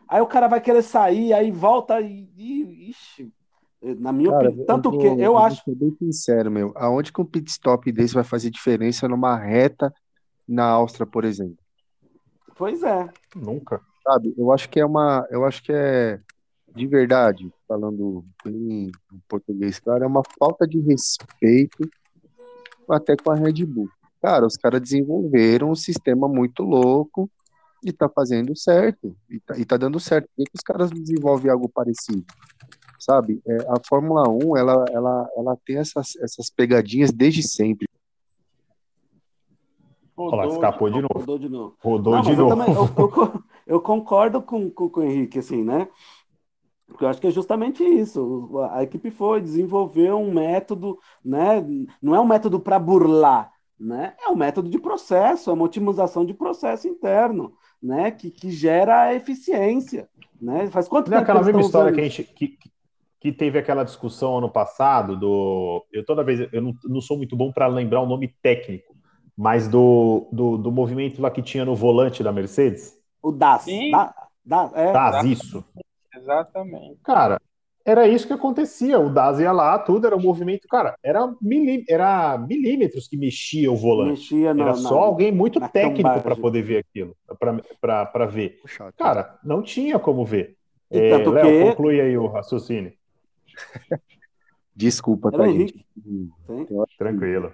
Aí 0.09 0.21
o 0.21 0.27
cara 0.27 0.49
vai 0.49 0.61
querer 0.61 0.83
sair, 0.83 1.33
aí 1.33 1.51
volta 1.51 2.01
e. 2.01 2.29
e 2.37 2.91
ixi, 2.91 3.33
na 3.81 4.13
minha 4.13 4.31
Cara, 4.31 4.49
opinião. 4.49 4.67
Tanto 4.67 4.91
vou- 4.91 4.99
que 5.01 5.07
eu 5.07 5.33
vou 5.33 5.39
acho. 5.39 5.63
ser 5.65 5.75
bem 5.75 5.95
sincero, 5.99 6.51
meu. 6.51 6.73
Aonde 6.77 7.13
que 7.13 7.21
um 7.21 7.25
pit 7.25 7.49
stop 7.51 7.91
desse 7.93 8.13
vai 8.15 8.25
fazer 8.25 8.51
diferença 8.51 9.07
numa 9.09 9.37
reta 9.37 9.95
na 10.49 10.65
Áustria, 10.65 11.07
por 11.07 11.25
exemplo? 11.25 11.59
Pois 12.57 12.83
é. 12.83 13.09
Nunca. 13.37 13.81
Sabe? 14.03 14.35
Eu 14.37 14.51
acho 14.53 14.69
que 14.69 14.81
é 14.81 14.85
uma, 14.85 15.27
eu 15.31 15.45
acho 15.45 15.63
que 15.63 15.73
é 15.73 16.21
de 16.75 16.87
verdade, 16.87 17.53
falando 17.67 18.25
bem 18.45 18.91
em 19.13 19.19
português, 19.29 19.81
claro, 19.81 20.05
é 20.05 20.07
uma 20.07 20.23
falta 20.39 20.67
de 20.67 20.79
respeito 20.81 21.89
até 22.89 23.17
com 23.17 23.31
a 23.31 23.35
Red 23.35 23.65
Bull. 23.65 23.89
Cara, 24.23 24.47
os 24.47 24.57
caras 24.57 24.81
desenvolveram 24.81 25.71
um 25.71 25.75
sistema 25.75 26.29
muito 26.29 26.63
louco 26.63 27.31
e 27.85 27.93
tá 27.93 28.09
fazendo 28.09 28.57
certo. 28.57 29.17
E 29.29 29.41
tá, 29.41 29.59
e 29.59 29.65
tá 29.65 29.77
dando 29.77 30.01
certo. 30.01 30.29
Por 30.29 30.37
que 30.37 30.51
que 30.51 30.57
os 30.57 30.63
caras 30.63 30.91
não 30.91 31.01
desenvolvem 31.01 31.51
algo 31.51 31.69
parecido? 31.69 32.25
Sabe? 32.99 33.41
É, 33.47 33.57
a 33.69 33.77
Fórmula 33.87 34.29
1, 34.29 34.57
ela, 34.57 34.85
ela, 34.91 35.29
ela 35.37 35.57
tem 35.65 35.77
essas, 35.77 36.17
essas 36.17 36.51
pegadinhas 36.51 37.13
desde 37.13 37.43
sempre. 37.43 37.89
Olha 40.19 40.43
Rodou, 40.43 40.53
escapou 40.53 40.91
de 40.91 41.01
novo. 41.01 41.19
Rodou 41.19 41.39
de 41.39 41.49
novo. 41.49 41.77
Rodou 41.81 42.15
Não, 42.15 42.23
de 42.23 42.29
mas 42.29 42.39
eu, 42.39 42.49
novo. 42.49 42.57
também, 42.57 42.75
eu, 42.75 42.89
eu 42.97 43.43
eu 43.69 43.81
concordo 43.81 44.41
com, 44.41 44.71
com, 44.71 44.89
com 44.89 45.01
o 45.01 45.05
Henrique, 45.05 45.39
assim, 45.39 45.63
né? 45.63 45.89
Porque 46.87 47.05
eu 47.05 47.09
acho 47.09 47.21
que 47.21 47.27
é 47.27 47.31
justamente 47.31 47.85
isso. 47.85 48.51
A 48.71 48.83
equipe 48.83 49.11
foi 49.11 49.43
desenvolver 49.43 50.11
um 50.15 50.33
método, 50.33 50.99
né? 51.23 51.63
Não 52.01 52.15
é 52.15 52.21
um 52.21 52.27
método 52.27 52.59
para 52.59 52.79
burlar, 52.79 53.53
né? 53.79 54.15
É 54.25 54.31
um 54.31 54.35
método 54.35 54.71
de 54.71 54.79
processo, 54.79 55.51
é 55.51 55.53
uma 55.53 55.67
otimização 55.67 56.25
de 56.25 56.33
processo 56.33 56.89
interno, 56.89 57.53
né? 57.81 58.11
Que, 58.11 58.31
que 58.31 58.51
gera 58.51 59.15
eficiência, 59.15 60.09
né? 60.41 60.67
Faz 60.69 60.89
quanto 60.89 61.11
Não 61.11 61.19
é 61.19 61.21
tempo 61.21 61.31
aquela 61.31 61.41
eles 61.41 61.47
mesma 61.49 61.61
história 61.61 61.93
que 61.93 62.01
a 62.01 62.05
gente 62.05 62.25
que, 62.25 62.59
que 63.21 63.33
teve 63.33 63.59
aquela 63.59 63.85
discussão 63.85 64.39
ano 64.39 64.51
passado 64.51 65.15
do. 65.15 65.85
Eu 65.93 66.07
toda 66.07 66.25
vez 66.25 66.49
eu 66.51 66.63
não, 66.63 66.73
não 66.85 67.03
sou 67.03 67.19
muito 67.19 67.37
bom 67.37 67.53
para 67.53 67.67
lembrar 67.67 68.01
o 68.01 68.07
nome 68.07 68.29
técnico, 68.41 68.97
mas 69.39 69.69
do, 69.69 70.29
do, 70.33 70.59
do 70.59 70.73
movimento 70.73 71.23
lá 71.23 71.31
que 71.31 71.41
tinha 71.41 71.65
no 71.65 71.77
volante 71.77 72.25
da 72.25 72.33
Mercedes. 72.33 72.93
o 73.23 73.31
DAS? 73.31 73.63
Sim. 73.63 73.93
Da- 73.93 74.13
da- 74.45 74.71
é, 74.75 74.93
DAS, 74.93 75.25
isso. 75.25 75.65
Exatamente. 76.13 76.99
Cara, 77.05 77.41
era 77.85 78.09
isso 78.09 78.27
que 78.27 78.33
acontecia. 78.33 78.99
O 78.99 79.09
DAS 79.09 79.39
ia 79.39 79.53
lá, 79.53 79.79
tudo 79.79 80.09
era 80.09 80.17
um 80.17 80.21
movimento, 80.21 80.67
cara, 80.67 80.97
era, 81.05 81.33
milí, 81.41 81.85
era 81.89 82.37
milímetros 82.37 83.07
que 83.07 83.17
mexia 83.17 83.71
o 83.71 83.77
volante. 83.77 84.11
mexia 84.11 84.53
na, 84.53 84.63
Era 84.65 84.73
na- 84.73 84.77
só 84.79 84.99
alguém 84.99 85.31
muito 85.31 85.61
na 85.61 85.69
técnico 85.69 86.21
para 86.21 86.35
poder 86.35 86.63
ver 86.63 86.79
aquilo, 86.79 87.17
para 87.81 88.27
ver. 88.27 88.59
Chato. 88.67 88.97
Cara, 88.97 89.39
não 89.45 89.63
tinha 89.63 90.01
como 90.01 90.25
ver. 90.25 90.57
E 90.91 90.99
É, 90.99 91.17
Léo, 91.19 91.47
que- 91.47 91.71
conclui 91.71 92.01
aí 92.01 92.19
o 92.19 92.27
raciocínio. 92.27 92.93
Desculpa, 94.75 95.31
tá, 95.31 95.47
gente? 95.47 95.87
Tranquilo. 96.99 97.53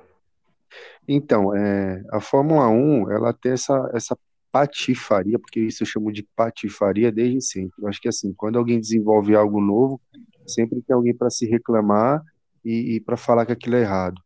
Então, 1.06 1.54
é, 1.54 2.02
a 2.12 2.20
Fórmula 2.20 2.68
1, 2.68 3.10
ela 3.10 3.32
tem 3.32 3.52
essa, 3.52 3.90
essa 3.92 4.16
patifaria, 4.50 5.38
porque 5.38 5.60
isso 5.60 5.82
eu 5.82 5.86
chamo 5.86 6.12
de 6.12 6.22
patifaria 6.36 7.10
desde 7.10 7.42
sempre. 7.42 7.82
Eu 7.82 7.88
acho 7.88 8.00
que 8.00 8.08
assim, 8.08 8.32
quando 8.34 8.56
alguém 8.56 8.78
desenvolve 8.78 9.34
algo 9.34 9.60
novo, 9.60 10.00
sempre 10.46 10.80
tem 10.82 10.94
alguém 10.94 11.14
para 11.14 11.28
se 11.28 11.44
reclamar 11.46 12.22
e, 12.64 12.94
e 12.94 13.00
para 13.00 13.16
falar 13.16 13.44
que 13.44 13.52
aquilo 13.52 13.76
é 13.76 13.80
errado. 13.80 14.22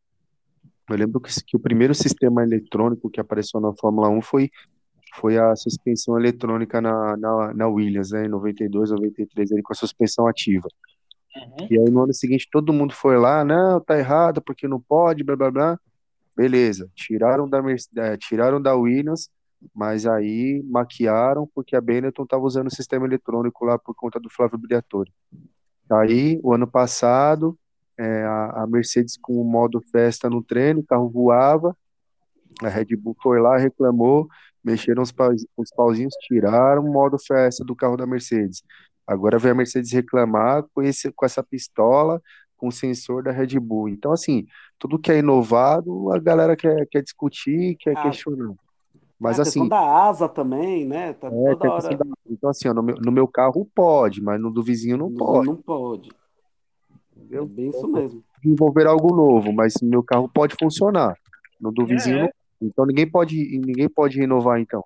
Eu 0.88 0.96
lembro 0.96 1.20
que, 1.20 1.32
que 1.44 1.56
o 1.56 1.60
primeiro 1.60 1.94
sistema 1.94 2.42
eletrônico 2.42 3.10
que 3.10 3.20
apareceu 3.20 3.60
na 3.60 3.72
Fórmula 3.74 4.08
1 4.08 4.22
foi, 4.22 4.50
foi 5.16 5.38
a 5.38 5.54
suspensão 5.56 6.18
eletrônica 6.18 6.80
na, 6.80 7.16
na, 7.16 7.54
na 7.54 7.68
Williams, 7.68 8.10
né, 8.10 8.26
em 8.26 8.28
92, 8.28 8.90
93, 8.90 9.52
ali, 9.52 9.62
com 9.62 9.72
a 9.72 9.76
suspensão 9.76 10.26
ativa. 10.26 10.68
Uhum. 11.36 11.68
E 11.70 11.78
aí 11.78 11.90
no 11.90 12.02
ano 12.02 12.12
seguinte 12.14 12.48
todo 12.50 12.72
mundo 12.72 12.94
foi 12.94 13.16
lá, 13.16 13.44
não, 13.44 13.80
tá 13.80 13.98
errado, 13.98 14.40
porque 14.42 14.66
não 14.66 14.80
pode, 14.80 15.24
blá 15.24 15.36
blá 15.36 15.50
blá. 15.50 15.80
Beleza, 16.38 16.88
tiraram 16.94 17.48
da, 17.50 17.60
Merce- 17.60 17.88
eh, 17.96 18.16
tiraram 18.16 18.62
da 18.62 18.72
Williams, 18.76 19.28
mas 19.74 20.06
aí 20.06 20.62
maquiaram 20.70 21.50
porque 21.52 21.74
a 21.74 21.80
Benetton 21.80 22.22
estava 22.22 22.44
usando 22.44 22.68
o 22.68 22.74
sistema 22.74 23.06
eletrônico 23.06 23.64
lá 23.64 23.76
por 23.76 23.92
conta 23.92 24.20
do 24.20 24.30
Flávio 24.30 24.56
Briatore. 24.56 25.12
Aí, 25.90 26.38
o 26.44 26.52
ano 26.54 26.68
passado, 26.68 27.58
eh, 27.98 28.22
a, 28.22 28.62
a 28.62 28.66
Mercedes 28.68 29.18
com 29.20 29.32
o 29.32 29.44
modo 29.44 29.82
festa 29.90 30.30
no 30.30 30.40
treino, 30.40 30.78
o 30.78 30.86
carro 30.86 31.10
voava, 31.10 31.76
a 32.62 32.68
Red 32.68 32.94
Bull 32.96 33.16
foi 33.20 33.40
lá, 33.40 33.56
reclamou, 33.58 34.28
mexeram 34.62 35.02
os, 35.02 35.12
os 35.56 35.70
pauzinhos, 35.74 36.14
tiraram 36.20 36.84
o 36.84 36.92
modo 36.92 37.18
festa 37.18 37.64
do 37.64 37.74
carro 37.74 37.96
da 37.96 38.06
Mercedes. 38.06 38.62
Agora 39.04 39.40
vem 39.40 39.50
a 39.50 39.54
Mercedes 39.56 39.90
reclamar 39.90 40.62
com, 40.72 40.82
esse, 40.82 41.10
com 41.10 41.26
essa 41.26 41.42
pistola, 41.42 42.22
com 42.58 42.68
o 42.68 42.72
sensor 42.72 43.22
da 43.22 43.30
Red 43.30 43.58
Bull. 43.58 43.88
Então, 43.88 44.12
assim, 44.12 44.46
tudo 44.78 44.98
que 44.98 45.10
é 45.10 45.18
inovado, 45.18 46.12
a 46.12 46.18
galera 46.18 46.54
quer, 46.54 46.86
quer 46.90 47.02
discutir, 47.02 47.76
quer 47.76 47.96
ah, 47.96 48.02
questionar. 48.02 48.54
Mas 49.18 49.38
a 49.38 49.42
assim. 49.42 49.66
da 49.66 49.80
asa 49.80 50.28
também, 50.28 50.84
né? 50.84 51.12
Tá 51.14 51.28
é, 51.28 51.30
toda 51.30 51.72
hora... 51.72 51.96
da... 51.96 52.04
Então, 52.28 52.50
assim, 52.50 52.68
ó, 52.68 52.74
no, 52.74 52.82
meu, 52.82 52.96
no 52.96 53.10
meu 53.10 53.26
carro 53.26 53.66
pode, 53.74 54.22
mas 54.22 54.40
no 54.40 54.50
do 54.50 54.62
vizinho 54.62 54.96
não, 54.96 55.12
pode. 55.12 55.48
Não 55.48 55.56
pode. 55.56 56.10
É 57.30 57.44
bem 57.44 57.70
isso 57.70 57.88
mesmo. 57.88 58.22
Desenvolver 58.42 58.86
algo 58.86 59.14
novo, 59.14 59.52
mas 59.52 59.74
no 59.82 59.88
meu 59.88 60.02
carro 60.02 60.28
pode 60.28 60.54
funcionar. 60.58 61.16
No 61.60 61.72
do 61.72 61.84
vizinho 61.86 62.18
é. 62.18 62.22
não. 62.22 62.30
Então 62.60 62.86
ninguém 62.86 63.08
pode, 63.08 63.36
ninguém 63.58 63.88
pode 63.88 64.18
renovar, 64.18 64.60
então. 64.60 64.84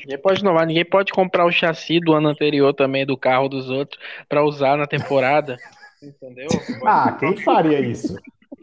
Ninguém 0.00 0.18
pode 0.18 0.40
inovar, 0.40 0.66
ninguém 0.66 0.84
pode 0.84 1.12
comprar 1.12 1.44
o 1.44 1.52
chassi 1.52 2.00
do 2.00 2.14
ano 2.14 2.28
anterior 2.28 2.72
também 2.72 3.04
do 3.04 3.16
carro 3.16 3.48
dos 3.48 3.68
outros 3.68 4.00
para 4.28 4.44
usar 4.44 4.76
na 4.76 4.86
temporada. 4.86 5.56
Entendeu? 6.02 6.48
Ah, 6.84 7.12
quem 7.12 7.36
faria 7.38 7.80
isso? 7.80 8.16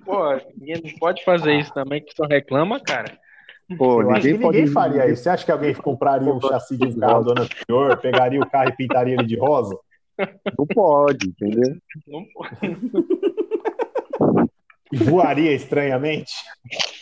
Pô, 0.06 0.36
ninguém 0.58 0.98
pode 1.00 1.24
fazer 1.24 1.60
isso 1.60 1.74
também, 1.74 2.04
que 2.04 2.14
só 2.16 2.26
reclama, 2.26 2.80
cara. 2.80 3.18
Pô, 3.78 4.02
eu 4.02 4.12
acho 4.12 4.22
que 4.22 4.38
ninguém 4.38 4.68
faria 4.68 5.10
isso. 5.10 5.24
Você 5.24 5.30
acha 5.30 5.46
que 5.46 5.52
alguém 5.52 5.74
compraria 5.74 6.34
um 6.34 6.42
chassi 6.42 6.78
de 6.78 6.88
um 6.88 7.00
carro 7.00 7.24
do 7.24 7.32
ano 7.32 7.42
anterior, 7.44 7.98
pegaria 7.98 8.42
o 8.42 8.50
carro 8.50 8.70
e 8.70 8.76
pintaria 8.76 9.14
ele 9.14 9.26
de 9.26 9.38
rosa? 9.38 9.78
Não 10.58 10.66
pode, 10.68 11.30
entendeu? 11.30 11.78
Não 12.08 12.26
pode. 12.34 12.50
Voaria 14.94 15.54
estranhamente? 15.54 16.34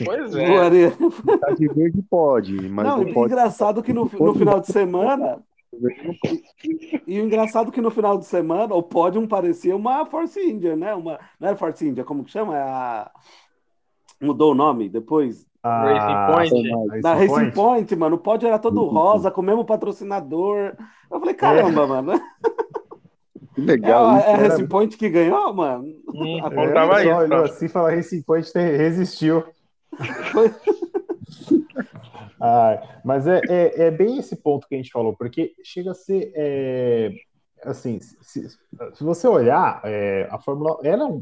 Pois 0.06 0.36
é. 0.36 0.48
Voaria. 0.48 0.92
Tá 1.42 1.52
de 1.52 1.68
verde 1.68 2.04
pode, 2.10 2.54
mas 2.70 2.86
não, 2.86 3.04
não 3.04 3.14
pode. 3.14 3.34
engraçado 3.34 3.82
que 3.82 3.92
no, 3.92 4.06
no 4.06 4.36
final 4.36 4.60
de 4.60 4.68
semana 4.68 5.40
e 7.08 7.20
o 7.20 7.26
engraçado 7.26 7.70
é 7.70 7.72
que 7.72 7.82
no 7.82 7.92
final 7.92 8.18
de 8.18 8.26
semana 8.26 8.74
o 8.76 8.84
pódio 8.84 9.26
parecia 9.28 9.76
uma 9.76 10.06
Force 10.06 10.40
India, 10.40 10.76
né? 10.76 10.94
Uma, 10.94 11.20
não 11.40 11.48
era 11.48 11.58
Force 11.58 11.88
India, 11.88 12.04
como 12.04 12.24
que 12.24 12.32
chama? 12.32 12.58
É 12.58 12.62
a... 12.62 13.12
Mudou 14.22 14.52
o 14.52 14.56
nome 14.56 14.90
depois? 14.90 15.46
Ah, 15.64 16.34
Racing 16.34 16.64
Point. 16.66 17.02
Da 17.02 17.14
Racing 17.14 17.28
Point. 17.28 17.52
Point, 17.54 17.96
mano. 17.96 18.16
O 18.16 18.20
pódio 18.20 18.48
era 18.48 18.60
todo 18.60 18.86
rosa, 18.86 19.32
com 19.32 19.42
o 19.42 19.44
mesmo 19.44 19.66
patrocinador. 19.66 20.76
Eu 21.12 21.20
falei, 21.20 21.36
caramba, 21.36 21.84
é. 21.84 21.88
mano. 21.88 22.14
Que 23.56 23.62
legal. 23.62 24.18
É, 24.18 24.22
é 24.22 24.34
a 24.34 24.38
Racing 24.38 24.68
Point 24.68 24.98
que 24.98 25.10
ganhou, 25.10 25.54
mano? 25.54 25.84
Hum, 26.08 26.40
é, 26.48 27.02
isso. 27.02 27.10
Olha, 27.12 27.44
assim 27.44 27.68
falar 27.68 27.96
Racing 27.96 28.22
Point 28.22 28.50
resistiu. 28.56 29.44
Foi... 30.32 30.50
Ah, 32.42 33.02
mas 33.04 33.28
é, 33.28 33.42
é, 33.50 33.82
é, 33.84 33.92
bem 33.92 34.18
esse 34.18 34.36
ponto 34.36 34.68
que 34.68 34.76
a 34.76 34.78
gente 34.78 34.92
falou, 34.92 35.16
porque 35.16 35.54
chega 35.64 35.92
a 35.92 35.96
ser 35.96 36.32
é, 36.36 37.12
assim, 37.64 38.00
se, 38.00 38.50
se, 38.50 39.04
você 39.04 39.28
olhar 39.28 39.82
é, 39.84 40.28
a 40.32 40.40
Fórmula, 40.40 40.80
ela 40.84 41.22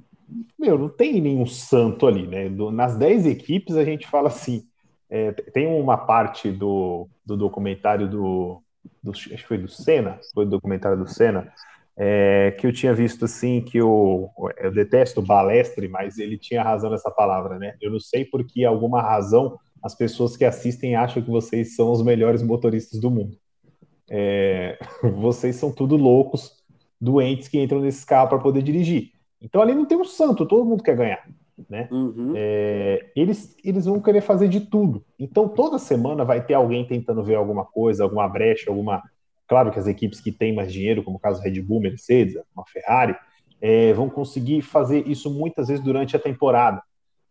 meu, 0.60 0.78
não 0.78 0.90
tem 0.90 1.22
nenhum 1.22 1.46
santo 1.46 2.06
ali, 2.06 2.28
né? 2.28 2.50
Do, 2.50 2.72
nas 2.72 2.98
10 2.98 3.26
equipes 3.26 3.76
a 3.76 3.84
gente 3.84 4.08
fala 4.08 4.28
assim, 4.28 4.64
é, 5.10 5.32
tem 5.32 5.68
uma 5.68 5.98
parte 5.98 6.52
do, 6.52 7.08
do 7.26 7.38
documentário 7.38 8.10
do, 8.10 8.62
do, 9.02 9.12
acho 9.12 9.30
que 9.30 9.48
foi 9.48 9.58
do 9.58 9.68
Senna, 9.70 10.20
foi 10.34 10.46
do 10.46 10.52
documentário 10.52 10.98
do 10.98 11.08
Senna, 11.08 11.52
é, 11.96 12.56
que 12.60 12.68
eu 12.68 12.74
tinha 12.74 12.94
visto 12.94 13.26
assim 13.26 13.62
que 13.62 13.82
o 13.82 14.30
eu 14.58 14.72
detesto 14.72 15.22
balestre, 15.22 15.88
mas 15.88 16.20
ele 16.20 16.38
tinha 16.38 16.62
razão 16.62 16.92
nessa 16.92 17.10
palavra, 17.10 17.58
né? 17.58 17.76
Eu 17.82 17.92
não 17.92 18.00
sei 18.00 18.26
por 18.26 18.46
que 18.46 18.66
alguma 18.66 19.02
razão 19.02 19.58
as 19.88 19.96
pessoas 19.96 20.36
que 20.36 20.44
assistem 20.44 20.96
acham 20.96 21.24
que 21.24 21.32
vocês 21.32 21.76
são 21.76 21.92
os 21.92 22.04
melhores 22.04 22.44
motoristas 22.44 23.00
do 23.00 23.10
mundo. 23.10 23.38
É, 24.10 24.78
vocês 25.16 25.56
são 25.56 25.72
tudo 25.72 25.96
loucos, 25.96 26.52
doentes 27.00 27.48
que 27.48 27.58
entram 27.58 27.80
nesse 27.80 28.06
carro 28.06 28.28
para 28.28 28.40
poder 28.40 28.62
dirigir. 28.62 29.12
Então 29.42 29.62
ali 29.62 29.74
não 29.74 29.86
tem 29.86 29.98
um 29.98 30.04
santo, 30.04 30.46
todo 30.46 30.66
mundo 30.66 30.84
quer 30.84 30.98
ganhar. 30.98 31.26
Né? 31.70 31.88
Uhum. 31.90 32.34
É, 32.36 33.12
eles, 33.16 33.56
eles 33.64 33.86
vão 33.86 34.02
querer 34.02 34.22
fazer 34.22 34.50
de 34.50 34.60
tudo. 34.60 35.06
Então 35.18 35.48
toda 35.48 35.80
semana 35.80 36.26
vai 36.26 36.46
ter 36.46 36.54
alguém 36.54 36.86
tentando 36.86 37.24
ver 37.24 37.36
alguma 37.36 37.64
coisa, 37.64 38.04
alguma 38.04 38.28
brecha, 38.28 38.70
alguma. 38.70 39.02
Claro 39.48 39.72
que 39.72 39.80
as 39.80 39.88
equipes 39.88 40.20
que 40.20 40.34
têm 40.34 40.54
mais 40.54 40.72
dinheiro, 40.72 41.02
como 41.02 41.16
o 41.16 41.20
caso 41.20 41.42
Red 41.42 41.62
Bull, 41.62 41.80
Mercedes, 41.80 42.36
uma 42.54 42.66
Ferrari, 42.68 43.16
é, 43.62 43.94
vão 43.94 44.10
conseguir 44.10 44.62
fazer 44.62 45.08
isso 45.08 45.34
muitas 45.34 45.70
vezes 45.70 45.82
durante 45.82 46.14
a 46.14 46.20
temporada. 46.20 46.84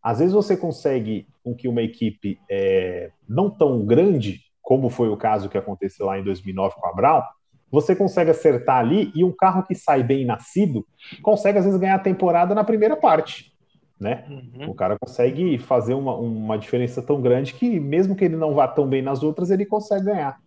Às 0.07 0.21
vezes 0.21 0.33
você 0.33 0.57
consegue 0.57 1.27
com 1.43 1.53
que 1.53 1.67
uma 1.67 1.83
equipe 1.83 2.39
é, 2.49 3.11
não 3.29 3.51
tão 3.51 3.85
grande, 3.85 4.41
como 4.63 4.89
foi 4.89 5.09
o 5.09 5.17
caso 5.17 5.49
que 5.49 5.59
aconteceu 5.59 6.07
lá 6.07 6.17
em 6.17 6.23
2009 6.23 6.77
com 6.77 6.87
a 6.87 6.93
Brown, 6.93 7.23
você 7.69 7.97
consegue 7.97 8.31
acertar 8.31 8.77
ali 8.77 9.11
e 9.17 9.25
um 9.25 9.33
carro 9.33 9.65
que 9.65 9.75
sai 9.75 10.05
bem 10.05 10.25
nascido 10.25 10.87
consegue 11.21 11.59
às 11.59 11.65
vezes 11.65 11.81
ganhar 11.81 11.97
a 11.97 11.99
temporada 11.99 12.55
na 12.55 12.63
primeira 12.63 12.97
parte, 12.97 13.53
né? 13.99 14.25
Uhum. 14.31 14.71
O 14.71 14.75
cara 14.75 14.97
consegue 14.97 15.59
fazer 15.59 15.95
uma, 15.95 16.15
uma 16.15 16.57
diferença 16.57 17.03
tão 17.03 17.21
grande 17.21 17.55
que 17.55 17.81
mesmo 17.81 18.15
que 18.15 18.25
ele 18.25 18.37
não 18.37 18.55
vá 18.55 18.69
tão 18.69 18.87
bem 18.87 19.03
nas 19.03 19.25
outras, 19.25 19.51
ele 19.51 19.67
consegue 19.67 20.05
ganhar. 20.05 20.39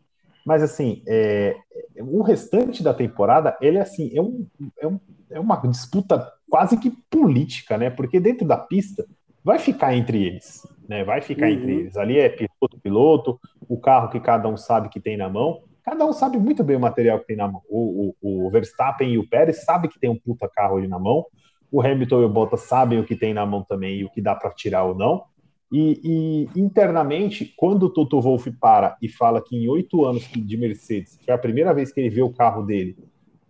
Mas 0.45 0.63
assim, 0.63 1.03
é, 1.05 1.57
o 1.99 2.21
restante 2.21 2.81
da 2.81 2.93
temporada, 2.93 3.57
ele 3.59 3.77
é 3.77 3.81
assim, 3.81 4.09
é, 4.17 4.21
um, 4.21 4.47
é, 4.79 4.87
um, 4.87 4.99
é 5.31 5.37
uma 5.37 5.57
disputa 5.57 6.31
quase 6.49 6.77
que 6.77 6.91
política, 7.09 7.77
né? 7.77 7.89
Porque 7.89 8.21
dentro 8.21 8.47
da 8.47 8.55
pista 8.55 9.05
vai 9.43 9.59
ficar 9.59 9.95
entre 9.95 10.25
eles, 10.25 10.67
né? 10.87 11.03
Vai 11.03 11.21
ficar 11.21 11.47
uhum. 11.47 11.53
entre 11.53 11.71
eles. 11.71 11.97
Ali 11.97 12.19
é 12.19 12.29
piloto, 12.29 12.79
piloto, 12.81 13.39
o 13.67 13.79
carro 13.79 14.09
que 14.09 14.19
cada 14.19 14.47
um 14.47 14.57
sabe 14.57 14.89
que 14.89 14.99
tem 14.99 15.17
na 15.17 15.29
mão. 15.29 15.61
Cada 15.83 16.05
um 16.05 16.13
sabe 16.13 16.37
muito 16.37 16.63
bem 16.63 16.75
o 16.75 16.79
material 16.79 17.19
que 17.19 17.27
tem 17.27 17.35
na 17.35 17.47
mão. 17.47 17.61
O, 17.69 18.13
o, 18.21 18.45
o 18.45 18.49
Verstappen 18.51 19.11
e 19.11 19.17
o 19.17 19.27
Pérez 19.27 19.63
sabem 19.63 19.89
que 19.89 19.99
tem 19.99 20.09
um 20.09 20.19
puta 20.19 20.47
carro 20.47 20.77
ali 20.77 20.87
na 20.87 20.99
mão. 20.99 21.25
O 21.71 21.81
Hamilton 21.81 22.21
e 22.21 22.25
o 22.25 22.29
Bottas 22.29 22.61
sabem 22.61 22.99
o 22.99 23.03
que 23.03 23.15
tem 23.15 23.33
na 23.33 23.45
mão 23.45 23.63
também 23.63 23.99
e 23.99 24.05
o 24.05 24.09
que 24.09 24.21
dá 24.21 24.35
para 24.35 24.51
tirar 24.51 24.83
ou 24.83 24.95
não. 24.95 25.23
E, 25.71 26.47
e, 26.55 26.59
internamente, 26.59 27.53
quando 27.55 27.83
o 27.83 27.89
Toto 27.89 28.19
Wolff 28.19 28.51
para 28.59 28.97
e 29.01 29.07
fala 29.07 29.41
que 29.41 29.55
em 29.55 29.67
oito 29.67 30.03
anos 30.03 30.23
de 30.23 30.57
Mercedes, 30.57 31.19
foi 31.23 31.33
a 31.33 31.37
primeira 31.37 31.73
vez 31.73 31.91
que 31.91 31.99
ele 31.99 32.09
vê 32.09 32.23
o 32.23 32.33
carro 32.33 32.63
dele 32.63 32.97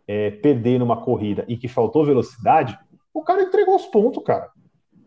é, 0.06 0.30
perder 0.32 0.80
numa 0.80 0.98
corrida 0.98 1.46
e 1.48 1.56
que 1.56 1.68
faltou 1.68 2.06
velocidade, 2.06 2.78
o 3.14 3.24
cara 3.24 3.44
entregou 3.44 3.76
os 3.76 3.86
pontos, 3.86 4.24
cara. 4.24 4.50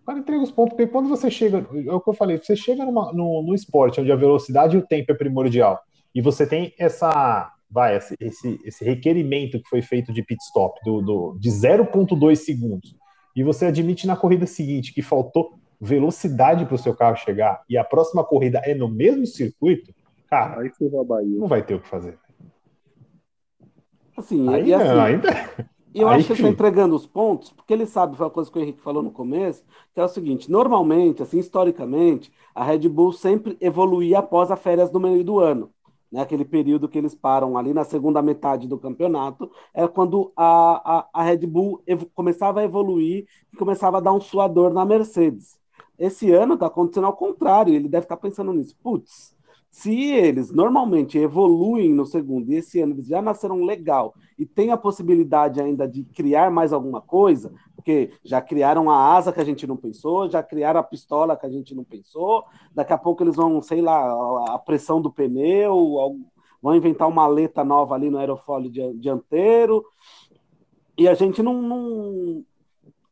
O 0.03 0.05
cara 0.05 0.19
entrega 0.19 0.43
os 0.43 0.51
pontos, 0.51 0.75
porque 0.75 0.91
quando 0.91 1.09
você 1.09 1.31
chega, 1.31 1.59
é 1.59 1.93
o 1.93 2.01
que 2.01 2.11
eu 2.11 2.15
falei, 2.15 2.37
você 2.37 2.57
chega 2.57 2.85
numa, 2.85 3.13
no, 3.13 3.41
no 3.43 3.55
esporte 3.55 4.01
onde 4.01 4.11
a 4.11 4.17
velocidade 4.17 4.77
e 4.77 4.79
o 4.81 4.87
tempo 4.87 5.13
é 5.13 5.15
primordial, 5.15 5.81
e 6.13 6.21
você 6.21 6.45
tem 6.45 6.75
essa, 6.77 7.53
vai, 7.71 7.97
esse, 7.97 8.17
esse, 8.19 8.61
esse 8.65 8.85
requerimento 8.85 9.63
que 9.63 9.69
foi 9.69 9.81
feito 9.81 10.13
de 10.13 10.23
pit 10.25 10.43
stop 10.43 10.81
do, 10.85 11.01
do, 11.01 11.39
de 11.39 11.49
0,2 11.49 12.35
segundos, 12.35 12.97
e 13.35 13.45
você 13.45 13.67
admite 13.67 14.05
na 14.05 14.17
corrida 14.17 14.45
seguinte 14.45 14.93
que 14.93 15.03
faltou 15.03 15.55
velocidade 15.81 16.67
para 16.67 16.75
o 16.75 16.79
seu 16.79 16.97
carro 16.97 17.17
chegar, 17.17 17.63
e 17.69 17.79
a 17.79 17.85
próxima 17.85 18.25
corrida 18.25 18.61
é 18.65 18.75
no 18.75 18.89
mesmo 18.89 19.25
circuito, 19.25 19.95
cara, 20.29 20.63
aí 20.63 20.71
não 21.39 21.47
vai 21.47 21.63
ter 21.63 21.77
o 21.77 21.81
que 21.81 21.89
fazer. 21.89 22.19
Assim, 24.17 24.53
aí, 24.53 24.75
assim, 24.75 24.99
ainda. 24.99 25.29
E 25.95 26.01
eu 26.01 26.09
Aí, 26.09 26.19
acho 26.19 26.27
que 26.27 26.33
ele 26.33 26.41
está 26.41 26.49
entregando 26.51 26.97
os 26.97 27.07
pontos, 27.07 27.51
porque 27.51 27.73
ele 27.73 27.85
sabe, 27.87 28.17
foi 28.17 28.27
uma 28.27 28.33
coisa 28.33 28.51
que 28.51 28.59
o 28.59 28.63
Henrique 28.63 28.81
falou 28.81 29.03
no 29.03 29.11
começo, 29.11 29.63
que 29.95 30.01
é 30.01 30.05
o 30.05 30.09
seguinte: 30.09 30.51
normalmente, 30.51 31.23
assim, 31.23 31.39
historicamente, 31.39 32.33
a 32.55 32.65
Red 32.65 32.89
Bull 32.89 33.13
sempre 33.13 33.57
evoluía 33.61 34.21
após 34.21 34.51
as 34.51 34.61
férias 34.61 34.91
do 34.91 34.99
meio 35.01 35.23
do 35.23 35.39
ano. 35.39 35.71
Né, 36.11 36.21
aquele 36.21 36.45
período 36.45 36.89
que 36.89 36.99
eles 36.99 37.15
param 37.15 37.57
ali 37.57 37.73
na 37.73 37.85
segunda 37.85 38.21
metade 38.21 38.69
do 38.69 38.79
campeonato, 38.79 39.51
é 39.73 39.89
quando 39.89 40.31
a, 40.37 40.99
a, 40.99 41.09
a 41.13 41.23
Red 41.23 41.47
Bull 41.47 41.83
começava 42.15 42.61
a 42.61 42.65
evoluir 42.65 43.27
e 43.53 43.57
começava 43.57 43.97
a 43.97 44.01
dar 44.01 44.13
um 44.13 44.21
suador 44.21 44.73
na 44.75 44.85
Mercedes. 44.85 45.59
Esse 45.99 46.31
ano 46.31 46.55
está 46.55 46.67
acontecendo 46.67 47.07
ao 47.07 47.17
contrário, 47.17 47.75
ele 47.75 47.89
deve 47.89 48.05
estar 48.05 48.17
tá 48.17 48.23
pensando 48.23 48.53
nisso. 48.53 48.77
Putz, 48.83 49.35
se 49.73 50.13
eles 50.13 50.53
normalmente 50.53 51.17
evoluem 51.17 51.95
no 51.95 52.05
segundo 52.05 52.53
e 52.53 52.57
esse 52.57 52.79
ano 52.79 52.93
eles 52.93 53.07
já 53.07 53.23
nasceram 53.23 53.65
legal 53.65 54.15
e 54.39 54.45
tem 54.45 54.71
a 54.71 54.77
possibilidade 54.77 55.63
ainda 55.63 55.89
de 55.89 56.05
criar 56.05 56.51
mais 56.51 56.75
alguma 56.75 57.01
coisa, 57.01 57.51
porque 57.75 58.13
já 58.23 58.39
criaram 58.43 58.91
a 58.91 59.15
asa 59.15 59.33
que 59.33 59.41
a 59.41 59.45
gente 59.45 59.67
não 59.67 59.75
pensou, 59.75 60.29
já 60.29 60.43
criaram 60.43 60.79
a 60.79 60.83
pistola 60.83 61.39
que 61.39 61.47
a 61.47 61.51
gente 61.51 61.75
não 61.75 61.85
pensou, 61.85 62.45
daqui 62.75 62.93
a 62.93 62.99
pouco 62.99 63.25
eles 63.25 63.35
vão, 63.35 63.63
sei 63.63 63.81
lá, 63.81 64.55
a 64.55 64.59
pressão 64.59 65.01
do 65.01 65.11
pneu, 65.11 66.21
vão 66.61 66.77
inventar 66.77 67.09
uma 67.09 67.23
maleta 67.23 67.65
nova 67.65 67.95
ali 67.95 68.11
no 68.11 68.19
aerofólio 68.19 68.71
dianteiro, 68.95 69.83
e 70.99 71.09
a 71.09 71.15
gente 71.15 71.43
não, 71.43 71.63
não... 71.63 72.45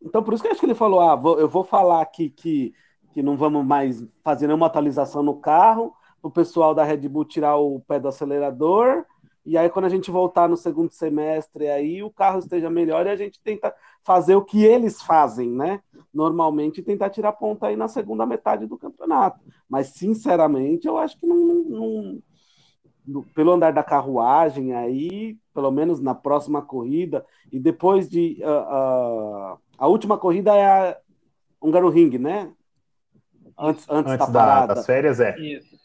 Então, 0.02 0.22
por 0.22 0.34
isso 0.34 0.42
que 0.42 0.48
acho 0.50 0.60
que 0.60 0.66
ele 0.66 0.74
falou, 0.74 1.00
ah, 1.00 1.16
vou, 1.16 1.40
eu 1.40 1.48
vou 1.48 1.64
falar 1.64 2.02
aqui 2.02 2.28
que, 2.28 2.74
que 3.12 3.22
não 3.22 3.34
vamos 3.34 3.64
mais 3.64 4.06
fazer 4.22 4.46
nenhuma 4.46 4.66
atualização 4.66 5.22
no 5.22 5.36
carro, 5.36 5.94
o 6.22 6.30
pessoal 6.30 6.74
da 6.74 6.84
Red 6.84 7.08
Bull 7.08 7.24
tirar 7.24 7.56
o 7.56 7.80
pé 7.80 7.98
do 7.98 8.08
acelerador, 8.08 9.04
e 9.44 9.56
aí 9.56 9.70
quando 9.70 9.86
a 9.86 9.88
gente 9.88 10.10
voltar 10.10 10.48
no 10.48 10.56
segundo 10.56 10.90
semestre 10.90 11.68
aí 11.68 12.02
o 12.02 12.10
carro 12.10 12.38
esteja 12.38 12.68
melhor 12.68 13.06
e 13.06 13.10
a 13.10 13.16
gente 13.16 13.40
tenta 13.40 13.74
fazer 14.04 14.34
o 14.34 14.44
que 14.44 14.64
eles 14.64 15.00
fazem, 15.02 15.50
né? 15.50 15.80
Normalmente 16.12 16.82
tentar 16.82 17.10
tirar 17.10 17.32
ponta 17.32 17.66
aí 17.66 17.76
na 17.76 17.88
segunda 17.88 18.26
metade 18.26 18.66
do 18.66 18.76
campeonato. 18.76 19.40
Mas 19.68 19.88
sinceramente 19.88 20.86
eu 20.86 20.98
acho 20.98 21.18
que 21.18 21.26
não, 21.26 21.36
não 21.36 22.22
do, 23.04 23.22
pelo 23.34 23.52
andar 23.52 23.72
da 23.72 23.82
carruagem 23.82 24.74
aí, 24.74 25.36
pelo 25.54 25.70
menos 25.70 26.00
na 26.00 26.14
próxima 26.14 26.62
corrida, 26.62 27.24
e 27.50 27.58
depois 27.58 28.08
de. 28.08 28.38
Uh, 28.40 29.54
uh, 29.54 29.58
a 29.76 29.86
última 29.86 30.18
corrida 30.18 30.54
é 30.54 30.66
a 30.66 30.96
Hungaroring, 31.62 32.18
né? 32.18 32.52
Antes, 33.58 33.86
antes, 33.90 34.12
antes 34.12 34.28
da, 34.30 34.66
das 34.66 34.86
férias, 34.86 35.20
é. 35.20 35.38
Isso. 35.38 35.79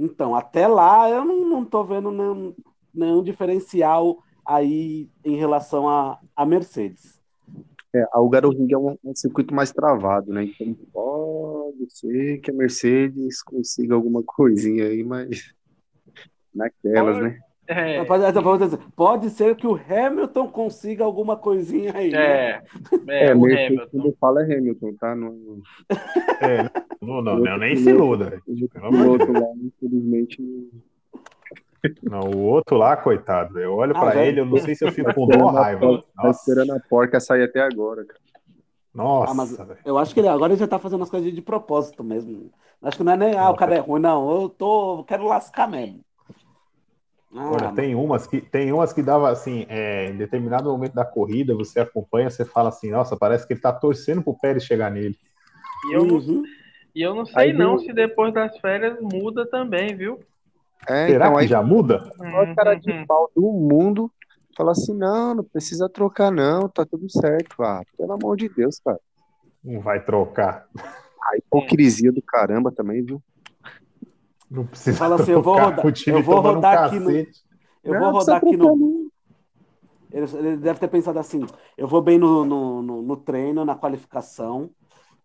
Então, 0.00 0.34
até 0.34 0.66
lá 0.66 1.10
eu 1.10 1.26
não, 1.26 1.46
não 1.46 1.64
tô 1.64 1.84
vendo 1.84 2.10
nenhum, 2.10 2.54
nenhum 2.92 3.22
diferencial 3.22 4.22
aí 4.46 5.10
em 5.22 5.36
relação 5.36 5.86
à 5.86 6.18
a, 6.34 6.42
a 6.42 6.46
Mercedes. 6.46 7.20
É, 7.94 8.06
a 8.10 8.20
Hungaroring 8.20 8.72
é 8.72 8.78
um, 8.78 8.96
um, 9.04 9.14
circuito 9.14 9.54
mais 9.54 9.72
travado, 9.72 10.32
né? 10.32 10.44
Então 10.44 10.74
pode 10.90 11.86
ser 11.90 12.38
que 12.38 12.50
a 12.50 12.54
Mercedes 12.54 13.42
consiga 13.42 13.94
alguma 13.94 14.22
coisinha 14.22 14.86
aí, 14.86 15.04
mas 15.04 15.52
naquelas, 16.54 17.18
né? 17.20 17.38
É. 17.66 18.04
Pode, 18.04 18.24
pode, 18.96 19.30
ser 19.30 19.54
que 19.54 19.66
o 19.66 19.78
Hamilton 19.88 20.48
consiga 20.48 21.04
alguma 21.04 21.36
coisinha 21.36 21.92
aí. 21.94 22.12
É, 22.12 22.60
né? 22.60 22.62
é, 23.08 23.26
é 23.26 23.34
o 23.34 23.44
Hamilton. 23.44 23.86
Quando 23.92 24.16
fala 24.20 24.42
é 24.42 24.56
Hamilton, 24.56 24.94
tá? 24.98 25.14
Não... 25.14 25.60
É, 26.40 26.68
não, 27.00 27.22
não, 27.22 27.38
não, 27.38 27.58
nem 27.58 27.76
se 27.76 27.90
iluda. 27.90 28.42
O 28.48 29.08
outro 29.08 29.32
lá, 29.32 29.46
infelizmente, 29.62 30.42
não, 32.02 32.20
o 32.20 32.42
outro 32.42 32.76
lá, 32.76 32.96
coitado, 32.96 33.58
eu 33.58 33.72
olho 33.74 33.96
ah, 33.96 34.00
para 34.00 34.26
ele, 34.26 34.40
eu 34.40 34.46
não 34.46 34.58
sei 34.58 34.74
se 34.74 34.84
eu 34.84 34.92
fico 34.92 35.14
com 35.14 35.26
dó 35.26 35.44
ou 35.44 35.50
raiva. 35.50 36.04
Tá 36.14 36.28
esperando 36.28 36.72
a 36.72 36.80
porca 36.80 37.18
sair 37.18 37.44
até 37.44 37.60
agora, 37.60 38.04
cara. 38.04 38.20
Nossa, 38.92 39.32
ah, 39.32 39.34
mas 39.34 39.56
eu 39.84 39.96
acho 39.96 40.12
que 40.12 40.20
ele 40.20 40.28
agora 40.28 40.52
ele 40.52 40.60
já 40.60 40.66
tá 40.66 40.78
fazendo 40.78 41.02
as 41.02 41.10
coisas 41.10 41.32
de 41.32 41.40
propósito 41.40 42.02
mesmo. 42.02 42.50
Acho 42.82 42.96
que 42.96 43.04
não 43.04 43.12
é 43.12 43.16
nem, 43.16 43.36
ah, 43.36 43.50
o 43.50 43.56
cara 43.56 43.76
é 43.76 43.78
ruim, 43.78 44.00
não. 44.00 44.30
Eu 44.30 44.48
tô, 44.48 45.04
quero 45.04 45.24
lascar 45.24 45.68
mesmo. 45.68 46.00
Ah, 47.34 47.50
Olha, 47.50 47.72
tem 47.72 47.94
umas 47.94 48.26
que 48.26 48.40
tem 48.40 48.72
umas 48.72 48.92
que 48.92 49.02
dava 49.02 49.30
assim, 49.30 49.64
é, 49.68 50.10
em 50.10 50.16
determinado 50.16 50.70
momento 50.70 50.94
da 50.94 51.04
corrida, 51.04 51.54
você 51.54 51.78
acompanha, 51.78 52.28
você 52.28 52.44
fala 52.44 52.70
assim, 52.70 52.90
nossa, 52.90 53.16
parece 53.16 53.46
que 53.46 53.52
ele 53.52 53.60
tá 53.60 53.72
torcendo 53.72 54.20
pro 54.22 54.36
Pérez 54.36 54.64
chegar 54.64 54.90
nele. 54.90 55.16
E 55.88 55.94
eu, 55.94 56.02
uhum. 56.02 56.42
e 56.94 57.02
eu 57.02 57.14
não 57.14 57.24
sei 57.24 57.36
Aí, 57.36 57.52
não 57.52 57.78
se 57.78 57.92
depois 57.92 58.34
das 58.34 58.58
férias 58.58 58.98
muda 59.00 59.46
também, 59.46 59.94
viu? 59.94 60.18
É, 60.88 61.06
Será 61.06 61.26
então, 61.26 61.34
que 61.34 61.40
aí, 61.42 61.46
já 61.46 61.62
muda? 61.62 62.10
O 62.18 62.54
cara 62.54 62.74
de 62.74 62.90
uhum. 62.90 63.06
pau 63.06 63.30
do 63.34 63.42
mundo 63.42 64.10
fala 64.56 64.72
assim: 64.72 64.94
não, 64.94 65.34
não 65.34 65.44
precisa 65.44 65.88
trocar, 65.88 66.30
não, 66.30 66.68
tá 66.68 66.84
tudo 66.84 67.08
certo. 67.10 67.62
Ah, 67.62 67.82
pelo 67.96 68.12
amor 68.12 68.36
de 68.36 68.48
Deus, 68.48 68.80
cara. 68.84 68.98
Não 69.62 69.80
vai 69.80 70.02
trocar. 70.02 70.66
A 71.22 71.36
hipocrisia 71.36 72.10
do 72.10 72.22
caramba 72.22 72.72
também, 72.72 73.02
viu? 73.02 73.22
Não 74.50 74.66
precisa 74.66 74.98
Fala 74.98 75.14
assim, 75.14 75.30
eu 75.30 75.42
vou 75.42 75.54
rodar, 75.56 75.84
eu 76.06 76.22
vou 76.22 76.40
rodar 76.40 76.84
aqui 76.84 76.98
no, 76.98 77.10
eu 77.10 77.98
vou 77.98 78.10
rodar 78.10 78.36
aqui 78.38 78.56
no. 78.56 79.10
Ele, 80.12 80.26
ele, 80.38 80.56
deve 80.56 80.80
ter 80.80 80.88
pensado 80.88 81.18
assim: 81.18 81.46
eu 81.78 81.86
vou 81.86 82.02
bem 82.02 82.18
no, 82.18 82.44
no, 82.44 82.82
no, 82.82 83.02
no 83.02 83.16
treino, 83.16 83.64
na 83.64 83.76
qualificação, 83.76 84.70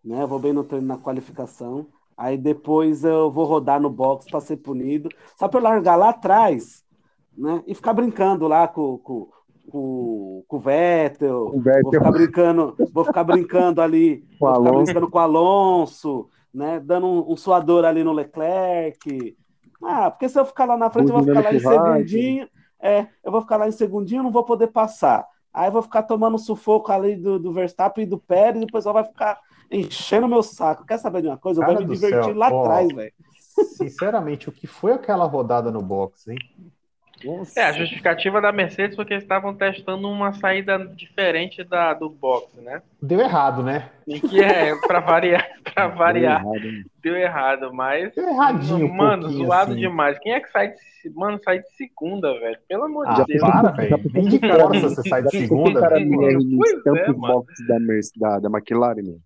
né? 0.04 0.22
Eu 0.22 0.28
vou 0.28 0.38
bem 0.38 0.52
no 0.52 0.62
treino, 0.62 0.86
na 0.86 0.96
qualificação. 0.96 1.88
Aí 2.16 2.38
depois 2.38 3.04
eu 3.04 3.30
vou 3.30 3.44
rodar 3.44 3.80
no 3.80 3.90
box 3.90 4.26
para 4.30 4.40
ser 4.40 4.58
punido. 4.58 5.08
Só 5.36 5.48
para 5.48 5.58
eu 5.58 5.64
largar 5.64 5.96
lá 5.96 6.10
atrás, 6.10 6.84
né? 7.36 7.62
E 7.66 7.74
ficar 7.74 7.92
brincando 7.92 8.46
lá 8.46 8.68
com, 8.68 8.96
com, 8.98 9.28
com, 9.68 10.44
com 10.46 10.56
o 10.56 10.60
Vettel. 10.60 11.48
O 11.52 11.60
Vettel. 11.60 11.82
Vou 11.82 11.92
ficar 11.92 12.12
brincando, 12.12 12.76
vou 12.92 13.04
ficar 13.04 13.24
brincando 13.24 13.82
ali, 13.82 14.24
com 14.38 14.46
vou 14.46 14.54
ficar 14.54 14.72
brincando 14.72 15.10
com 15.10 15.18
o 15.18 15.20
Alonso, 15.20 16.28
né? 16.52 16.80
Dando 16.80 17.06
um, 17.06 17.32
um, 17.32 17.36
suador 17.36 17.84
ali 17.84 18.02
no 18.02 18.12
Leclerc. 18.12 19.36
Ah, 19.82 20.10
porque 20.10 20.28
se 20.28 20.38
eu 20.38 20.44
ficar 20.44 20.64
lá 20.64 20.76
na 20.76 20.90
frente, 20.90 21.08
eu 21.08 21.14
vou 21.14 21.24
ficar 21.24 21.44
lá 21.44 21.54
em 21.54 21.60
segundinho. 21.60 22.48
É, 22.80 23.06
eu 23.24 23.32
vou 23.32 23.40
ficar 23.40 23.56
lá 23.56 23.68
em 23.68 23.72
segundinho, 23.72 24.22
não 24.22 24.30
vou 24.30 24.44
poder 24.44 24.68
passar. 24.68 25.26
Aí 25.52 25.68
eu 25.68 25.72
vou 25.72 25.82
ficar 25.82 26.02
tomando 26.02 26.38
sufoco 26.38 26.92
ali 26.92 27.16
do, 27.16 27.38
do 27.38 27.52
Verstappen 27.52 28.04
e 28.04 28.06
do 28.06 28.18
Pérez, 28.18 28.62
e 28.62 28.66
depois 28.66 28.84
ela 28.84 28.94
vai 28.94 29.04
ficar 29.04 29.40
enchendo 29.70 30.28
meu 30.28 30.42
saco. 30.42 30.84
Quer 30.84 30.98
saber 30.98 31.22
de 31.22 31.28
uma 31.28 31.38
coisa? 31.38 31.62
Eu 31.62 31.66
vou 31.66 31.78
me 31.78 31.94
divertir 31.94 32.24
céu. 32.24 32.36
lá 32.36 32.48
atrás, 32.48 32.88
velho. 32.92 33.12
Sinceramente, 33.64 34.48
o 34.48 34.52
que 34.52 34.66
foi 34.66 34.92
aquela 34.92 35.24
rodada 35.24 35.70
no 35.70 35.80
box, 35.80 36.28
hein? 36.28 36.38
Nossa. 37.26 37.60
É, 37.60 37.64
a 37.64 37.72
justificativa 37.72 38.40
da 38.40 38.52
Mercedes 38.52 38.94
foi 38.94 39.04
que 39.04 39.12
eles 39.12 39.24
estavam 39.24 39.54
testando 39.54 40.08
uma 40.08 40.32
saída 40.32 40.78
diferente 40.78 41.64
da 41.64 41.92
do 41.92 42.08
box, 42.08 42.60
né? 42.60 42.80
Deu 43.02 43.20
errado, 43.20 43.62
né? 43.62 43.90
E 44.06 44.20
que 44.20 44.42
é, 44.42 44.74
pra 44.86 45.00
variar, 45.00 45.46
pra 45.74 45.88
variar, 45.88 46.42
deu 46.42 46.54
errado, 46.54 46.84
deu 47.02 47.16
errado 47.16 47.74
mas. 47.74 48.14
Deu 48.14 48.28
erradinho, 48.28 48.94
Mano, 48.94 49.26
um 49.26 49.32
zoado 49.32 49.72
assim. 49.72 49.80
demais. 49.80 50.18
Quem 50.20 50.32
é 50.32 50.40
que 50.40 50.50
sai 50.50 50.68
de. 50.68 51.10
Mano, 51.14 51.38
sai 51.44 51.60
de 51.60 51.68
segunda, 51.76 52.32
velho? 52.38 52.58
Pelo 52.68 52.84
amor 52.84 53.06
de 53.06 53.20
ah, 53.20 53.24
Deus. 53.26 53.40
Para, 53.40 53.70
velho. 53.70 54.00
Nem 54.12 54.28
de 54.28 54.38
Corsa 54.40 54.88
você 54.88 55.08
sai 55.08 55.22
de 55.22 55.30
segunda. 55.30 55.80
cara 55.80 55.96
pois 55.96 56.98
é, 56.98 57.12
box 57.12 57.66
da, 57.66 57.78
da, 58.18 58.38
da 58.40 58.48
McLaren, 58.48 59.02
mano. 59.02 59.20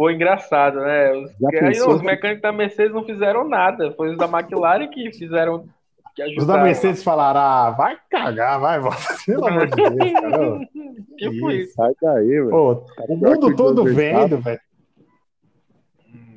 Foi 0.00 0.14
engraçado, 0.14 0.80
né? 0.80 1.12
Os, 1.12 1.30
aí, 1.62 1.78
os 1.82 2.00
mecânicos 2.00 2.40
da 2.40 2.50
Mercedes 2.50 2.94
não 2.94 3.04
fizeram 3.04 3.46
nada. 3.46 3.92
Foi 3.92 4.08
os 4.08 4.16
da 4.16 4.24
McLaren 4.24 4.88
que 4.88 5.12
fizeram. 5.12 5.66
Que 6.14 6.38
os 6.38 6.46
da 6.46 6.62
Mercedes 6.62 7.02
falaram: 7.02 7.40
ah, 7.40 7.70
vai 7.70 7.98
cagar, 8.10 8.60
vai, 8.60 8.80
volta. 8.80 8.98
Pelo 9.26 9.46
amor 9.46 9.66
de 9.66 9.76
Deus, 9.76 10.12
cara. 10.12 10.60
Que 11.18 11.38
foi 11.38 11.56
isso? 11.56 11.74
Sai 11.74 11.92
daí, 12.00 12.26
velho. 12.26 12.50
Tá 12.96 13.04
o 13.08 13.16
mundo 13.16 13.54
todo 13.54 13.84
vendo, 13.84 14.38
velho. 14.38 14.60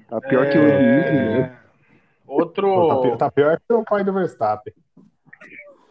Tá 0.09 0.19
pior 0.21 0.45
é... 0.45 0.49
que 0.49 0.57
o 0.57 0.61
Verstappen, 0.61 1.13
né? 1.13 1.59
Outro. 2.27 2.67
Pô, 2.67 2.87
tá, 2.87 3.01
pior, 3.01 3.17
tá 3.17 3.31
pior 3.31 3.59
que 3.59 3.73
o 3.73 3.83
pai 3.83 4.03
do 4.03 4.13
Verstappen. 4.13 4.73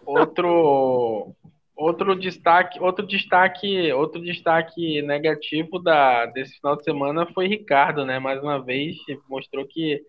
Outro 0.05 1.35
Outro 1.83 2.15
destaque, 2.15 2.79
outro 2.81 3.05
destaque, 3.05 3.93
outro 3.93 4.23
destaque 4.23 5.03
negativo 5.03 5.81
da, 5.81 6.27
desse 6.27 6.55
final 6.57 6.77
de 6.77 6.85
semana 6.85 7.27
foi 7.35 7.49
Ricardo, 7.49 8.05
né? 8.05 8.19
Mais 8.19 8.41
uma 8.41 8.63
vez 8.63 8.97
mostrou 9.29 9.67
que 9.67 10.01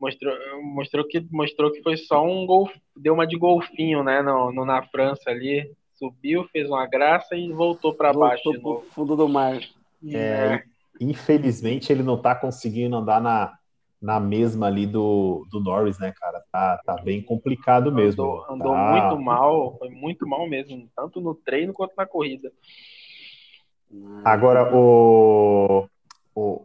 mostrou, 0.00 0.34
mostrou 0.62 1.06
que 1.06 1.24
mostrou 1.30 1.70
que 1.70 1.82
foi 1.82 1.96
só 1.96 2.24
um 2.24 2.46
gol, 2.46 2.70
deu 2.96 3.12
uma 3.14 3.26
de 3.26 3.36
golfinho, 3.36 4.02
né? 4.02 4.22
No, 4.22 4.50
no 4.52 4.64
na 4.64 4.82
França 4.82 5.30
ali, 5.30 5.70
subiu, 5.94 6.48
fez 6.50 6.68
uma 6.68 6.86
graça 6.86 7.36
e 7.36 7.52
voltou 7.52 7.94
para 7.94 8.12
baixo 8.12 8.50
de 8.50 8.58
novo. 8.58 8.86
fundo 8.92 9.14
do 9.14 9.28
mar. 9.28 9.60
É, 10.06 10.16
é. 10.16 10.64
Infelizmente 11.00 11.92
ele 11.92 12.02
não 12.02 12.16
está 12.16 12.34
conseguindo 12.34 12.96
andar 12.96 13.20
na 13.20 13.54
na 14.00 14.18
mesma 14.18 14.66
ali 14.66 14.86
do, 14.86 15.46
do 15.50 15.60
Norris, 15.60 15.98
né, 15.98 16.10
cara? 16.18 16.42
Tá, 16.50 16.80
tá 16.86 16.96
bem 17.02 17.20
complicado 17.20 17.92
mesmo. 17.92 18.22
Andou, 18.22 18.46
andou 18.48 18.72
tá... 18.72 18.92
muito 18.92 19.22
mal, 19.22 19.76
foi 19.78 19.90
muito 19.90 20.26
mal 20.26 20.48
mesmo, 20.48 20.88
tanto 20.96 21.20
no 21.20 21.34
treino 21.34 21.74
quanto 21.74 21.92
na 21.94 22.06
corrida. 22.06 22.50
Agora, 24.24 24.74
o 24.74 25.86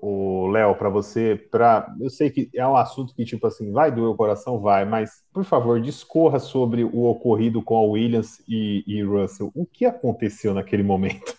o 0.01 0.47
Léo, 0.51 0.75
para 0.75 0.89
você, 0.89 1.35
para 1.51 1.93
eu 1.99 2.09
sei 2.09 2.29
que 2.29 2.49
é 2.53 2.65
um 2.67 2.75
assunto 2.75 3.13
que 3.15 3.25
tipo 3.25 3.45
assim 3.47 3.71
vai 3.71 3.91
doer 3.91 4.09
o 4.09 4.15
coração, 4.15 4.59
vai, 4.59 4.85
mas 4.85 5.23
por 5.33 5.43
favor 5.43 5.79
discorra 5.81 6.39
sobre 6.39 6.83
o 6.83 7.05
ocorrido 7.05 7.61
com 7.61 7.75
a 7.77 7.81
Williams 7.81 8.43
e, 8.47 8.83
e 8.87 9.03
Russell. 9.03 9.51
O 9.55 9.65
que 9.65 9.85
aconteceu 9.85 10.53
naquele 10.53 10.83
momento? 10.83 11.35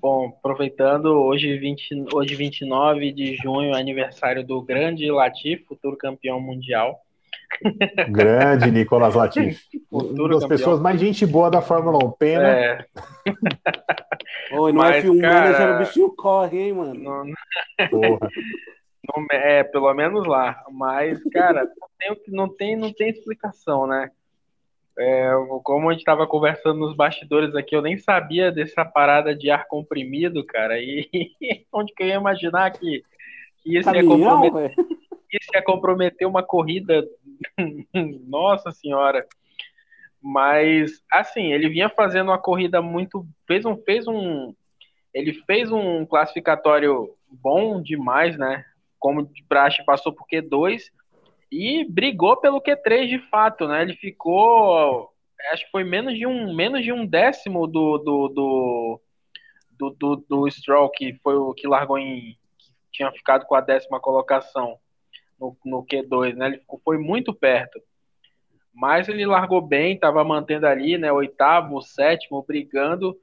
Bom, 0.00 0.26
aproveitando, 0.26 1.06
hoje, 1.06 1.56
20, 1.56 2.06
hoje 2.12 2.34
29 2.34 3.10
de 3.10 3.36
junho, 3.36 3.74
aniversário 3.74 4.46
do 4.46 4.60
grande 4.60 5.10
Latif, 5.10 5.64
futuro 5.66 5.96
campeão 5.96 6.38
mundial. 6.38 7.00
Grande 8.10 8.70
Nicolas 8.70 9.14
Latif. 9.14 9.62
Futuro 9.90 10.24
Uma 10.24 10.28
das 10.28 10.42
campeão. 10.42 10.48
pessoas 10.48 10.80
mais 10.80 11.00
gente 11.00 11.26
boa 11.26 11.50
da 11.50 11.62
Fórmula 11.62 12.04
1. 12.04 12.10
Pena. 12.12 12.48
É. 12.48 12.84
Oi, 14.52 14.72
no 14.72 14.78
Mas, 14.78 15.04
F1 15.04 15.20
cara, 15.20 15.40
Manager 15.40 15.74
o 15.74 15.78
bichinho 15.78 16.16
corre, 16.16 16.58
hein, 16.58 16.72
mano? 16.72 16.94
Não, 16.94 17.88
Porra. 17.90 18.28
Não, 19.06 19.26
é, 19.30 19.62
pelo 19.62 19.92
menos 19.92 20.26
lá. 20.26 20.62
Mas, 20.72 21.22
cara, 21.24 21.64
não 21.64 21.88
tem, 21.98 22.22
não 22.28 22.48
tem, 22.48 22.76
não 22.76 22.90
tem 22.92 23.10
explicação, 23.10 23.86
né? 23.86 24.10
É, 24.98 25.30
como 25.62 25.88
a 25.88 25.92
gente 25.92 26.00
estava 26.00 26.26
conversando 26.26 26.78
nos 26.78 26.96
bastidores 26.96 27.54
aqui, 27.54 27.76
eu 27.76 27.82
nem 27.82 27.98
sabia 27.98 28.50
dessa 28.50 28.84
parada 28.84 29.34
de 29.34 29.50
ar 29.50 29.66
comprimido, 29.66 30.44
cara. 30.44 30.78
E 30.78 31.10
onde 31.72 31.92
que 31.92 32.02
eu 32.02 32.06
ia 32.06 32.14
imaginar 32.14 32.70
que, 32.70 33.02
que 33.58 33.76
isso, 33.76 33.92
Caminhão, 33.92 34.18
ia 34.18 34.26
comprometer, 34.26 34.86
isso 35.40 35.50
ia 35.54 35.62
comprometer 35.62 36.26
uma 36.26 36.42
corrida? 36.42 37.06
Nossa 38.26 38.70
Senhora! 38.70 39.26
Mas, 40.20 41.02
assim, 41.12 41.52
ele 41.52 41.68
vinha 41.68 41.90
fazendo 41.90 42.28
uma 42.28 42.38
corrida 42.38 42.80
muito. 42.80 43.26
Fez 43.46 43.66
um. 43.66 43.76
Fez 43.76 44.08
um 44.08 44.54
ele 45.12 45.32
fez 45.46 45.70
um 45.70 46.04
classificatório 46.04 47.14
bom 47.28 47.80
demais, 47.80 48.36
né? 48.36 48.64
Como 48.98 49.24
de 49.24 49.44
praxe, 49.44 49.84
passou 49.84 50.12
por 50.12 50.26
Q2 50.26 50.82
e 51.52 51.84
brigou 51.84 52.36
pelo 52.38 52.60
Q3 52.60 53.06
de 53.06 53.18
fato, 53.30 53.68
né? 53.68 53.82
Ele 53.82 53.94
ficou, 53.94 55.08
acho 55.52 55.64
que 55.66 55.70
foi 55.70 55.84
menos 55.84 56.18
de 56.18 56.26
um, 56.26 56.52
menos 56.52 56.82
de 56.82 56.92
um 56.92 57.06
décimo 57.06 57.66
do 57.66 57.98
do, 57.98 58.28
do, 58.28 59.00
do, 59.78 59.90
do, 59.90 60.16
do 60.28 60.50
Stroll, 60.50 60.90
que 60.90 61.14
foi 61.22 61.36
o 61.36 61.54
que 61.54 61.68
largou 61.68 61.96
em, 61.96 62.36
que 62.58 62.72
tinha 62.90 63.12
ficado 63.12 63.46
com 63.46 63.54
a 63.54 63.60
décima 63.60 64.00
colocação 64.00 64.78
no, 65.38 65.56
no 65.64 65.84
Q2, 65.84 66.34
né? 66.34 66.46
Ele 66.46 66.58
ficou, 66.58 66.80
foi 66.84 66.98
muito 66.98 67.32
perto. 67.34 67.80
mas 68.72 69.08
ele 69.08 69.24
largou 69.24 69.60
bem, 69.60 69.94
estava 69.94 70.24
mantendo 70.24 70.66
ali, 70.66 70.98
né, 70.98 71.12
oitavo, 71.12 71.80
sétimo, 71.80 72.42
brigando. 72.42 73.16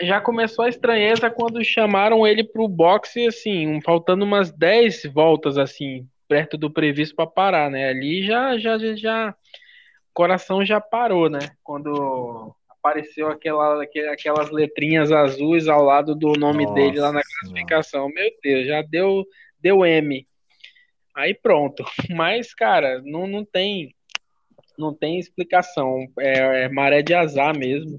Já 0.00 0.20
começou 0.20 0.64
a 0.64 0.68
estranheza 0.68 1.30
quando 1.30 1.62
chamaram 1.64 2.26
ele 2.26 2.42
para 2.42 2.62
o 2.62 2.68
boxe, 2.68 3.26
assim, 3.26 3.80
faltando 3.82 4.24
umas 4.24 4.50
10 4.50 5.04
voltas, 5.12 5.58
assim, 5.58 6.08
perto 6.26 6.56
do 6.56 6.70
previsto 6.70 7.14
para 7.14 7.26
parar, 7.26 7.70
né? 7.70 7.88
Ali 7.90 8.24
já, 8.24 8.56
já, 8.58 8.78
já, 8.78 8.96
já, 8.96 9.30
o 9.30 10.14
coração 10.14 10.64
já 10.64 10.80
parou, 10.80 11.28
né? 11.28 11.40
Quando 11.62 12.54
apareceu 12.68 13.28
aquela, 13.28 13.82
aquelas 14.10 14.50
letrinhas 14.50 15.12
azuis 15.12 15.68
ao 15.68 15.84
lado 15.84 16.14
do 16.14 16.32
nome 16.32 16.64
Nossa, 16.64 16.74
dele 16.74 16.98
lá 16.98 17.12
na 17.12 17.20
classificação. 17.22 18.08
Meu 18.08 18.30
Deus, 18.42 18.66
já 18.66 18.80
deu, 18.80 19.26
deu 19.60 19.84
M. 19.84 20.26
Aí 21.20 21.34
pronto. 21.34 21.84
Mas, 22.10 22.54
cara, 22.54 23.02
não, 23.04 23.26
não 23.26 23.44
tem 23.44 23.94
não 24.78 24.94
tem 24.94 25.18
explicação. 25.18 26.10
É, 26.18 26.64
é 26.64 26.68
maré 26.68 27.02
de 27.02 27.12
azar 27.12 27.56
mesmo 27.56 27.96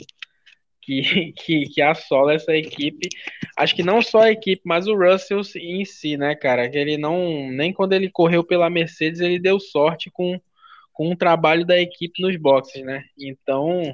que, 0.82 1.02
que, 1.38 1.66
que 1.70 1.82
assola 1.82 2.34
essa 2.34 2.56
equipe. 2.56 3.08
Acho 3.56 3.76
que 3.76 3.84
não 3.84 4.02
só 4.02 4.22
a 4.22 4.32
equipe, 4.32 4.64
mas 4.66 4.88
o 4.88 4.96
Russell 4.96 5.42
em 5.58 5.86
si, 5.86 6.18
né, 6.18 6.36
cara? 6.36 6.68
Que 6.70 6.78
ele 6.78 6.98
não. 6.98 7.52
Nem 7.52 7.72
quando 7.72 7.94
ele 7.94 8.10
correu 8.10 8.44
pela 8.44 8.70
Mercedes, 8.70 9.22
ele 9.22 9.40
deu 9.40 9.60
sorte 9.60 10.10
com, 10.10 10.42
com 10.92 11.12
o 11.12 11.16
trabalho 11.16 11.66
da 11.66 11.80
equipe 11.80 12.22
nos 12.22 12.36
boxes, 12.38 12.84
né? 12.84 13.04
Então. 13.18 13.94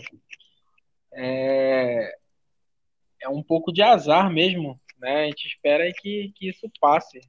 É, 1.13 2.15
é 3.23 3.29
um 3.29 3.41
pouco 3.41 3.73
de 3.73 3.81
azar 3.81 4.31
mesmo, 4.31 4.79
né? 4.99 5.23
A 5.23 5.25
gente 5.25 5.47
espera 5.47 5.91
que, 5.91 6.31
que 6.35 6.49
isso 6.49 6.69
passe. 6.79 7.19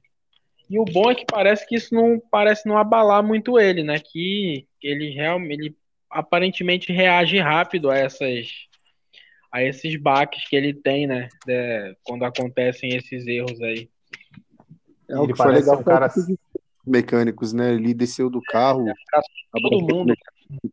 E 0.69 0.77
o 0.77 0.85
bom 0.85 1.09
é 1.09 1.15
que 1.15 1.25
parece 1.25 1.65
que 1.67 1.75
isso 1.75 1.95
não 1.95 2.21
parece 2.31 2.67
não 2.67 2.77
abalar 2.77 3.23
muito 3.23 3.59
ele, 3.59 3.83
né? 3.83 3.99
Que 3.99 4.67
ele 4.81 5.09
realmente 5.09 5.61
ele 5.61 5.75
aparentemente 6.09 6.91
reage 6.91 7.39
rápido 7.39 7.89
a 7.89 7.97
essas 7.97 8.47
a 9.51 9.63
esses 9.63 9.95
baques 9.99 10.47
que 10.47 10.55
ele 10.55 10.73
tem, 10.73 11.07
né? 11.07 11.27
De, 11.45 11.95
quando 12.03 12.23
acontecem 12.23 12.95
esses 12.95 13.25
erros 13.25 13.59
aí. 13.61 13.89
É 15.09 15.17
o 15.17 15.27
que 15.27 15.35
foi 15.35 15.53
legal 15.53 15.79
um 15.79 15.83
cara 15.83 16.07
mecânicos, 16.85 17.51
né? 17.51 17.73
Ele 17.73 17.93
desceu 17.93 18.29
do 18.29 18.41
carro, 18.41 18.87
é, 18.87 18.93
todo 19.51 19.81
mundo, 19.81 20.13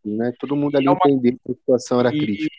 né? 0.05 0.32
Todo 0.38 0.57
mundo 0.57 0.76
ali 0.76 0.86
é 0.86 0.90
uma... 0.90 1.01
entendeu 1.07 1.38
que 1.42 1.53
a 1.53 1.55
situação 1.55 2.01
era 2.01 2.14
e, 2.14 2.18
crítica. 2.18 2.51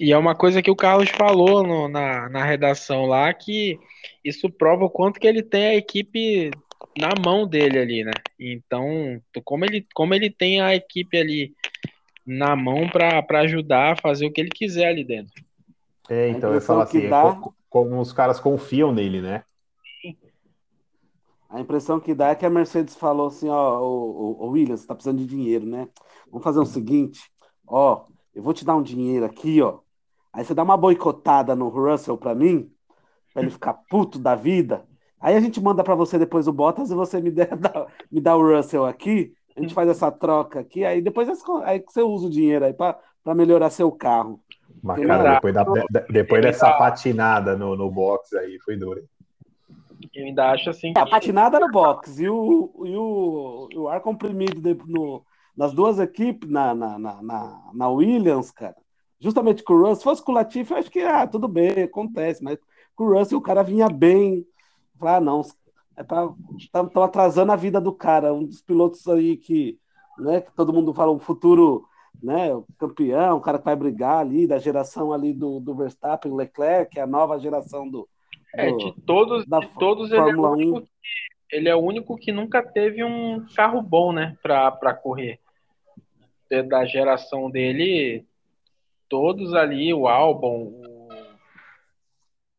E 0.00 0.12
é 0.12 0.18
uma 0.18 0.34
coisa 0.34 0.60
que 0.60 0.70
o 0.70 0.76
Carlos 0.76 1.10
falou 1.10 1.62
no, 1.62 1.86
na, 1.86 2.28
na 2.28 2.44
redação 2.44 3.06
lá 3.06 3.32
que 3.32 3.78
isso 4.24 4.50
prova 4.50 4.86
o 4.86 4.90
quanto 4.90 5.20
que 5.20 5.26
ele 5.26 5.42
tem 5.42 5.66
a 5.66 5.74
equipe 5.76 6.50
na 6.98 7.10
mão 7.24 7.46
dele 7.46 7.78
ali, 7.78 8.04
né? 8.04 8.12
Então, 8.38 9.20
como 9.44 9.64
ele, 9.64 9.86
como 9.94 10.14
ele 10.14 10.30
tem 10.30 10.60
a 10.60 10.74
equipe 10.74 11.16
ali 11.16 11.54
na 12.26 12.54
mão 12.54 12.88
para 12.88 13.40
ajudar 13.40 13.92
a 13.92 13.96
fazer 13.96 14.26
o 14.26 14.32
que 14.32 14.40
ele 14.40 14.50
quiser 14.50 14.88
ali 14.88 15.04
dentro. 15.04 15.32
É, 16.08 16.28
então 16.28 16.52
eu 16.52 16.60
falo 16.60 16.80
assim, 16.80 17.08
dá... 17.08 17.22
como, 17.22 17.54
como 17.68 18.00
os 18.00 18.12
caras 18.12 18.40
confiam 18.40 18.92
nele, 18.92 19.20
né? 19.20 19.44
A 21.48 21.60
impressão 21.60 21.98
que 21.98 22.14
dá 22.14 22.28
é 22.28 22.34
que 22.36 22.46
a 22.46 22.50
Mercedes 22.50 22.94
falou 22.94 23.26
assim, 23.26 23.48
ó, 23.48 23.80
o, 23.80 24.38
o, 24.40 24.46
o 24.46 24.50
Williams, 24.50 24.86
tá 24.86 24.94
precisando 24.94 25.18
de 25.18 25.26
dinheiro, 25.26 25.66
né? 25.66 25.88
Vamos 26.30 26.44
fazer 26.44 26.60
o 26.60 26.64
seguinte, 26.64 27.20
ó, 27.66 28.04
eu 28.32 28.40
vou 28.40 28.54
te 28.54 28.64
dar 28.64 28.76
um 28.76 28.82
dinheiro 28.82 29.24
aqui, 29.24 29.60
ó. 29.60 29.80
Aí 30.32 30.44
você 30.44 30.54
dá 30.54 30.62
uma 30.62 30.76
boicotada 30.76 31.56
no 31.56 31.68
Russell 31.68 32.16
para 32.16 32.36
mim, 32.36 32.72
para 33.32 33.42
ele 33.42 33.50
ficar 33.50 33.74
puto 33.74 34.16
da 34.16 34.36
vida. 34.36 34.86
Aí 35.20 35.36
a 35.36 35.40
gente 35.40 35.60
manda 35.60 35.84
para 35.84 35.94
você 35.94 36.18
depois 36.18 36.48
o 36.48 36.52
Bottas 36.52 36.90
e 36.90 36.94
você 36.94 37.20
me, 37.20 37.30
dá, 37.30 37.46
me 38.10 38.20
dá 38.20 38.36
o 38.36 38.56
Russell 38.56 38.86
aqui. 38.86 39.32
A 39.56 39.60
gente 39.60 39.74
faz 39.74 39.88
essa 39.88 40.10
troca 40.10 40.60
aqui, 40.60 40.84
aí 40.84 41.02
depois 41.02 41.28
aí 41.64 41.84
você 41.86 42.02
usa 42.02 42.26
o 42.26 42.30
dinheiro 42.30 42.64
aí 42.64 42.72
para 42.72 42.96
melhorar 43.34 43.68
seu 43.70 43.90
carro. 43.92 44.40
Mas, 44.82 45.04
cara, 45.04 45.34
depois, 45.34 45.54
da, 45.54 45.64
depois 46.08 46.42
dessa 46.42 46.72
patinada 46.72 47.56
no, 47.56 47.76
no 47.76 47.90
box 47.90 48.34
aí, 48.36 48.58
foi 48.60 48.76
duro. 48.76 49.02
Eu 50.14 50.24
ainda 50.24 50.50
acho 50.50 50.70
assim. 50.70 50.92
É, 50.96 51.00
a 51.00 51.06
patinada 51.06 51.60
no 51.60 51.70
box 51.70 52.18
e 52.18 52.28
o, 52.28 52.72
e 52.84 52.96
o, 52.96 53.68
o 53.74 53.88
ar 53.88 54.00
comprimido 54.00 54.60
de, 54.60 54.74
no, 54.86 55.22
nas 55.56 55.74
duas 55.74 55.98
equipes, 55.98 56.48
na, 56.48 56.74
na, 56.74 56.98
na, 56.98 57.70
na, 57.74 57.88
Williams, 57.88 58.50
cara. 58.50 58.76
Justamente 59.20 59.62
com 59.62 59.74
o 59.74 59.80
Russell. 59.80 59.96
Se 59.96 60.04
fosse 60.04 60.24
com 60.24 60.32
o 60.32 60.34
Latifi, 60.34 60.72
eu 60.72 60.78
acho 60.78 60.90
que, 60.90 61.00
ah, 61.00 61.26
tudo 61.26 61.46
bem, 61.46 61.82
acontece. 61.82 62.42
Mas 62.42 62.58
com 62.96 63.04
o 63.04 63.18
Russell, 63.18 63.38
o 63.38 63.42
cara 63.42 63.62
vinha 63.62 63.88
bem, 63.88 64.46
Falar, 65.00 65.16
ah, 65.16 65.20
não, 65.20 65.40
é 65.96 66.02
estão 66.56 66.88
tá, 66.88 67.04
atrasando 67.04 67.52
a 67.52 67.56
vida 67.56 67.80
do 67.80 67.92
cara, 67.92 68.32
um 68.32 68.44
dos 68.44 68.62
pilotos 68.62 69.06
aí 69.08 69.36
que, 69.36 69.78
né, 70.18 70.40
que 70.40 70.52
todo 70.54 70.72
mundo 70.72 70.94
fala, 70.94 71.10
um 71.10 71.18
futuro 71.18 71.84
né, 72.22 72.48
campeão, 72.78 73.38
o 73.38 73.40
cara 73.40 73.58
que 73.58 73.64
vai 73.64 73.76
brigar 73.76 74.18
ali, 74.18 74.46
da 74.46 74.58
geração 74.58 75.12
ali 75.12 75.32
do, 75.32 75.60
do 75.60 75.74
Verstappen, 75.74 76.34
Leclerc, 76.34 76.92
que 76.92 77.00
é 77.00 77.02
a 77.02 77.06
nova 77.06 77.38
geração 77.38 77.88
do. 77.88 78.08
É, 78.54 78.70
de 78.72 78.92
todos, 79.02 79.44
de 79.44 79.68
todos 79.78 80.10
ele, 80.10 80.20
é 80.20 80.34
o 80.34 80.50
único 80.50 80.80
que, 80.80 80.88
ele 81.52 81.68
é 81.68 81.74
o 81.74 81.80
único 81.80 82.16
que 82.16 82.32
nunca 82.32 82.62
teve 82.62 83.04
um 83.04 83.44
carro 83.54 83.80
bom, 83.80 84.12
né, 84.12 84.36
para 84.42 84.94
correr. 84.94 85.38
Da 86.68 86.84
geração 86.84 87.48
dele, 87.48 88.26
todos 89.08 89.54
ali, 89.54 89.94
o 89.94 90.08
Albon, 90.08 90.72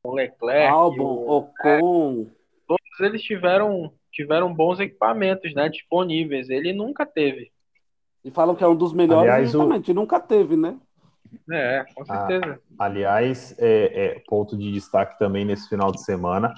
o 0.04 0.14
Leclerc, 0.14 0.68
Albon, 0.68 1.04
o, 1.04 1.38
Ocon, 1.38 2.28
é, 2.28 2.32
todos 2.68 3.00
eles 3.00 3.22
tiveram 3.22 3.92
tiveram 4.12 4.54
bons 4.54 4.80
equipamentos, 4.80 5.54
né, 5.54 5.70
disponíveis. 5.70 6.50
Ele 6.50 6.74
nunca 6.74 7.06
teve. 7.06 7.50
E 8.24 8.30
falam 8.30 8.56
que 8.56 8.64
é 8.64 8.68
um 8.68 8.76
dos 8.76 8.94
melhores, 8.94 9.32
aliás, 9.32 9.56
o... 9.56 9.94
nunca 9.94 10.20
teve, 10.20 10.56
né? 10.56 10.78
É, 11.50 11.86
com 11.96 12.04
ah, 12.10 12.28
certeza. 12.28 12.60
Ah, 12.78 12.86
aliás, 12.86 13.56
é, 13.58 14.06
é, 14.06 14.24
ponto 14.28 14.58
de 14.58 14.72
destaque 14.72 15.18
também 15.18 15.46
nesse 15.46 15.70
final 15.70 15.92
de 15.92 16.04
semana. 16.04 16.54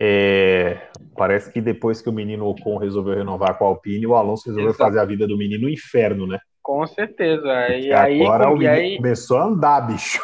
É, 0.00 0.88
parece 1.16 1.52
que 1.52 1.60
depois 1.60 2.02
que 2.02 2.08
o 2.08 2.12
menino 2.12 2.46
Ocon 2.46 2.76
resolveu 2.78 3.14
renovar 3.14 3.56
com 3.56 3.64
a 3.64 3.68
Alpine, 3.68 4.06
o 4.06 4.14
Alonso 4.14 4.46
resolveu 4.46 4.70
Exato. 4.70 4.84
fazer 4.84 5.00
a 5.00 5.04
vida 5.04 5.26
do 5.26 5.36
menino 5.36 5.62
no 5.62 5.70
inferno, 5.70 6.26
né? 6.26 6.38
Com 6.62 6.86
certeza. 6.86 7.68
E 7.68 7.92
aí, 7.92 8.20
agora 8.20 8.50
o 8.50 8.60
e 8.60 8.66
aí... 8.66 8.96
começou 8.96 9.38
a 9.38 9.44
andar, 9.44 9.80
bicho. 9.82 10.20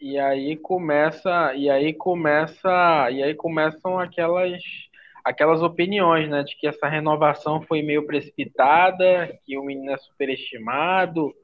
E 0.00 0.18
aí 0.18 0.56
começa, 0.56 1.54
e 1.54 1.68
aí 1.68 1.92
começa, 1.92 3.10
e 3.10 3.22
aí 3.22 3.34
começam 3.34 3.98
aquelas 3.98 4.62
aquelas 5.24 5.60
opiniões, 5.62 6.30
né, 6.30 6.42
de 6.42 6.56
que 6.56 6.66
essa 6.66 6.88
renovação 6.88 7.60
foi 7.60 7.82
meio 7.82 8.06
precipitada, 8.06 9.38
que 9.44 9.58
o 9.58 9.62
menino 9.62 9.92
é 9.92 9.98
superestimado, 9.98 11.34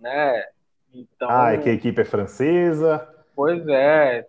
né? 0.00 0.44
Então, 0.92 1.28
ah, 1.30 1.52
é 1.52 1.58
que 1.58 1.68
a 1.68 1.72
equipe 1.72 2.00
é 2.00 2.04
francesa. 2.04 3.08
Pois 3.36 3.66
é, 3.68 4.26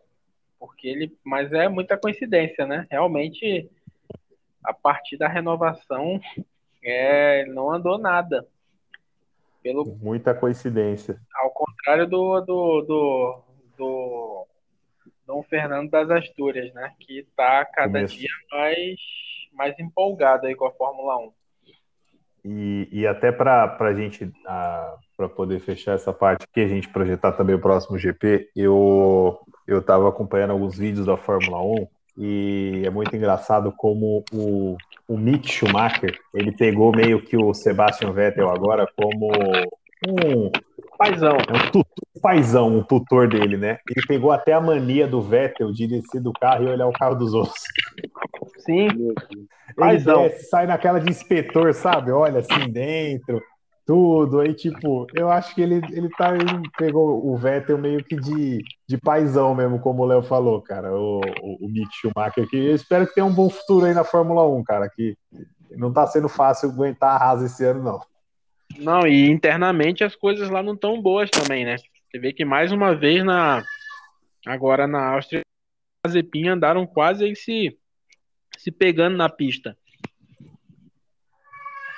porque 0.60 0.88
ele, 0.88 1.18
mas 1.24 1.51
é 1.51 1.68
muita 1.68 1.97
coincidência, 1.97 2.68
né? 2.68 2.86
Realmente 2.89 3.70
a 4.64 4.74
partir 4.74 5.18
da 5.18 5.28
renovação 5.28 6.20
é, 6.84 7.45
não 7.45 7.72
andou 7.72 7.97
nada. 7.97 8.47
Pelo, 9.62 9.86
Muita 9.99 10.34
coincidência. 10.34 11.20
Ao 11.34 11.49
contrário 11.49 12.08
do, 12.08 12.39
do, 12.41 12.82
do, 12.82 13.43
do 13.78 14.48
Dom 15.26 15.44
Fernando 15.44 15.90
das 15.90 16.10
Astúrias, 16.10 16.74
né? 16.74 16.94
Que 17.00 17.20
está 17.20 17.66
cada 17.66 17.94
Começo. 17.94 18.18
dia 18.18 18.30
mais, 18.52 19.00
mais 19.54 19.80
empolgado 19.80 20.48
aí 20.48 20.56
com 20.56 20.66
a 20.66 20.72
Fórmula 20.72 21.18
1. 21.18 21.32
E, 22.48 22.88
e 22.92 23.08
até 23.08 23.32
para 23.32 23.76
a 23.80 23.94
gente 23.94 24.32
para 25.18 25.28
poder 25.30 25.60
fechar 25.60 25.94
essa 25.94 26.14
parte 26.14 26.44
aqui, 26.44 26.62
a 26.62 26.68
gente 26.68 26.88
projetar 26.90 27.32
também 27.32 27.56
o 27.56 27.62
próximo 27.62 27.98
GP, 27.98 28.52
eu 28.56 29.40
eu 29.68 29.80
estava 29.80 30.08
acompanhando 30.08 30.52
alguns 30.52 30.78
vídeos 30.78 31.08
da 31.08 31.18
Fórmula 31.18 31.60
1 31.60 31.88
e 32.18 32.84
é 32.86 32.90
muito 32.92 33.16
engraçado 33.16 33.72
como 33.72 34.24
o, 34.32 34.78
o 35.08 35.18
Mick 35.18 35.52
Schumacher, 35.52 36.18
ele 36.34 36.52
pegou 36.52 36.96
meio 36.96 37.20
que 37.22 37.36
o 37.36 37.52
Sebastian 37.52 38.12
Vettel 38.12 38.50
agora 38.50 38.88
como 38.96 39.32
um 40.08 40.52
paizão, 40.98 41.38
é 41.38 41.54
um 41.54 41.72
tutor, 41.72 42.08
paizão, 42.22 42.78
um 42.78 42.84
tutor 42.84 43.28
dele, 43.28 43.58
né? 43.58 43.78
Ele 43.89 44.06
pegou 44.08 44.32
até 44.32 44.54
a 44.54 44.62
mania 44.62 45.08
do 45.08 45.22
Vettel 45.22 45.72
de 45.72 45.88
descer 45.88 46.22
do 46.22 46.34
carro 46.34 46.64
e 46.64 46.68
olhar 46.68 46.88
o 46.88 46.93
carro 46.93 47.16
dos 47.16 47.34
outros. 47.34 47.64
Sim, 48.60 48.88
ele 48.88 49.14
paizão. 49.76 50.24
Desce, 50.24 50.50
sai 50.50 50.68
naquela 50.68 51.00
de 51.00 51.10
inspetor, 51.10 51.74
sabe? 51.74 52.12
Olha 52.12 52.39
assim 52.39 52.70
dentro, 52.70 53.41
tudo. 53.86 54.39
Aí, 54.39 54.54
tipo, 54.54 55.06
eu 55.14 55.30
acho 55.30 55.54
que 55.54 55.62
ele, 55.62 55.82
ele, 55.91 56.10
tá, 56.10 56.34
ele 56.34 56.62
pegou 56.78 57.26
o 57.26 57.38
Vettel 57.38 57.78
meio 57.78 58.04
que 58.04 58.16
de, 58.16 58.64
de 58.88 58.98
paizão 58.98 59.54
mesmo, 59.54 59.80
como 59.80 60.04
o 60.04 60.06
Léo 60.06 60.24
falou, 60.24 60.62
cara, 60.62 60.91
o, 60.93 61.22
o, 61.41 61.66
o 61.66 61.70
Mick 61.70 61.89
Schumacher, 61.93 62.48
que 62.50 62.58
eu 62.58 62.76
espero 62.76 63.06
que 63.08 63.14
tenha 63.14 63.26
um 63.26 63.34
bom 63.34 63.50
futuro 63.50 63.86
aí 63.86 63.93
na 63.93 64.04
Fórmula 64.04 64.48
1, 64.48 64.64
cara, 64.64 64.89
que 64.89 65.16
não 65.72 65.93
tá 65.93 66.08
sendo 66.08 66.28
fácil 66.28 66.70
aguentar 66.70 67.22
a 67.22 67.24
Haas 67.24 67.41
esse 67.43 67.64
ano, 67.64 67.84
não. 67.84 68.00
Não, 68.78 69.08
e 69.08 69.30
internamente 69.30 70.04
as 70.04 70.16
coisas 70.16 70.50
lá 70.50 70.62
não 70.62 70.74
estão 70.74 71.02
boas 71.02 71.30
também, 71.30 71.66
né? 71.66 71.78
Você 71.78 72.20
vê 72.20 72.34
que 72.34 72.46
mais 72.46 72.72
uma 72.72 72.96
vez 72.96 73.24
na 73.24 73.64
agora 74.46 74.88
na 74.88 75.14
Áustria, 75.14 75.42
as 76.06 76.14
Zepin 76.14 76.48
andaram 76.48 76.86
quase 76.86 77.26
aí 77.26 77.36
se, 77.36 77.78
se 78.58 78.72
pegando 78.72 79.18
na 79.18 79.28
pista. 79.28 79.76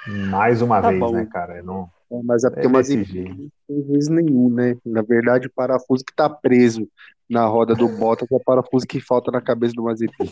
Mais 0.08 0.62
uma 0.62 0.82
tá 0.82 0.90
vez, 0.90 1.00
bom. 1.00 1.12
né, 1.12 1.28
cara? 1.30 1.62
Não, 1.62 1.90
É, 2.10 2.22
mas 2.24 2.44
é 2.46 2.50
porque 2.50 2.66
é 2.66 2.70
umas 2.70 2.90
não 2.90 3.04
tem 3.04 3.52
vezes 3.68 4.08
nenhum, 4.08 4.50
né? 4.50 4.78
Na 4.86 5.02
verdade, 5.02 5.48
o 5.48 5.54
parafuso 5.54 6.06
que 6.06 6.16
tá 6.16 6.30
preso 6.30 6.88
na 7.30 7.46
roda 7.46 7.76
do 7.76 7.90
Bottas 7.90 8.32
é 8.32 8.36
o 8.36 8.40
parafuso 8.40 8.88
que 8.88 9.02
falta 9.02 9.30
na 9.30 9.42
cabeça 9.42 9.74
do 9.74 9.84
Mazepin. 9.84 10.30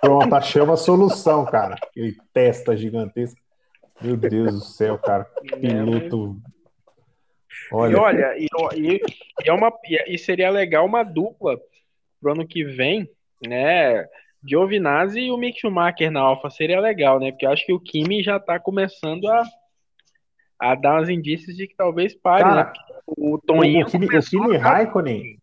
Pronto, 0.00 0.32
achamos 0.32 0.80
a 0.80 0.84
solução, 0.84 1.44
cara. 1.44 1.74
Aquele 1.82 2.16
testa 2.32 2.76
gigantesco. 2.76 3.40
Meu 4.00 4.16
Deus 4.16 4.54
do 4.54 4.60
céu, 4.60 4.98
cara. 4.98 5.24
Piloto. 5.60 6.36
Olha, 7.72 7.92
e 7.92 7.96
olha, 7.96 8.38
e, 8.38 8.46
e, 8.76 8.96
e, 8.96 9.48
é 9.48 9.52
uma, 9.52 9.72
e 10.06 10.16
seria 10.16 10.50
legal 10.50 10.86
uma 10.86 11.02
dupla 11.02 11.58
pro 12.20 12.32
ano 12.32 12.46
que 12.46 12.64
vem, 12.64 13.08
né? 13.46 14.06
Giovinazzi 14.46 15.20
e 15.20 15.30
o 15.30 15.36
Mick 15.36 15.60
Schumacher 15.60 16.10
na 16.10 16.20
Alfa 16.20 16.48
seria 16.48 16.80
legal, 16.80 17.18
né? 17.18 17.32
Porque 17.32 17.44
eu 17.44 17.50
acho 17.50 17.66
que 17.66 17.72
o 17.72 17.80
Kimi 17.80 18.22
já 18.22 18.38
tá 18.38 18.58
começando 18.58 19.26
a, 19.28 19.42
a 20.58 20.74
dar 20.74 21.02
uns 21.02 21.08
indícios 21.08 21.56
de 21.56 21.66
que 21.66 21.74
talvez 21.74 22.14
pare, 22.14 22.44
Cara, 22.44 22.64
né? 22.64 22.72
O 23.06 23.38
Toninho. 23.38 23.84
O, 23.84 23.88
o 23.88 23.90
Kimi, 23.90 24.06
o 24.06 24.22
Kimi 24.22 24.56
Raikkonen. 24.56 25.38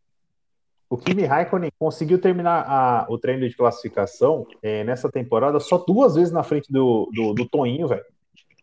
O 0.89 0.97
Kimi 0.97 1.25
Raikkonen 1.25 1.71
conseguiu 1.77 2.19
terminar 2.19 2.63
a, 2.67 3.05
o 3.09 3.17
treino 3.17 3.47
de 3.47 3.55
classificação 3.55 4.47
é, 4.61 4.83
nessa 4.83 5.11
temporada 5.11 5.59
só 5.59 5.77
duas 5.77 6.15
vezes 6.15 6.31
na 6.31 6.43
frente 6.43 6.71
do, 6.71 7.09
do, 7.13 7.33
do 7.33 7.49
Toninho, 7.49 7.87
velho. 7.87 8.05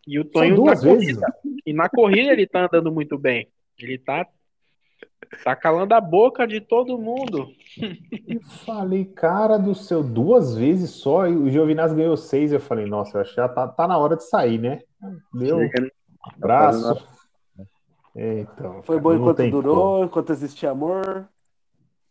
E 0.07 0.18
o 0.18 0.24
Toninho 0.24 0.57
duas 0.57 0.82
vezes. 0.82 1.16
Corrida, 1.16 1.26
e 1.66 1.72
na 1.72 1.88
corrida 1.88 2.32
ele 2.32 2.46
tá 2.46 2.64
andando 2.66 2.90
muito 2.90 3.18
bem. 3.18 3.48
Ele 3.78 3.98
tá 3.98 4.26
Tá 5.44 5.57
calando 5.57 5.94
a 5.94 6.00
boca 6.00 6.46
de 6.46 6.61
todo 6.61 6.98
mundo. 6.98 7.48
Eu 8.28 8.40
falei, 8.64 9.05
cara 9.05 9.57
do 9.57 9.74
céu, 9.74 10.03
duas 10.03 10.55
vezes 10.55 10.90
só, 10.90 11.26
e 11.26 11.34
o 11.34 11.48
Giovinazzi 11.48 11.94
ganhou 11.94 12.16
seis. 12.16 12.53
Eu 12.53 12.61
falei, 12.61 12.86
nossa, 12.86 13.16
eu 13.16 13.22
acho 13.22 13.30
que 13.30 13.36
já 13.36 13.48
tá, 13.48 13.66
tá 13.66 13.88
na 13.88 13.96
hora 13.96 14.16
de 14.16 14.24
sair, 14.24 14.59
né? 14.59 14.80
Deu 15.32 15.59
um 15.59 15.70
abraço. 16.36 17.07
É, 18.14 18.40
então, 18.40 18.82
Foi 18.82 19.00
bom 19.00 19.14
enquanto 19.14 19.50
durou, 19.50 19.94
como. 19.94 20.05
enquanto 20.05 20.30
existia 20.30 20.70
amor. 20.70 21.26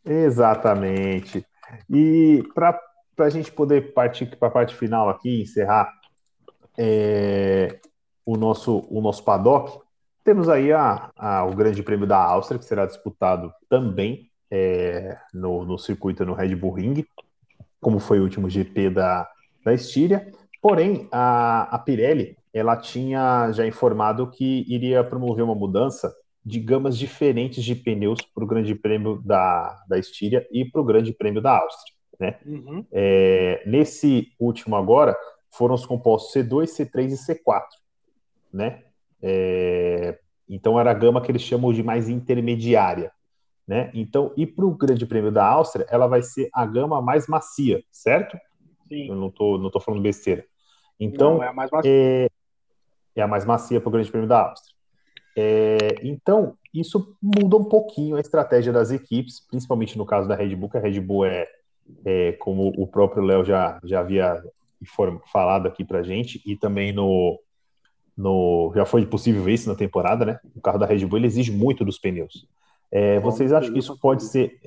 Exatamente. 0.03 1.45
E 1.89 2.43
para 2.55 2.79
a 3.19 3.29
gente 3.29 3.51
poder 3.51 3.93
partir 3.93 4.25
para 4.35 4.47
a 4.47 4.51
parte 4.51 4.75
final 4.75 5.09
aqui, 5.09 5.41
encerrar 5.41 5.93
é, 6.77 7.79
o, 8.25 8.37
nosso, 8.37 8.85
o 8.89 9.01
nosso 9.01 9.23
paddock, 9.23 9.79
temos 10.23 10.49
aí 10.49 10.71
a, 10.71 11.11
a, 11.17 11.45
o 11.45 11.55
Grande 11.55 11.81
Prêmio 11.81 12.07
da 12.07 12.17
Áustria, 12.17 12.59
que 12.59 12.65
será 12.65 12.85
disputado 12.85 13.51
também 13.69 14.29
é, 14.51 15.17
no, 15.33 15.65
no 15.65 15.77
circuito 15.77 16.25
no 16.25 16.33
Red 16.33 16.55
Bull 16.55 16.73
Ring, 16.73 17.05
como 17.79 17.99
foi 17.99 18.19
o 18.19 18.23
último 18.23 18.49
GP 18.49 18.91
da, 18.91 19.27
da 19.65 19.73
Estíria. 19.73 20.31
Porém, 20.61 21.07
a, 21.11 21.63
a 21.75 21.79
Pirelli 21.79 22.37
ela 22.53 22.75
tinha 22.75 23.51
já 23.51 23.65
informado 23.65 24.29
que 24.29 24.65
iria 24.67 25.03
promover 25.03 25.43
uma 25.43 25.55
mudança 25.55 26.13
de 26.45 26.59
gamas 26.59 26.97
diferentes 26.97 27.63
de 27.63 27.75
pneus 27.75 28.19
para 28.21 28.43
o 28.43 28.47
Grande 28.47 28.75
Prêmio 28.75 29.21
da, 29.23 29.83
da 29.87 29.97
Estíria 29.97 30.45
e 30.51 30.65
para 30.65 30.81
o 30.81 30.85
Grande 30.85 31.13
Prêmio 31.13 31.41
da 31.41 31.57
Áustria. 31.57 31.95
Né? 32.19 32.39
Uhum. 32.45 32.85
É, 32.91 33.63
nesse 33.65 34.33
último 34.39 34.75
agora, 34.75 35.15
foram 35.51 35.75
os 35.75 35.85
compostos 35.85 36.33
C2, 36.33 36.65
C3 36.65 37.11
e 37.11 37.35
C4. 37.35 37.61
Né? 38.51 38.83
É, 39.21 40.17
então 40.49 40.79
era 40.79 40.91
a 40.91 40.95
gama 40.95 41.21
que 41.21 41.31
eles 41.31 41.41
chamam 41.41 41.71
de 41.71 41.83
mais 41.83 42.09
intermediária. 42.09 43.11
Né? 43.67 43.91
Então, 43.93 44.33
e 44.35 44.45
para 44.45 44.65
o 44.65 44.75
Grande 44.75 45.05
Prêmio 45.05 45.31
da 45.31 45.45
Áustria, 45.45 45.85
ela 45.89 46.07
vai 46.07 46.21
ser 46.21 46.49
a 46.53 46.65
gama 46.65 47.01
mais 47.01 47.27
macia, 47.27 47.83
certo? 47.91 48.37
Sim. 48.87 49.07
Eu 49.07 49.15
não 49.15 49.27
estou 49.27 49.57
não 49.57 49.69
tô 49.69 49.79
falando 49.79 50.01
besteira. 50.01 50.45
Então, 50.99 51.35
não, 51.35 51.43
é 51.43 51.47
a 51.47 51.53
mais 51.53 51.71
macia, 51.71 51.91
é, 51.91 52.29
é 53.15 53.21
a 53.21 53.27
mais 53.27 53.45
macia 53.45 53.79
para 53.79 53.89
o 53.89 53.91
Grande 53.91 54.11
Prêmio 54.11 54.27
da 54.27 54.49
Áustria. 54.49 54.75
É, 55.37 55.77
então, 56.03 56.57
isso 56.73 57.15
muda 57.21 57.55
um 57.55 57.63
pouquinho 57.63 58.17
a 58.17 58.19
estratégia 58.19 58.73
das 58.73 58.91
equipes, 58.91 59.39
principalmente 59.39 59.97
no 59.97 60.05
caso 60.05 60.27
da 60.27 60.35
Red 60.35 60.55
Bull, 60.55 60.69
que 60.69 60.77
a 60.77 60.81
Red 60.81 60.99
Bull 60.99 61.25
é, 61.25 61.47
é 62.05 62.33
como 62.33 62.73
o 62.77 62.85
próprio 62.85 63.23
Léo 63.23 63.45
já, 63.45 63.79
já 63.83 64.01
havia 64.01 64.43
falado 65.31 65.67
aqui 65.67 65.83
para 65.83 66.03
gente, 66.03 66.41
e 66.45 66.55
também 66.55 66.91
no, 66.91 67.39
no, 68.17 68.71
já 68.75 68.85
foi 68.85 69.05
possível 69.05 69.43
ver 69.43 69.53
isso 69.53 69.69
na 69.69 69.75
temporada, 69.75 70.25
né? 70.25 70.39
O 70.55 70.61
carro 70.61 70.77
da 70.77 70.85
Red 70.85 71.05
Bull 71.05 71.19
exige 71.19 71.51
muito 71.51 71.85
dos 71.85 71.99
pneus. 71.99 72.47
É, 72.91 73.19
vocês 73.19 73.53
acham 73.53 73.71
que 73.71 73.79
isso 73.79 73.97
pode 73.99 74.23
ser. 74.23 74.59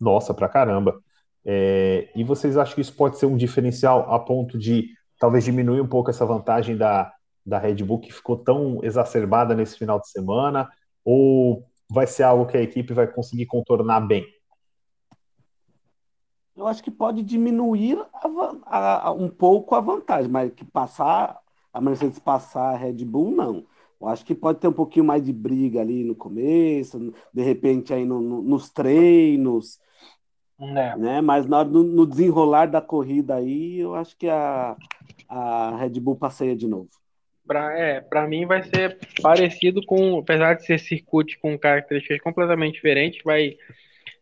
Nossa, 0.00 0.32
pra 0.32 0.48
caramba. 0.48 1.00
É, 1.44 2.08
e 2.14 2.22
vocês 2.22 2.56
acham 2.56 2.74
que 2.74 2.80
isso 2.80 2.94
pode 2.94 3.18
ser 3.18 3.26
um 3.26 3.36
diferencial 3.36 4.12
a 4.12 4.18
ponto 4.18 4.56
de 4.56 4.88
talvez 5.18 5.44
diminuir 5.44 5.80
um 5.80 5.88
pouco 5.88 6.10
essa 6.10 6.24
vantagem 6.24 6.76
da, 6.76 7.12
da 7.44 7.58
Red 7.58 7.76
Bull 7.76 8.00
que 8.00 8.12
ficou 8.12 8.36
tão 8.36 8.78
exacerbada 8.82 9.54
nesse 9.54 9.76
final 9.76 10.00
de 10.00 10.08
semana? 10.08 10.68
Ou 11.04 11.64
vai 11.90 12.06
ser 12.06 12.22
algo 12.22 12.46
que 12.46 12.56
a 12.56 12.62
equipe 12.62 12.94
vai 12.94 13.06
conseguir 13.06 13.46
contornar 13.46 14.00
bem? 14.00 14.24
Eu 16.56 16.66
acho 16.66 16.82
que 16.82 16.90
pode 16.90 17.22
diminuir 17.22 17.98
a, 18.66 19.08
a, 19.08 19.12
um 19.12 19.28
pouco 19.28 19.74
a 19.74 19.80
vantagem, 19.80 20.30
mas 20.30 20.52
que 20.52 20.64
passar 20.64 21.40
a 21.72 21.80
Mercedes 21.80 22.18
passar 22.18 22.74
a 22.74 22.76
Red 22.76 23.04
Bull, 23.04 23.30
não. 23.30 23.64
Eu 24.00 24.08
acho 24.08 24.24
que 24.24 24.34
pode 24.34 24.58
ter 24.58 24.68
um 24.68 24.72
pouquinho 24.72 25.04
mais 25.04 25.22
de 25.24 25.32
briga 25.32 25.80
ali 25.80 26.04
no 26.04 26.14
começo, 26.14 27.14
de 27.32 27.42
repente 27.42 27.94
aí 27.94 28.04
no, 28.04 28.20
no, 28.20 28.42
nos 28.42 28.68
treinos, 28.68 29.80
é. 30.60 30.96
né? 30.96 31.20
Mas 31.20 31.46
na 31.46 31.60
hora 31.60 31.68
do, 31.68 31.82
no 31.82 32.06
desenrolar 32.06 32.66
da 32.66 32.80
corrida 32.80 33.36
aí, 33.36 33.78
eu 33.78 33.94
acho 33.94 34.16
que 34.16 34.28
a, 34.28 34.76
a 35.28 35.76
Red 35.76 36.00
Bull 36.00 36.16
passeia 36.16 36.54
de 36.54 36.66
novo. 36.66 36.90
Para 37.46 37.78
é, 37.78 38.00
para 38.00 38.26
mim 38.26 38.44
vai 38.44 38.62
ser 38.62 38.98
parecido 39.20 39.84
com, 39.86 40.18
apesar 40.18 40.54
de 40.54 40.64
ser 40.64 40.78
circuito 40.78 41.34
com 41.40 41.58
características 41.58 42.20
completamente 42.20 42.74
diferentes, 42.74 43.22
vai 43.24 43.56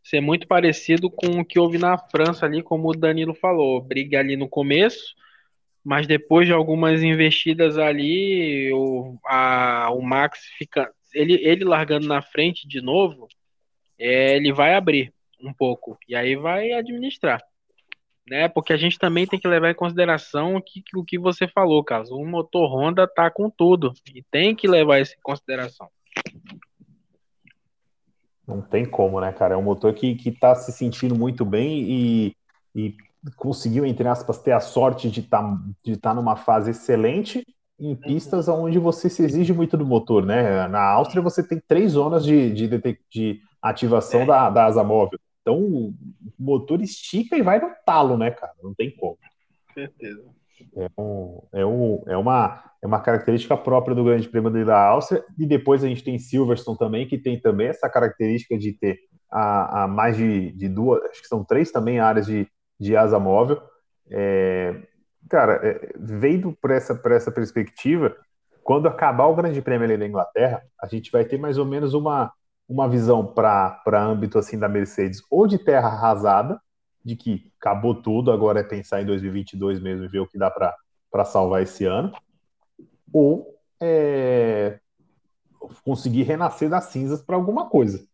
ser 0.02 0.20
muito 0.20 0.46
parecido 0.46 1.10
com 1.10 1.40
o 1.40 1.44
que 1.44 1.58
houve 1.58 1.78
na 1.78 1.98
França 1.98 2.46
ali, 2.46 2.62
como 2.62 2.88
o 2.88 2.96
Danilo 2.96 3.34
falou, 3.34 3.80
briga 3.80 4.18
ali 4.18 4.36
no 4.36 4.48
começo, 4.48 5.14
mas 5.84 6.06
depois 6.06 6.46
de 6.46 6.52
algumas 6.52 7.02
investidas 7.02 7.78
ali, 7.78 8.72
o, 8.72 9.18
a, 9.26 9.90
o 9.92 10.02
Max 10.02 10.40
fica. 10.58 10.90
Ele, 11.12 11.34
ele 11.42 11.64
largando 11.64 12.06
na 12.06 12.22
frente 12.22 12.68
de 12.68 12.80
novo, 12.80 13.26
é, 13.98 14.36
ele 14.36 14.52
vai 14.52 14.74
abrir 14.74 15.12
um 15.42 15.52
pouco 15.52 15.98
e 16.08 16.14
aí 16.14 16.36
vai 16.36 16.72
administrar. 16.72 17.42
Né? 18.28 18.48
Porque 18.48 18.72
a 18.72 18.76
gente 18.76 18.98
também 18.98 19.26
tem 19.26 19.40
que 19.40 19.48
levar 19.48 19.70
em 19.70 19.74
consideração 19.74 20.54
o 20.54 20.62
que, 20.62 20.82
o 20.94 21.04
que 21.04 21.18
você 21.18 21.48
falou, 21.48 21.82
Carlos. 21.82 22.10
O 22.10 22.24
motor 22.24 22.72
Honda 22.72 23.08
tá 23.08 23.28
com 23.30 23.50
tudo 23.50 23.92
e 24.14 24.22
tem 24.22 24.54
que 24.54 24.68
levar 24.68 25.00
isso 25.00 25.14
em 25.14 25.22
consideração. 25.22 25.88
Não 28.50 28.60
tem 28.60 28.84
como, 28.84 29.20
né, 29.20 29.32
cara? 29.32 29.54
É 29.54 29.56
um 29.56 29.62
motor 29.62 29.94
que, 29.94 30.14
que 30.14 30.32
tá 30.32 30.54
se 30.54 30.72
sentindo 30.72 31.14
muito 31.14 31.44
bem 31.44 31.82
e, 31.88 32.36
e 32.74 32.94
conseguiu, 33.36 33.86
entre 33.86 34.06
aspas, 34.08 34.38
ter 34.38 34.52
a 34.52 34.60
sorte 34.60 35.10
de 35.10 35.20
estar 35.20 35.42
tá, 35.42 35.60
de 35.84 35.96
tá 35.96 36.14
numa 36.14 36.36
fase 36.36 36.70
excelente 36.70 37.44
em 37.78 37.96
pistas 37.96 38.46
onde 38.46 38.78
você 38.78 39.08
se 39.08 39.22
exige 39.22 39.54
muito 39.54 39.76
do 39.76 39.86
motor, 39.86 40.26
né? 40.26 40.68
Na 40.68 40.82
Áustria 40.82 41.22
você 41.22 41.42
tem 41.42 41.58
três 41.66 41.92
zonas 41.92 42.24
de, 42.24 42.52
de, 42.52 42.68
de 43.10 43.40
ativação 43.62 44.20
é. 44.20 44.26
da, 44.26 44.50
da 44.50 44.66
asa 44.66 44.84
móvel. 44.84 45.18
Então 45.40 45.58
o 45.58 45.94
motor 46.38 46.82
estica 46.82 47.36
e 47.36 47.42
vai 47.42 47.58
no 47.58 47.70
talo, 47.86 48.18
né, 48.18 48.30
cara? 48.30 48.52
Não 48.62 48.74
tem 48.74 48.94
como. 48.94 49.16
Certeza. 49.72 50.22
É, 50.76 50.88
um, 51.00 51.42
é, 51.52 51.66
um, 51.66 52.02
é, 52.08 52.16
uma, 52.16 52.62
é 52.82 52.86
uma 52.86 53.00
característica 53.00 53.56
própria 53.56 53.94
do 53.94 54.04
Grande 54.04 54.28
Prêmio 54.28 54.50
da 54.64 54.86
Áustria. 54.86 55.24
E 55.38 55.46
depois 55.46 55.84
a 55.84 55.88
gente 55.88 56.04
tem 56.04 56.18
Silverstone 56.18 56.78
também, 56.78 57.06
que 57.06 57.18
tem 57.18 57.40
também 57.40 57.68
essa 57.68 57.88
característica 57.88 58.58
de 58.58 58.72
ter 58.72 58.98
a, 59.30 59.84
a 59.84 59.88
mais 59.88 60.16
de, 60.16 60.52
de 60.52 60.68
duas, 60.68 61.02
acho 61.04 61.22
que 61.22 61.28
são 61.28 61.44
três 61.44 61.70
também 61.70 62.00
áreas 62.00 62.26
de, 62.26 62.48
de 62.78 62.96
asa 62.96 63.18
móvel. 63.18 63.60
É, 64.10 64.74
cara, 65.28 65.60
é, 65.62 65.92
vendo 65.98 66.52
por 66.60 66.70
essa, 66.70 66.94
por 66.94 67.12
essa 67.12 67.30
perspectiva, 67.30 68.16
quando 68.62 68.88
acabar 68.88 69.26
o 69.26 69.34
Grande 69.34 69.62
Prêmio 69.62 69.84
ali 69.84 69.96
na 69.96 70.06
Inglaterra, 70.06 70.62
a 70.80 70.86
gente 70.86 71.10
vai 71.10 71.24
ter 71.24 71.38
mais 71.38 71.58
ou 71.58 71.64
menos 71.64 71.94
uma, 71.94 72.32
uma 72.68 72.88
visão 72.88 73.26
para 73.26 73.80
âmbito 73.94 74.38
assim 74.38 74.58
da 74.58 74.68
Mercedes, 74.68 75.22
ou 75.30 75.46
de 75.46 75.58
terra 75.58 75.88
arrasada, 75.88 76.60
de 77.04 77.16
que 77.16 77.50
acabou 77.60 77.94
tudo, 77.94 78.30
agora 78.30 78.60
é 78.60 78.64
pensar 78.64 79.02
em 79.02 79.06
2022 79.06 79.80
mesmo 79.80 80.04
e 80.04 80.08
ver 80.08 80.20
o 80.20 80.26
que 80.26 80.38
dá 80.38 80.50
para 80.50 81.24
salvar 81.24 81.62
esse 81.62 81.84
ano, 81.84 82.12
ou 83.12 83.54
é, 83.80 84.78
conseguir 85.84 86.22
renascer 86.22 86.68
das 86.68 86.84
cinzas 86.84 87.22
para 87.22 87.36
alguma 87.36 87.68
coisa 87.68 88.08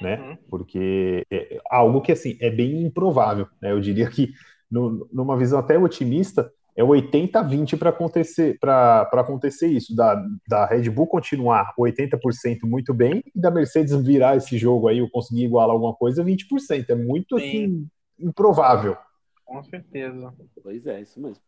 né? 0.00 0.20
Uhum. 0.20 0.36
Porque 0.48 1.26
é 1.30 1.58
algo 1.70 2.00
que 2.00 2.12
assim 2.12 2.36
é 2.40 2.50
bem 2.50 2.82
improvável, 2.82 3.46
né? 3.60 3.72
Eu 3.72 3.80
diria 3.80 4.08
que 4.08 4.32
no, 4.70 5.08
numa 5.12 5.36
visão 5.36 5.58
até 5.58 5.78
otimista 5.78 6.50
é 6.76 6.82
80-20 6.82 7.78
para 7.78 7.90
acontecer 7.90 8.58
para 8.58 9.08
acontecer 9.12 9.68
isso, 9.68 9.94
da, 9.94 10.20
da 10.48 10.66
Red 10.66 10.90
Bull 10.90 11.06
continuar 11.06 11.72
80% 11.78 12.60
muito 12.64 12.92
bem 12.92 13.22
e 13.34 13.40
da 13.40 13.50
Mercedes 13.50 13.94
virar 14.04 14.36
esse 14.36 14.58
jogo 14.58 14.88
aí 14.88 15.00
ou 15.00 15.08
conseguir 15.08 15.44
igualar 15.44 15.74
alguma 15.74 15.94
coisa 15.94 16.24
20%. 16.24 16.44
É 16.88 16.94
muito 16.94 17.38
Sim. 17.38 17.46
assim 17.46 17.86
improvável. 18.18 18.96
Com 19.44 19.62
certeza. 19.62 20.32
Pois 20.62 20.86
é, 20.86 21.02
isso 21.02 21.20
mesmo. 21.20 21.42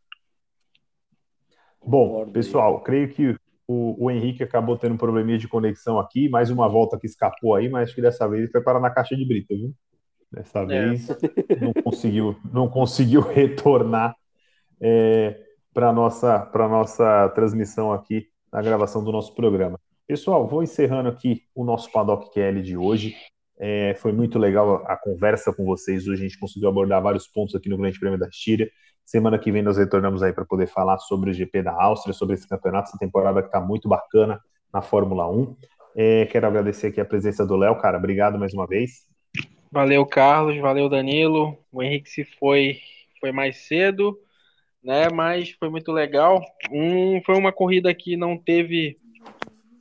Bom, 1.85 2.29
pessoal, 2.31 2.81
creio 2.81 3.09
que 3.09 3.37
o, 3.67 4.07
o, 4.07 4.11
Henrique 4.11 4.43
acabou 4.43 4.77
tendo 4.77 4.95
um 4.95 4.99
probleminha 4.99 5.39
de 5.39 5.49
conexão 5.49 5.99
aqui, 5.99 6.29
mais 6.29 6.51
uma 6.51 6.69
volta 6.69 6.99
que 6.99 7.07
escapou 7.07 7.55
aí, 7.55 7.69
mas 7.69 7.85
acho 7.85 7.95
que 7.95 8.03
dessa 8.03 8.29
vez 8.29 8.43
ele 8.43 8.53
foi 8.53 8.61
parar 8.61 8.81
na 8.81 8.91
caixa 8.91 9.17
de 9.17 9.25
brita, 9.25 9.55
viu? 9.55 9.73
Dessa 10.31 10.61
é. 10.61 10.65
vez 10.67 11.09
não 11.61 11.73
conseguiu, 11.83 12.37
não 12.53 12.69
conseguiu 12.69 13.21
retornar 13.27 14.17
é, 14.81 15.41
para 15.73 15.93
nossa 15.93 16.41
para 16.41 16.69
nossa 16.69 17.29
transmissão 17.31 17.93
aqui 17.93 18.29
na 18.53 18.61
gravação 18.61 19.03
do 19.03 19.13
nosso 19.13 19.35
programa. 19.35 19.79
Pessoal, 20.07 20.47
vou 20.47 20.63
encerrando 20.63 21.09
aqui 21.09 21.43
o 21.55 21.65
nosso 21.65 21.91
Paddock 21.91 22.33
QL 22.33 22.63
de 22.63 22.77
hoje. 22.77 23.15
É, 23.59 23.95
foi 23.95 24.13
muito 24.13 24.39
legal 24.39 24.85
a 24.87 24.97
conversa 24.97 25.53
com 25.53 25.65
vocês. 25.65 26.07
Hoje 26.07 26.25
a 26.25 26.29
gente 26.29 26.39
conseguiu 26.39 26.69
abordar 26.69 27.03
vários 27.03 27.27
pontos 27.27 27.55
aqui 27.55 27.69
no 27.69 27.79
Grande 27.79 27.99
Prêmio 27.99 28.19
da 28.19 28.29
Estíria. 28.29 28.71
Semana 29.05 29.39
que 29.39 29.53
vem 29.53 29.63
nós 29.63 29.79
retornamos 29.79 30.23
aí 30.23 30.33
para 30.33 30.45
poder 30.45 30.67
falar 30.67 30.99
sobre 30.99 31.31
o 31.31 31.33
GP 31.33 31.63
da 31.63 31.73
Áustria, 31.73 32.13
sobre 32.13 32.35
esse 32.35 32.49
campeonato, 32.49 32.89
essa 32.89 32.99
temporada 32.99 33.41
que 33.41 33.49
está 33.49 33.61
muito 33.61 33.89
bacana 33.89 34.41
na 34.73 34.83
Fórmula 34.83 35.31
1. 35.31 35.57
É, 35.97 36.27
quero 36.27 36.47
agradecer 36.47 36.89
aqui 36.89 37.01
a 37.01 37.05
presença 37.05 37.47
do 37.47 37.57
Léo, 37.57 37.79
cara. 37.79 37.97
Obrigado 37.97 38.39
mais 38.39 38.53
uma 38.53 38.67
vez. 38.67 39.07
Valeu, 39.73 40.05
Carlos. 40.05 40.59
Valeu, 40.59 40.89
Danilo. 40.89 41.57
O 41.73 41.83
Henrique 41.83 42.11
se 42.11 42.25
foi, 42.25 42.79
foi 43.21 43.33
mais 43.33 43.57
cedo, 43.67 44.19
né? 44.83 45.09
Mas 45.09 45.53
foi 45.53 45.71
muito 45.71 45.93
legal. 45.93 46.43
Um, 46.71 47.23
foi 47.23 47.37
uma 47.37 47.53
corrida 47.53 47.95
que 47.95 48.17
não 48.17 48.37
teve 48.37 48.99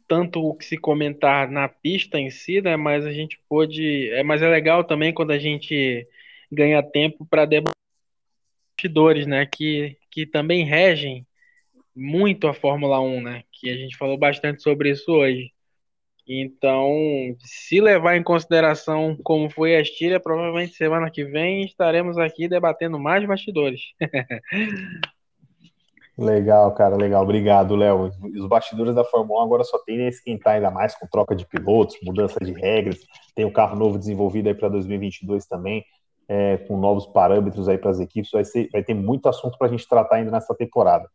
tanto 0.08 0.43
o 0.43 0.56
que 0.56 0.66
se 0.66 0.78
comentar 0.78 1.49
na 1.49 1.68
pista 1.68 2.20
em 2.20 2.30
si, 2.30 2.62
né? 2.62 2.76
Mas 2.76 3.06
a 3.06 3.12
gente 3.12 3.39
pôde. 3.49 4.10
É, 4.12 4.24
mas 4.24 4.41
é 4.41 4.47
legal 4.49 4.84
também 4.84 5.14
quando 5.14 5.32
a 5.32 5.39
gente 5.39 6.08
ganha 6.51 6.82
tempo 6.84 7.26
para 7.26 7.45
debater 7.45 7.74
bastidores, 8.78 9.28
né? 9.28 9.45
Que, 9.45 9.97
que 10.12 10.26
também 10.26 10.66
regem 10.66 11.26
muito 11.95 12.47
a 12.47 12.53
Fórmula 12.53 12.99
1, 12.99 13.22
né? 13.22 13.43
Que 13.51 13.70
a 13.70 13.76
gente 13.76 13.97
falou 13.97 14.18
bastante 14.18 14.62
sobre 14.62 14.91
isso 14.91 15.12
hoje. 15.12 15.51
Então, 16.28 16.91
se 17.39 17.80
levar 17.80 18.18
em 18.18 18.24
consideração 18.24 19.16
como 19.24 19.49
foi 19.49 19.76
a 19.76 19.82
Estíria, 19.82 20.20
provavelmente 20.20 20.74
semana 20.74 21.12
que 21.12 21.24
vem 21.24 21.64
estaremos 21.64 22.18
aqui 22.18 22.47
debatendo 22.47 22.99
mais 22.99 23.26
bastidores. 23.26 23.82
Legal, 26.18 26.74
cara, 26.74 26.95
legal. 26.95 27.24
Obrigado, 27.24 27.76
Léo. 27.76 28.09
Os 28.38 28.47
bastidores 28.47 28.95
da 28.95 29.03
Fórmula 29.03 29.41
1 29.41 29.43
agora 29.43 29.63
só 29.66 29.78
tem 29.80 30.05
a 30.05 30.07
esquentar 30.07 30.55
ainda 30.55 30.72
mais 30.72 30.95
com 30.95 31.05
troca 31.07 31.36
de 31.36 31.45
pilotos, 31.45 31.97
mudança 32.01 32.39
de 32.39 32.53
regras. 32.53 32.99
Tem 33.36 33.43
o 33.43 33.49
um 33.49 33.51
carro 33.51 33.76
novo 33.76 33.99
desenvolvido 33.99 34.47
aí 34.47 34.55
para 34.55 34.70
2022 34.70 35.45
também, 35.45 35.84
é, 36.28 36.57
com 36.57 36.78
novos 36.78 37.05
parâmetros 37.05 37.68
aí 37.68 37.78
para 37.78 37.91
as 37.91 37.99
equipes. 37.99 38.32
Vai, 38.32 38.45
ser, 38.45 38.70
vai 38.72 38.82
ter 38.82 38.93
muito 38.93 39.28
assunto 39.28 39.57
para 39.57 39.68
a 39.68 39.70
gente 39.70 39.88
tratar 39.88 40.16
ainda 40.16 40.32
nessa 40.32 40.55
temporada. 40.55 41.09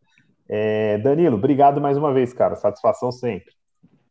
É, 0.47 0.99
Danilo, 0.99 1.37
obrigado 1.37 1.81
mais 1.81 1.97
uma 1.97 2.13
vez, 2.13 2.35
cara. 2.35 2.55
Satisfação 2.55 3.11
sempre. 3.11 3.55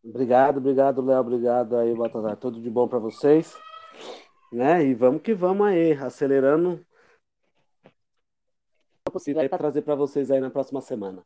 Obrigado, 0.04 0.58
obrigado, 0.58 1.06
Léo. 1.06 1.20
Obrigado 1.20 1.78
aí, 1.78 1.94
Baltazar. 1.94 2.36
Tudo 2.36 2.60
de 2.60 2.70
bom 2.70 2.88
para 2.88 2.98
vocês. 2.98 3.56
Né? 4.52 4.86
E 4.86 4.96
vamos 4.96 5.22
que 5.22 5.36
vamos 5.36 5.68
aí, 5.68 5.92
acelerando 5.92 6.84
possível 9.12 9.48
para 9.50 9.58
trazer 9.58 9.82
para 9.82 9.96
vocês 9.96 10.32
aí 10.32 10.40
na 10.40 10.50
próxima 10.50 10.82
semana. 10.82 11.24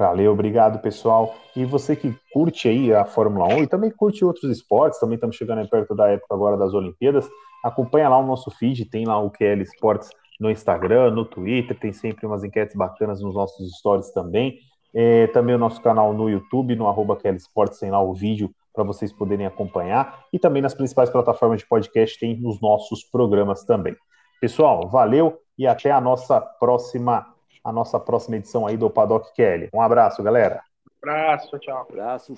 Valeu, 0.00 0.32
obrigado 0.32 0.80
pessoal. 0.80 1.34
E 1.54 1.62
você 1.64 1.94
que 1.94 2.16
curte 2.32 2.68
aí 2.68 2.90
a 2.90 3.04
Fórmula 3.04 3.54
1 3.54 3.64
e 3.64 3.66
também 3.66 3.90
curte 3.90 4.24
outros 4.24 4.50
esportes, 4.50 4.98
também 4.98 5.16
estamos 5.16 5.36
chegando 5.36 5.68
perto 5.68 5.94
da 5.94 6.08
época 6.08 6.34
agora 6.34 6.56
das 6.56 6.72
Olimpíadas, 6.72 7.28
acompanha 7.62 8.08
lá 8.08 8.16
o 8.18 8.26
nosso 8.26 8.50
feed, 8.50 8.86
tem 8.86 9.04
lá 9.04 9.18
o 9.18 9.30
QL 9.30 9.60
Esportes 9.60 10.08
no 10.40 10.50
Instagram, 10.50 11.10
no 11.10 11.26
Twitter, 11.26 11.78
tem 11.78 11.92
sempre 11.92 12.24
umas 12.24 12.42
enquetes 12.42 12.74
bacanas 12.74 13.20
nos 13.20 13.34
nossos 13.34 13.76
stories 13.76 14.10
também. 14.10 14.58
É, 14.94 15.26
também 15.28 15.54
o 15.54 15.58
nosso 15.58 15.82
canal 15.82 16.14
no 16.14 16.30
YouTube, 16.30 16.74
no 16.74 16.88
arroba 16.88 17.14
QL 17.14 17.36
Esportes, 17.36 17.78
tem 17.78 17.90
lá 17.90 18.02
o 18.02 18.14
vídeo 18.14 18.50
para 18.72 18.84
vocês 18.84 19.12
poderem 19.12 19.44
acompanhar. 19.44 20.24
E 20.32 20.38
também 20.38 20.62
nas 20.62 20.72
principais 20.72 21.10
plataformas 21.10 21.60
de 21.60 21.68
podcast 21.68 22.18
tem 22.18 22.40
os 22.42 22.58
nossos 22.58 23.04
programas 23.04 23.64
também. 23.64 23.94
Pessoal, 24.40 24.88
valeu 24.88 25.40
e 25.58 25.66
até 25.66 25.90
a 25.90 26.00
nossa 26.00 26.40
próxima 26.40 27.34
a 27.62 27.70
nossa 27.70 28.00
próxima 28.00 28.36
edição 28.36 28.66
aí 28.66 28.76
do 28.76 28.88
Paddock 28.88 29.34
Kelly. 29.34 29.68
Um 29.74 29.82
abraço, 29.82 30.22
galera. 30.22 30.62
Um 31.04 31.10
abraço, 31.10 31.58
tchau. 31.58 31.76
Um 31.76 31.92
abraço. 31.92 32.34